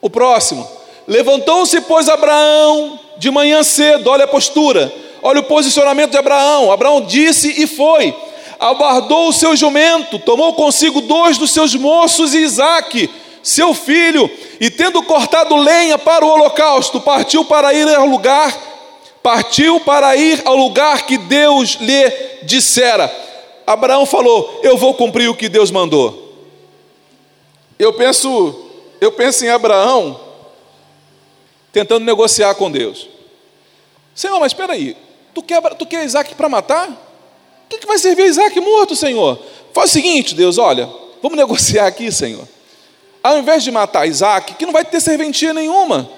O 0.00 0.10
próximo. 0.10 0.68
Levantou-se, 1.06 1.80
pois, 1.82 2.08
Abraão 2.08 2.98
de 3.16 3.30
manhã 3.30 3.62
cedo, 3.62 4.10
olha 4.10 4.24
a 4.24 4.28
postura, 4.28 4.92
olha 5.22 5.40
o 5.40 5.44
posicionamento 5.44 6.10
de 6.10 6.18
Abraão. 6.18 6.72
Abraão 6.72 7.00
disse 7.00 7.62
e 7.62 7.66
foi. 7.66 8.14
Abardou 8.58 9.28
o 9.28 9.32
seu 9.32 9.56
jumento, 9.56 10.18
tomou 10.18 10.54
consigo 10.54 11.00
dois 11.00 11.38
dos 11.38 11.50
seus 11.50 11.74
moços 11.74 12.34
e 12.34 12.38
Isaque, 12.38 13.10
seu 13.42 13.74
filho, 13.74 14.30
e 14.60 14.70
tendo 14.70 15.02
cortado 15.02 15.56
lenha 15.56 15.98
para 15.98 16.24
o 16.24 16.28
holocausto, 16.28 17.00
partiu 17.00 17.44
para 17.44 17.74
ir 17.74 17.88
ao 17.88 18.06
lugar 18.06 18.72
partiu 19.22 19.78
para 19.80 20.16
ir 20.16 20.42
ao 20.44 20.56
lugar 20.56 21.06
que 21.06 21.16
Deus 21.16 21.76
lhe 21.80 22.10
dissera. 22.42 23.10
Abraão 23.66 24.04
falou: 24.04 24.60
Eu 24.62 24.76
vou 24.76 24.94
cumprir 24.94 25.28
o 25.28 25.34
que 25.34 25.48
Deus 25.48 25.70
mandou. 25.70 26.20
Eu 27.78 27.92
penso, 27.92 28.54
eu 29.00 29.12
penso 29.12 29.44
em 29.44 29.48
Abraão 29.48 30.20
tentando 31.72 32.04
negociar 32.04 32.54
com 32.54 32.70
Deus. 32.70 33.08
Senhor, 34.14 34.38
mas 34.38 34.52
espera 34.52 34.74
aí, 34.74 34.96
tu 35.34 35.42
quer, 35.42 35.60
tu 35.74 35.86
quer 35.86 36.04
Isaac 36.04 36.34
para 36.34 36.48
matar? 36.48 36.88
O 36.90 37.68
que, 37.68 37.78
que 37.78 37.86
vai 37.86 37.96
servir 37.96 38.26
Isaac 38.26 38.60
morto, 38.60 38.94
Senhor? 38.94 39.38
Faz 39.72 39.88
o 39.90 39.92
seguinte, 39.94 40.34
Deus, 40.34 40.58
olha, 40.58 40.86
vamos 41.22 41.38
negociar 41.38 41.86
aqui, 41.86 42.12
Senhor. 42.12 42.46
Ao 43.22 43.38
invés 43.38 43.62
de 43.62 43.70
matar 43.70 44.06
Isaac, 44.06 44.54
que 44.54 44.66
não 44.66 44.72
vai 44.72 44.84
ter 44.84 45.00
serventia 45.00 45.54
nenhuma, 45.54 46.08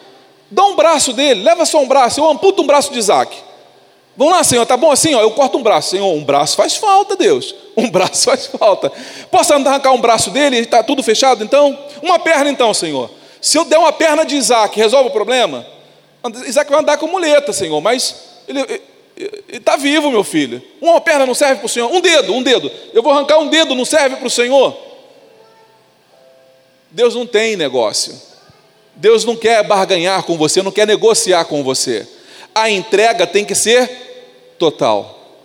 Dá 0.55 0.65
um 0.67 0.77
braço 0.77 1.13
dele, 1.13 1.43
leva 1.43 1.67
só 1.67 1.81
um 1.81 1.89
braço, 1.89 2.21
eu 2.21 2.31
amputo 2.31 2.63
um 2.63 2.67
braço 2.67 2.93
de 2.93 2.99
Isaac. 2.99 3.37
Vamos 4.17 4.35
lá, 4.35 4.45
Senhor, 4.45 4.65
tá 4.65 4.77
bom 4.77 4.93
assim? 4.93 5.13
Ó, 5.13 5.21
eu 5.21 5.33
corto 5.33 5.59
um 5.59 5.63
braço. 5.63 5.91
Senhor, 5.91 6.07
um 6.07 6.23
braço 6.23 6.57
faz 6.57 6.77
falta, 6.77 7.17
Deus. 7.17 7.55
Um 7.77 7.91
braço 7.91 8.27
faz 8.27 8.47
falta. 8.47 8.93
Posso 9.33 9.53
arrancar 9.53 9.91
um 9.91 10.01
braço 10.01 10.31
dele? 10.31 10.59
Está 10.59 10.81
tudo 10.81 11.03
fechado 11.03 11.43
então? 11.43 11.77
Uma 12.01 12.21
perna 12.21 12.49
então, 12.49 12.73
Senhor. 12.73 13.11
Se 13.41 13.59
eu 13.59 13.65
der 13.65 13.79
uma 13.79 13.93
perna 13.93 14.25
de 14.25 14.37
Isaac, 14.37 14.79
resolve 14.79 15.09
o 15.09 15.13
problema? 15.13 15.67
Isaac 16.47 16.71
vai 16.71 16.79
andar 16.79 16.99
com 16.99 17.09
muleta, 17.09 17.53
Senhor, 17.53 17.81
mas 17.81 18.15
ele 18.47 18.81
está 19.49 19.75
vivo, 19.75 20.09
meu 20.09 20.23
filho. 20.23 20.63
Uma 20.81 21.01
perna 21.01 21.27
não 21.27 21.35
serve 21.35 21.57
para 21.57 21.67
o 21.67 21.69
Senhor. 21.69 21.93
Um 21.93 22.01
dedo, 22.01 22.33
um 22.33 22.45
dedo. 22.45 22.71
Eu 22.93 23.03
vou 23.03 23.13
arrancar 23.13 23.41
um 23.41 23.49
dedo, 23.49 23.75
não 23.75 23.85
serve 23.85 24.15
para 24.15 24.29
o 24.29 24.31
Senhor? 24.31 24.73
Deus 26.95 27.12
não 27.16 27.26
tem 27.26 27.57
negócio. 27.57 28.14
Deus 28.95 29.24
não 29.24 29.34
quer 29.34 29.64
barganhar 29.64 30.22
com 30.22 30.38
você, 30.38 30.62
não 30.62 30.70
quer 30.70 30.86
negociar 30.86 31.45
com 31.45 31.64
você. 31.64 32.07
A 32.55 32.70
entrega 32.70 33.26
tem 33.26 33.45
que 33.45 33.55
ser 33.55 34.55
total. 34.61 35.42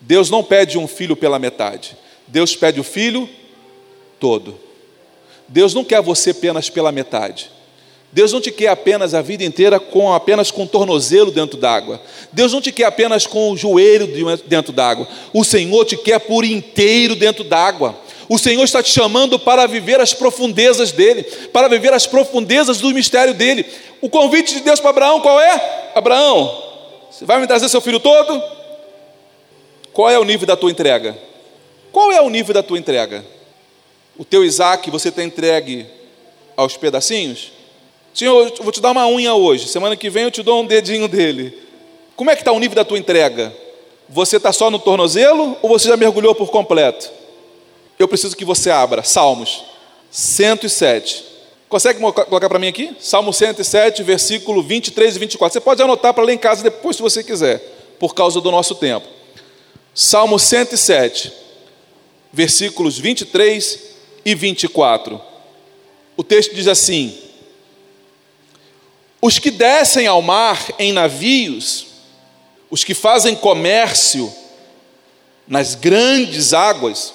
Deus 0.00 0.28
não 0.28 0.42
pede 0.42 0.76
um 0.76 0.88
filho 0.88 1.14
pela 1.14 1.38
metade. 1.38 1.96
Deus 2.26 2.56
pede 2.56 2.80
o 2.80 2.84
filho 2.84 3.28
todo. 4.18 4.58
Deus 5.46 5.72
não 5.72 5.84
quer 5.84 6.02
você 6.02 6.30
apenas 6.30 6.68
pela 6.68 6.90
metade. 6.90 7.48
Deus 8.10 8.32
não 8.32 8.40
te 8.40 8.50
quer 8.50 8.68
apenas 8.68 9.14
a 9.14 9.22
vida 9.22 9.44
inteira 9.44 9.78
com 9.78 10.12
apenas 10.12 10.50
com 10.50 10.66
tornozelo 10.66 11.30
dentro 11.30 11.60
d'água. 11.60 12.02
Deus 12.32 12.52
não 12.52 12.60
te 12.60 12.72
quer 12.72 12.86
apenas 12.86 13.24
com 13.24 13.52
o 13.52 13.56
joelho 13.56 14.08
dentro 14.48 14.72
d'água. 14.72 15.06
O 15.32 15.44
Senhor 15.44 15.84
te 15.84 15.96
quer 15.96 16.18
por 16.18 16.44
inteiro 16.44 17.14
dentro 17.14 17.44
d'água. 17.44 18.05
O 18.28 18.38
Senhor 18.38 18.64
está 18.64 18.82
te 18.82 18.90
chamando 18.90 19.38
para 19.38 19.66
viver 19.66 20.00
as 20.00 20.12
profundezas 20.12 20.90
dele, 20.90 21.22
para 21.52 21.68
viver 21.68 21.92
as 21.92 22.06
profundezas 22.06 22.78
do 22.78 22.90
mistério 22.90 23.34
dele. 23.34 23.64
O 24.00 24.10
convite 24.10 24.54
de 24.54 24.60
Deus 24.60 24.80
para 24.80 24.90
Abraão 24.90 25.20
qual 25.20 25.40
é? 25.40 25.90
Abraão, 25.94 26.62
você 27.10 27.24
vai 27.24 27.40
me 27.40 27.46
trazer 27.46 27.68
seu 27.68 27.80
filho 27.80 28.00
todo? 28.00 28.42
Qual 29.92 30.10
é 30.10 30.18
o 30.18 30.24
nível 30.24 30.46
da 30.46 30.56
tua 30.56 30.70
entrega? 30.70 31.16
Qual 31.92 32.12
é 32.12 32.20
o 32.20 32.28
nível 32.28 32.52
da 32.52 32.62
tua 32.62 32.78
entrega? 32.78 33.24
O 34.18 34.24
teu 34.24 34.44
Isaac 34.44 34.90
você 34.90 35.08
está 35.08 35.22
entregue 35.22 35.86
aos 36.56 36.76
pedacinhos? 36.76 37.52
Senhor, 38.12 38.52
eu 38.58 38.62
vou 38.62 38.72
te 38.72 38.80
dar 38.80 38.90
uma 38.90 39.06
unha 39.06 39.34
hoje, 39.34 39.68
semana 39.68 39.94
que 39.94 40.10
vem 40.10 40.24
eu 40.24 40.30
te 40.30 40.42
dou 40.42 40.62
um 40.62 40.66
dedinho 40.66 41.06
dele. 41.06 41.56
Como 42.16 42.30
é 42.30 42.34
que 42.34 42.42
está 42.42 42.50
o 42.50 42.58
nível 42.58 42.74
da 42.74 42.84
tua 42.84 42.98
entrega? 42.98 43.54
Você 44.08 44.38
está 44.38 44.52
só 44.52 44.70
no 44.70 44.78
tornozelo 44.78 45.56
ou 45.62 45.68
você 45.68 45.88
já 45.88 45.96
mergulhou 45.96 46.34
por 46.34 46.50
completo? 46.50 47.10
Eu 47.98 48.08
preciso 48.08 48.36
que 48.36 48.44
você 48.44 48.70
abra 48.70 49.02
Salmos 49.02 49.64
107. 50.10 51.24
Consegue 51.68 51.98
colocar 51.98 52.48
para 52.48 52.58
mim 52.58 52.68
aqui? 52.68 52.94
Salmo 53.00 53.32
107, 53.32 54.02
versículo 54.02 54.62
23 54.62 55.16
e 55.16 55.18
24. 55.18 55.52
Você 55.52 55.60
pode 55.60 55.82
anotar 55.82 56.14
para 56.14 56.22
ler 56.22 56.34
em 56.34 56.38
casa 56.38 56.62
depois, 56.62 56.96
se 56.96 57.02
você 57.02 57.24
quiser, 57.24 57.58
por 57.98 58.14
causa 58.14 58.40
do 58.40 58.50
nosso 58.50 58.76
tempo. 58.76 59.06
Salmo 59.92 60.38
107, 60.38 61.32
versículos 62.32 62.98
23 62.98 63.80
e 64.24 64.34
24. 64.34 65.20
O 66.16 66.22
texto 66.22 66.54
diz 66.54 66.68
assim: 66.68 67.18
Os 69.20 69.40
que 69.40 69.50
descem 69.50 70.06
ao 70.06 70.22
mar 70.22 70.64
em 70.78 70.92
navios, 70.92 71.86
os 72.70 72.84
que 72.84 72.94
fazem 72.94 73.34
comércio 73.34 74.32
nas 75.48 75.74
grandes 75.74 76.52
águas, 76.52 77.12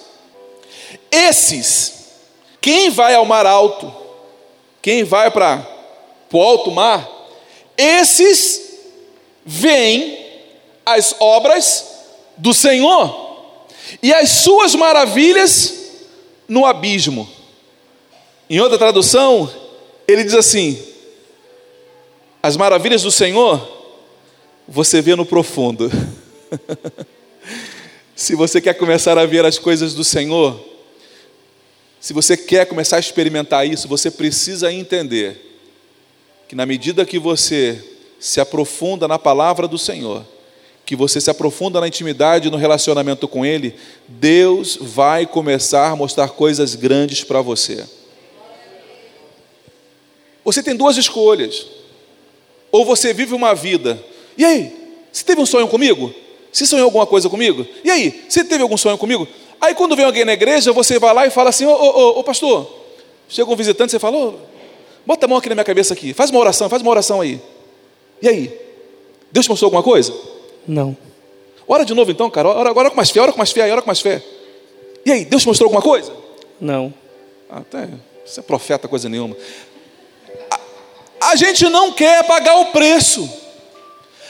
esses, 1.11 1.93
quem 2.59 2.89
vai 2.89 3.13
ao 3.13 3.25
mar 3.25 3.45
alto, 3.45 3.93
quem 4.81 5.03
vai 5.03 5.29
para 5.29 5.67
o 6.31 6.41
alto 6.41 6.71
mar, 6.71 7.07
esses 7.77 8.61
veem 9.45 10.17
as 10.85 11.15
obras 11.19 11.85
do 12.37 12.53
Senhor 12.53 13.67
e 14.01 14.13
as 14.13 14.29
suas 14.29 14.75
maravilhas 14.75 15.73
no 16.47 16.65
abismo. 16.65 17.29
Em 18.49 18.59
outra 18.59 18.77
tradução, 18.77 19.49
ele 20.07 20.23
diz 20.23 20.33
assim: 20.33 20.81
as 22.41 22.57
maravilhas 22.57 23.01
do 23.03 23.11
Senhor 23.11 23.79
você 24.67 25.01
vê 25.01 25.15
no 25.15 25.25
profundo. 25.25 25.91
Se 28.15 28.35
você 28.35 28.61
quer 28.61 28.73
começar 28.75 29.17
a 29.17 29.25
ver 29.25 29.45
as 29.45 29.57
coisas 29.57 29.93
do 29.93 30.03
Senhor, 30.03 30.70
se 32.01 32.13
você 32.13 32.35
quer 32.35 32.65
começar 32.65 32.95
a 32.95 32.99
experimentar 32.99 33.65
isso, 33.65 33.87
você 33.87 34.09
precisa 34.09 34.73
entender 34.73 35.39
que 36.47 36.55
na 36.55 36.65
medida 36.65 37.05
que 37.05 37.19
você 37.19 37.79
se 38.19 38.41
aprofunda 38.41 39.07
na 39.07 39.19
palavra 39.19 39.67
do 39.67 39.77
Senhor, 39.77 40.25
que 40.83 40.95
você 40.95 41.21
se 41.21 41.29
aprofunda 41.29 41.79
na 41.79 41.87
intimidade, 41.87 42.49
no 42.49 42.57
relacionamento 42.57 43.27
com 43.27 43.45
Ele, 43.45 43.75
Deus 44.07 44.79
vai 44.81 45.27
começar 45.27 45.91
a 45.91 45.95
mostrar 45.95 46.29
coisas 46.29 46.73
grandes 46.73 47.23
para 47.23 47.39
você. 47.39 47.85
Você 50.43 50.63
tem 50.63 50.75
duas 50.75 50.97
escolhas. 50.97 51.67
Ou 52.71 52.83
você 52.83 53.13
vive 53.13 53.35
uma 53.35 53.53
vida. 53.53 54.03
E 54.35 54.43
aí? 54.43 54.73
Você 55.11 55.23
teve 55.23 55.39
um 55.39 55.45
sonho 55.45 55.67
comigo? 55.67 56.11
Você 56.51 56.65
sonhou 56.65 56.85
alguma 56.85 57.05
coisa 57.05 57.29
comigo? 57.29 57.65
E 57.83 57.91
aí? 57.91 58.25
Você 58.27 58.43
teve 58.43 58.63
algum 58.63 58.75
sonho 58.75 58.97
comigo? 58.97 59.27
Aí 59.61 59.75
quando 59.75 59.95
vem 59.95 60.05
alguém 60.05 60.25
na 60.25 60.33
igreja, 60.33 60.73
você 60.73 60.97
vai 60.97 61.13
lá 61.13 61.27
e 61.27 61.29
fala 61.29 61.51
assim: 61.51 61.65
Ô, 61.65 61.71
ô, 61.71 62.19
ô 62.19 62.23
pastor, 62.23 62.67
chega 63.29 63.49
um 63.49 63.55
visitante, 63.55 63.91
você 63.91 63.99
fala: 63.99 64.17
ô, 64.17 64.33
bota 65.05 65.27
a 65.27 65.29
mão 65.29 65.37
aqui 65.37 65.47
na 65.47 65.55
minha 65.55 65.63
cabeça 65.63 65.93
aqui, 65.93 66.13
faz 66.13 66.31
uma 66.31 66.39
oração, 66.39 66.67
faz 66.67 66.81
uma 66.81 66.89
oração 66.89 67.21
aí. 67.21 67.39
E 68.19 68.27
aí? 68.27 68.59
Deus 69.31 69.45
te 69.45 69.49
mostrou 69.49 69.67
alguma 69.67 69.83
coisa? 69.83 70.13
Não. 70.67 70.97
Ora 71.67 71.85
de 71.85 71.93
novo 71.93 72.11
então, 72.11 72.29
cara, 72.29 72.49
ora, 72.49 72.73
ora 72.75 72.89
com 72.89 72.97
mais 72.97 73.11
fé, 73.11 73.21
ora 73.21 73.31
com 73.31 73.37
mais 73.37 73.51
fé, 73.51 73.71
ora 73.71 73.81
com 73.81 73.87
mais 73.87 74.01
fé. 74.01 74.21
E 75.05 75.11
aí, 75.11 75.25
Deus 75.25 75.43
te 75.43 75.47
mostrou 75.47 75.67
alguma 75.67 75.81
coisa? 75.81 76.11
Não. 76.59 76.93
Até, 77.49 77.87
você 78.25 78.39
é 78.39 78.43
profeta, 78.43 78.87
coisa 78.87 79.07
nenhuma. 79.07 79.37
A, 80.49 81.29
a 81.31 81.35
gente 81.35 81.69
não 81.69 81.91
quer 81.91 82.23
pagar 82.25 82.57
o 82.57 82.65
preço. 82.67 83.29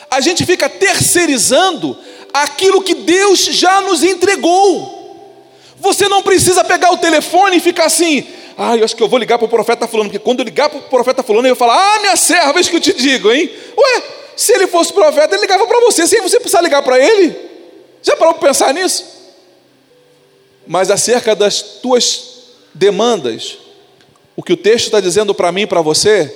A 0.10 0.20
gente 0.20 0.46
fica 0.46 0.70
terceirizando 0.70 1.98
aquilo 2.34 2.82
que 2.82 2.94
Deus 2.94 3.40
já 3.46 3.82
nos 3.82 4.04
entregou. 4.04 5.01
Você 5.82 6.08
não 6.08 6.22
precisa 6.22 6.64
pegar 6.64 6.92
o 6.94 6.98
telefone 6.98 7.58
e 7.58 7.60
ficar 7.60 7.86
assim: 7.86 8.24
ah, 8.56 8.78
eu 8.78 8.86
acho 8.86 8.96
que 8.96 9.02
eu 9.02 9.10
vou 9.10 9.18
ligar 9.18 9.40
para 9.40 9.46
o 9.46 9.50
profeta 9.50 9.88
fulano, 9.88 10.12
porque 10.12 10.24
quando 10.24 10.40
eu 10.40 10.46
ligar 10.46 10.70
para 10.70 10.78
o 10.78 10.84
profeta 10.84 11.24
fulano, 11.24 11.48
eu 11.48 11.56
falar, 11.56 11.76
ah, 11.76 12.00
minha 12.02 12.16
serva, 12.16 12.60
isso 12.60 12.70
que 12.70 12.76
eu 12.76 12.82
te 12.82 12.94
digo, 12.94 13.32
hein? 13.32 13.52
Ué, 13.76 14.04
se 14.38 14.54
ele 14.54 14.68
fosse 14.68 14.94
profeta, 14.94 15.34
ele 15.34 15.42
ligava 15.42 15.66
para 15.66 15.80
você, 15.82 16.06
sem 16.06 16.22
você 16.22 16.40
precisar 16.40 16.62
ligar 16.62 16.84
para 16.84 17.00
ele. 17.00 17.36
Já 18.04 18.16
parou 18.16 18.36
para 18.36 18.50
pensar 18.50 18.72
nisso? 18.76 19.04
Mas 20.68 20.92
acerca 20.92 21.36
das 21.36 21.62
tuas 21.62 22.26
demandas, 22.76 23.58
o 24.36 24.44
que 24.44 24.54
o 24.54 24.58
texto 24.58 24.86
está 24.86 25.00
dizendo 25.00 25.34
para 25.34 25.52
mim 25.52 25.62
e 25.62 25.68
para 25.68 25.82
você, 25.82 26.32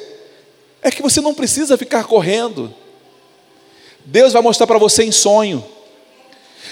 é 0.82 0.90
que 0.90 1.04
você 1.04 1.22
não 1.22 1.36
precisa 1.36 1.78
ficar 1.78 2.06
correndo. 2.06 2.74
Deus 4.04 4.34
vai 4.34 4.42
mostrar 4.42 4.66
para 4.66 4.80
você 4.80 5.04
em 5.04 5.12
sonho. 5.12 5.64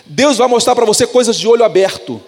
Deus 0.07 0.37
vai 0.37 0.47
mostrar 0.47 0.73
para 0.73 0.85
você 0.85 1.05
coisas 1.05 1.37
de 1.37 1.47
olho 1.47 1.63
aberto. 1.63 2.19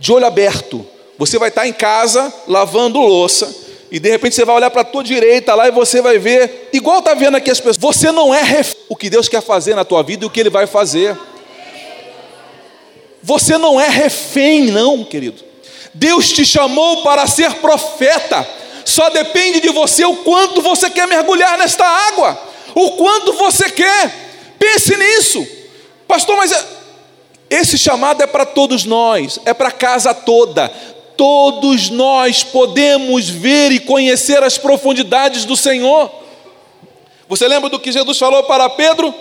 De 0.00 0.12
olho 0.12 0.26
aberto. 0.26 0.84
Você 1.16 1.38
vai 1.38 1.50
estar 1.50 1.68
em 1.68 1.72
casa 1.72 2.34
lavando 2.48 2.98
louça 2.98 3.54
e 3.90 3.98
de 3.98 4.08
repente 4.08 4.34
você 4.34 4.44
vai 4.44 4.56
olhar 4.56 4.70
para 4.70 4.82
a 4.82 4.84
tua 4.84 5.02
direita 5.02 5.54
lá 5.54 5.68
e 5.68 5.70
você 5.70 6.00
vai 6.00 6.18
ver, 6.18 6.70
igual 6.72 7.00
está 7.00 7.12
vendo 7.12 7.36
aqui 7.36 7.50
as 7.50 7.58
pessoas, 7.58 7.76
você 7.76 8.12
não 8.12 8.32
é 8.32 8.42
ref... 8.42 8.74
o 8.88 8.96
que 8.96 9.10
Deus 9.10 9.28
quer 9.28 9.42
fazer 9.42 9.74
na 9.74 9.84
tua 9.84 10.02
vida 10.02 10.24
e 10.24 10.26
o 10.26 10.30
que 10.30 10.40
Ele 10.40 10.50
vai 10.50 10.66
fazer. 10.66 11.18
Você 13.22 13.58
não 13.58 13.80
é 13.80 13.88
refém, 13.88 14.66
não, 14.66 15.04
querido. 15.04 15.42
Deus 15.92 16.30
te 16.30 16.46
chamou 16.46 17.02
para 17.02 17.26
ser 17.26 17.54
profeta. 17.56 18.48
Só 18.84 19.10
depende 19.10 19.60
de 19.60 19.68
você 19.70 20.04
o 20.04 20.16
quanto 20.16 20.62
você 20.62 20.88
quer 20.88 21.06
mergulhar 21.06 21.58
nesta 21.58 21.84
água, 21.84 22.40
o 22.74 22.92
quanto 22.92 23.32
você 23.34 23.68
quer. 23.70 24.30
Pense 24.58 24.96
nisso, 24.96 25.46
pastor. 26.08 26.36
Mas 26.36 26.52
é... 26.52 26.79
esse 27.50 27.76
chamado 27.76 28.22
é 28.22 28.26
para 28.26 28.46
todos 28.46 28.84
nós, 28.84 29.38
é 29.44 29.52
para 29.52 29.68
a 29.68 29.72
casa 29.72 30.14
toda 30.14 30.70
todos 31.20 31.90
nós 31.90 32.42
podemos 32.42 33.28
ver 33.28 33.70
e 33.72 33.78
conhecer 33.78 34.42
as 34.42 34.56
profundidades 34.56 35.44
do 35.44 35.54
Senhor. 35.54 36.10
Você 37.28 37.46
lembra 37.46 37.68
do 37.68 37.78
que 37.78 37.92
Jesus 37.92 38.16
falou 38.16 38.42
para 38.44 38.70
Pedro? 38.70 39.14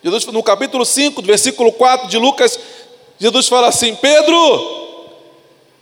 Jesus, 0.00 0.24
no 0.26 0.44
capítulo 0.44 0.84
5, 0.84 1.20
versículo 1.22 1.72
4 1.72 2.06
de 2.06 2.16
Lucas, 2.16 2.56
Jesus 3.18 3.48
fala 3.48 3.66
assim: 3.66 3.96
Pedro, 3.96 5.08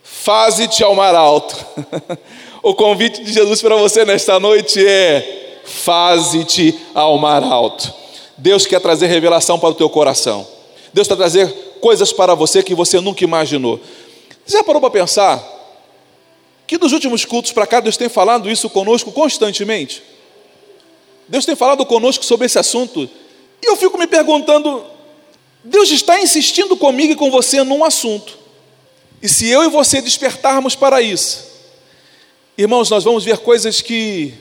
faze-te 0.03 0.83
ao 0.83 0.95
mar 0.95 1.15
alto. 1.15 1.55
o 2.65 2.75
convite 2.75 3.23
de 3.23 3.31
Jesus 3.31 3.61
para 3.61 3.77
você 3.77 4.07
nesta 4.07 4.41
noite 4.41 4.83
é: 4.87 5.61
faze-te 5.67 6.81
ao 6.95 7.19
mar 7.19 7.43
alto. 7.43 7.93
Deus 8.39 8.65
quer 8.65 8.81
trazer 8.81 9.09
revelação 9.09 9.59
para 9.59 9.69
o 9.69 9.75
teu 9.75 9.91
coração. 9.91 10.54
Deus 10.95 11.09
quer 11.09 11.17
trazer 11.17 11.53
coisas 11.81 12.13
para 12.13 12.37
você 12.37 12.63
que 12.63 12.73
você 12.73 13.01
nunca 13.01 13.25
imaginou. 13.25 13.81
Você 14.47 14.59
já 14.59 14.63
parou 14.63 14.81
para 14.81 14.91
pensar 14.91 15.43
que 16.69 16.79
dos 16.79 16.93
últimos 16.93 17.25
cultos 17.25 17.51
para 17.51 17.67
cá 17.67 17.81
Deus 17.81 17.97
tem 17.97 18.09
falado 18.09 18.49
isso 18.49 18.71
conosco 18.71 19.11
constantemente? 19.11 20.05
Deus 21.27 21.45
tem 21.45 21.57
falado 21.57 21.85
conosco 21.85 22.25
sobre 22.25 22.47
esse 22.47 22.61
assunto 22.61 23.11
e 23.61 23.67
eu 23.67 23.75
fico 23.75 23.99
me 23.99 24.07
perguntando: 24.07 24.85
Deus 25.65 25.91
está 25.91 26.21
insistindo 26.21 26.77
comigo 26.77 27.13
e 27.13 27.17
com 27.17 27.29
você 27.29 27.65
num 27.65 27.83
assunto, 27.83 28.39
e 29.21 29.29
se 29.29 29.49
eu 29.49 29.65
e 29.65 29.69
você 29.69 30.01
despertarmos 30.01 30.77
para 30.77 31.03
isso, 31.03 31.45
irmãos, 32.57 32.89
nós 32.89 33.03
vamos 33.03 33.25
ver 33.25 33.39
coisas 33.39 33.81
que, 33.81 34.33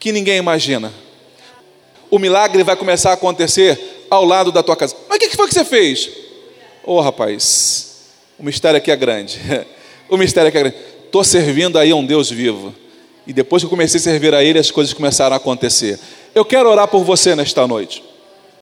que 0.00 0.10
ninguém 0.10 0.38
imagina. 0.38 0.92
O 2.10 2.18
milagre 2.18 2.64
vai 2.64 2.74
começar 2.74 3.10
a 3.10 3.14
acontecer 3.14 3.95
ao 4.10 4.24
lado 4.24 4.52
da 4.52 4.62
tua 4.62 4.76
casa. 4.76 4.96
Mas 5.08 5.16
o 5.16 5.20
que 5.20 5.36
foi 5.36 5.48
que 5.48 5.54
você 5.54 5.64
fez? 5.64 6.10
Ô 6.84 6.94
oh, 6.94 7.00
rapaz, 7.00 7.96
o 8.38 8.44
mistério 8.44 8.78
aqui 8.78 8.90
é 8.90 8.96
grande. 8.96 9.40
O 10.08 10.16
mistério 10.16 10.48
aqui 10.48 10.56
é 10.56 10.60
grande. 10.60 10.76
Estou 11.04 11.24
servindo 11.24 11.76
aí 11.76 11.90
a 11.90 11.96
um 11.96 12.06
Deus 12.06 12.30
vivo. 12.30 12.72
E 13.26 13.32
depois 13.32 13.60
que 13.60 13.66
eu 13.66 13.70
comecei 13.70 13.98
a 13.98 14.02
servir 14.02 14.32
a 14.34 14.44
Ele, 14.44 14.56
as 14.56 14.70
coisas 14.70 14.94
começaram 14.94 15.34
a 15.34 15.36
acontecer. 15.36 15.98
Eu 16.32 16.44
quero 16.44 16.68
orar 16.68 16.86
por 16.86 17.02
você 17.02 17.34
nesta 17.34 17.66
noite. 17.66 18.04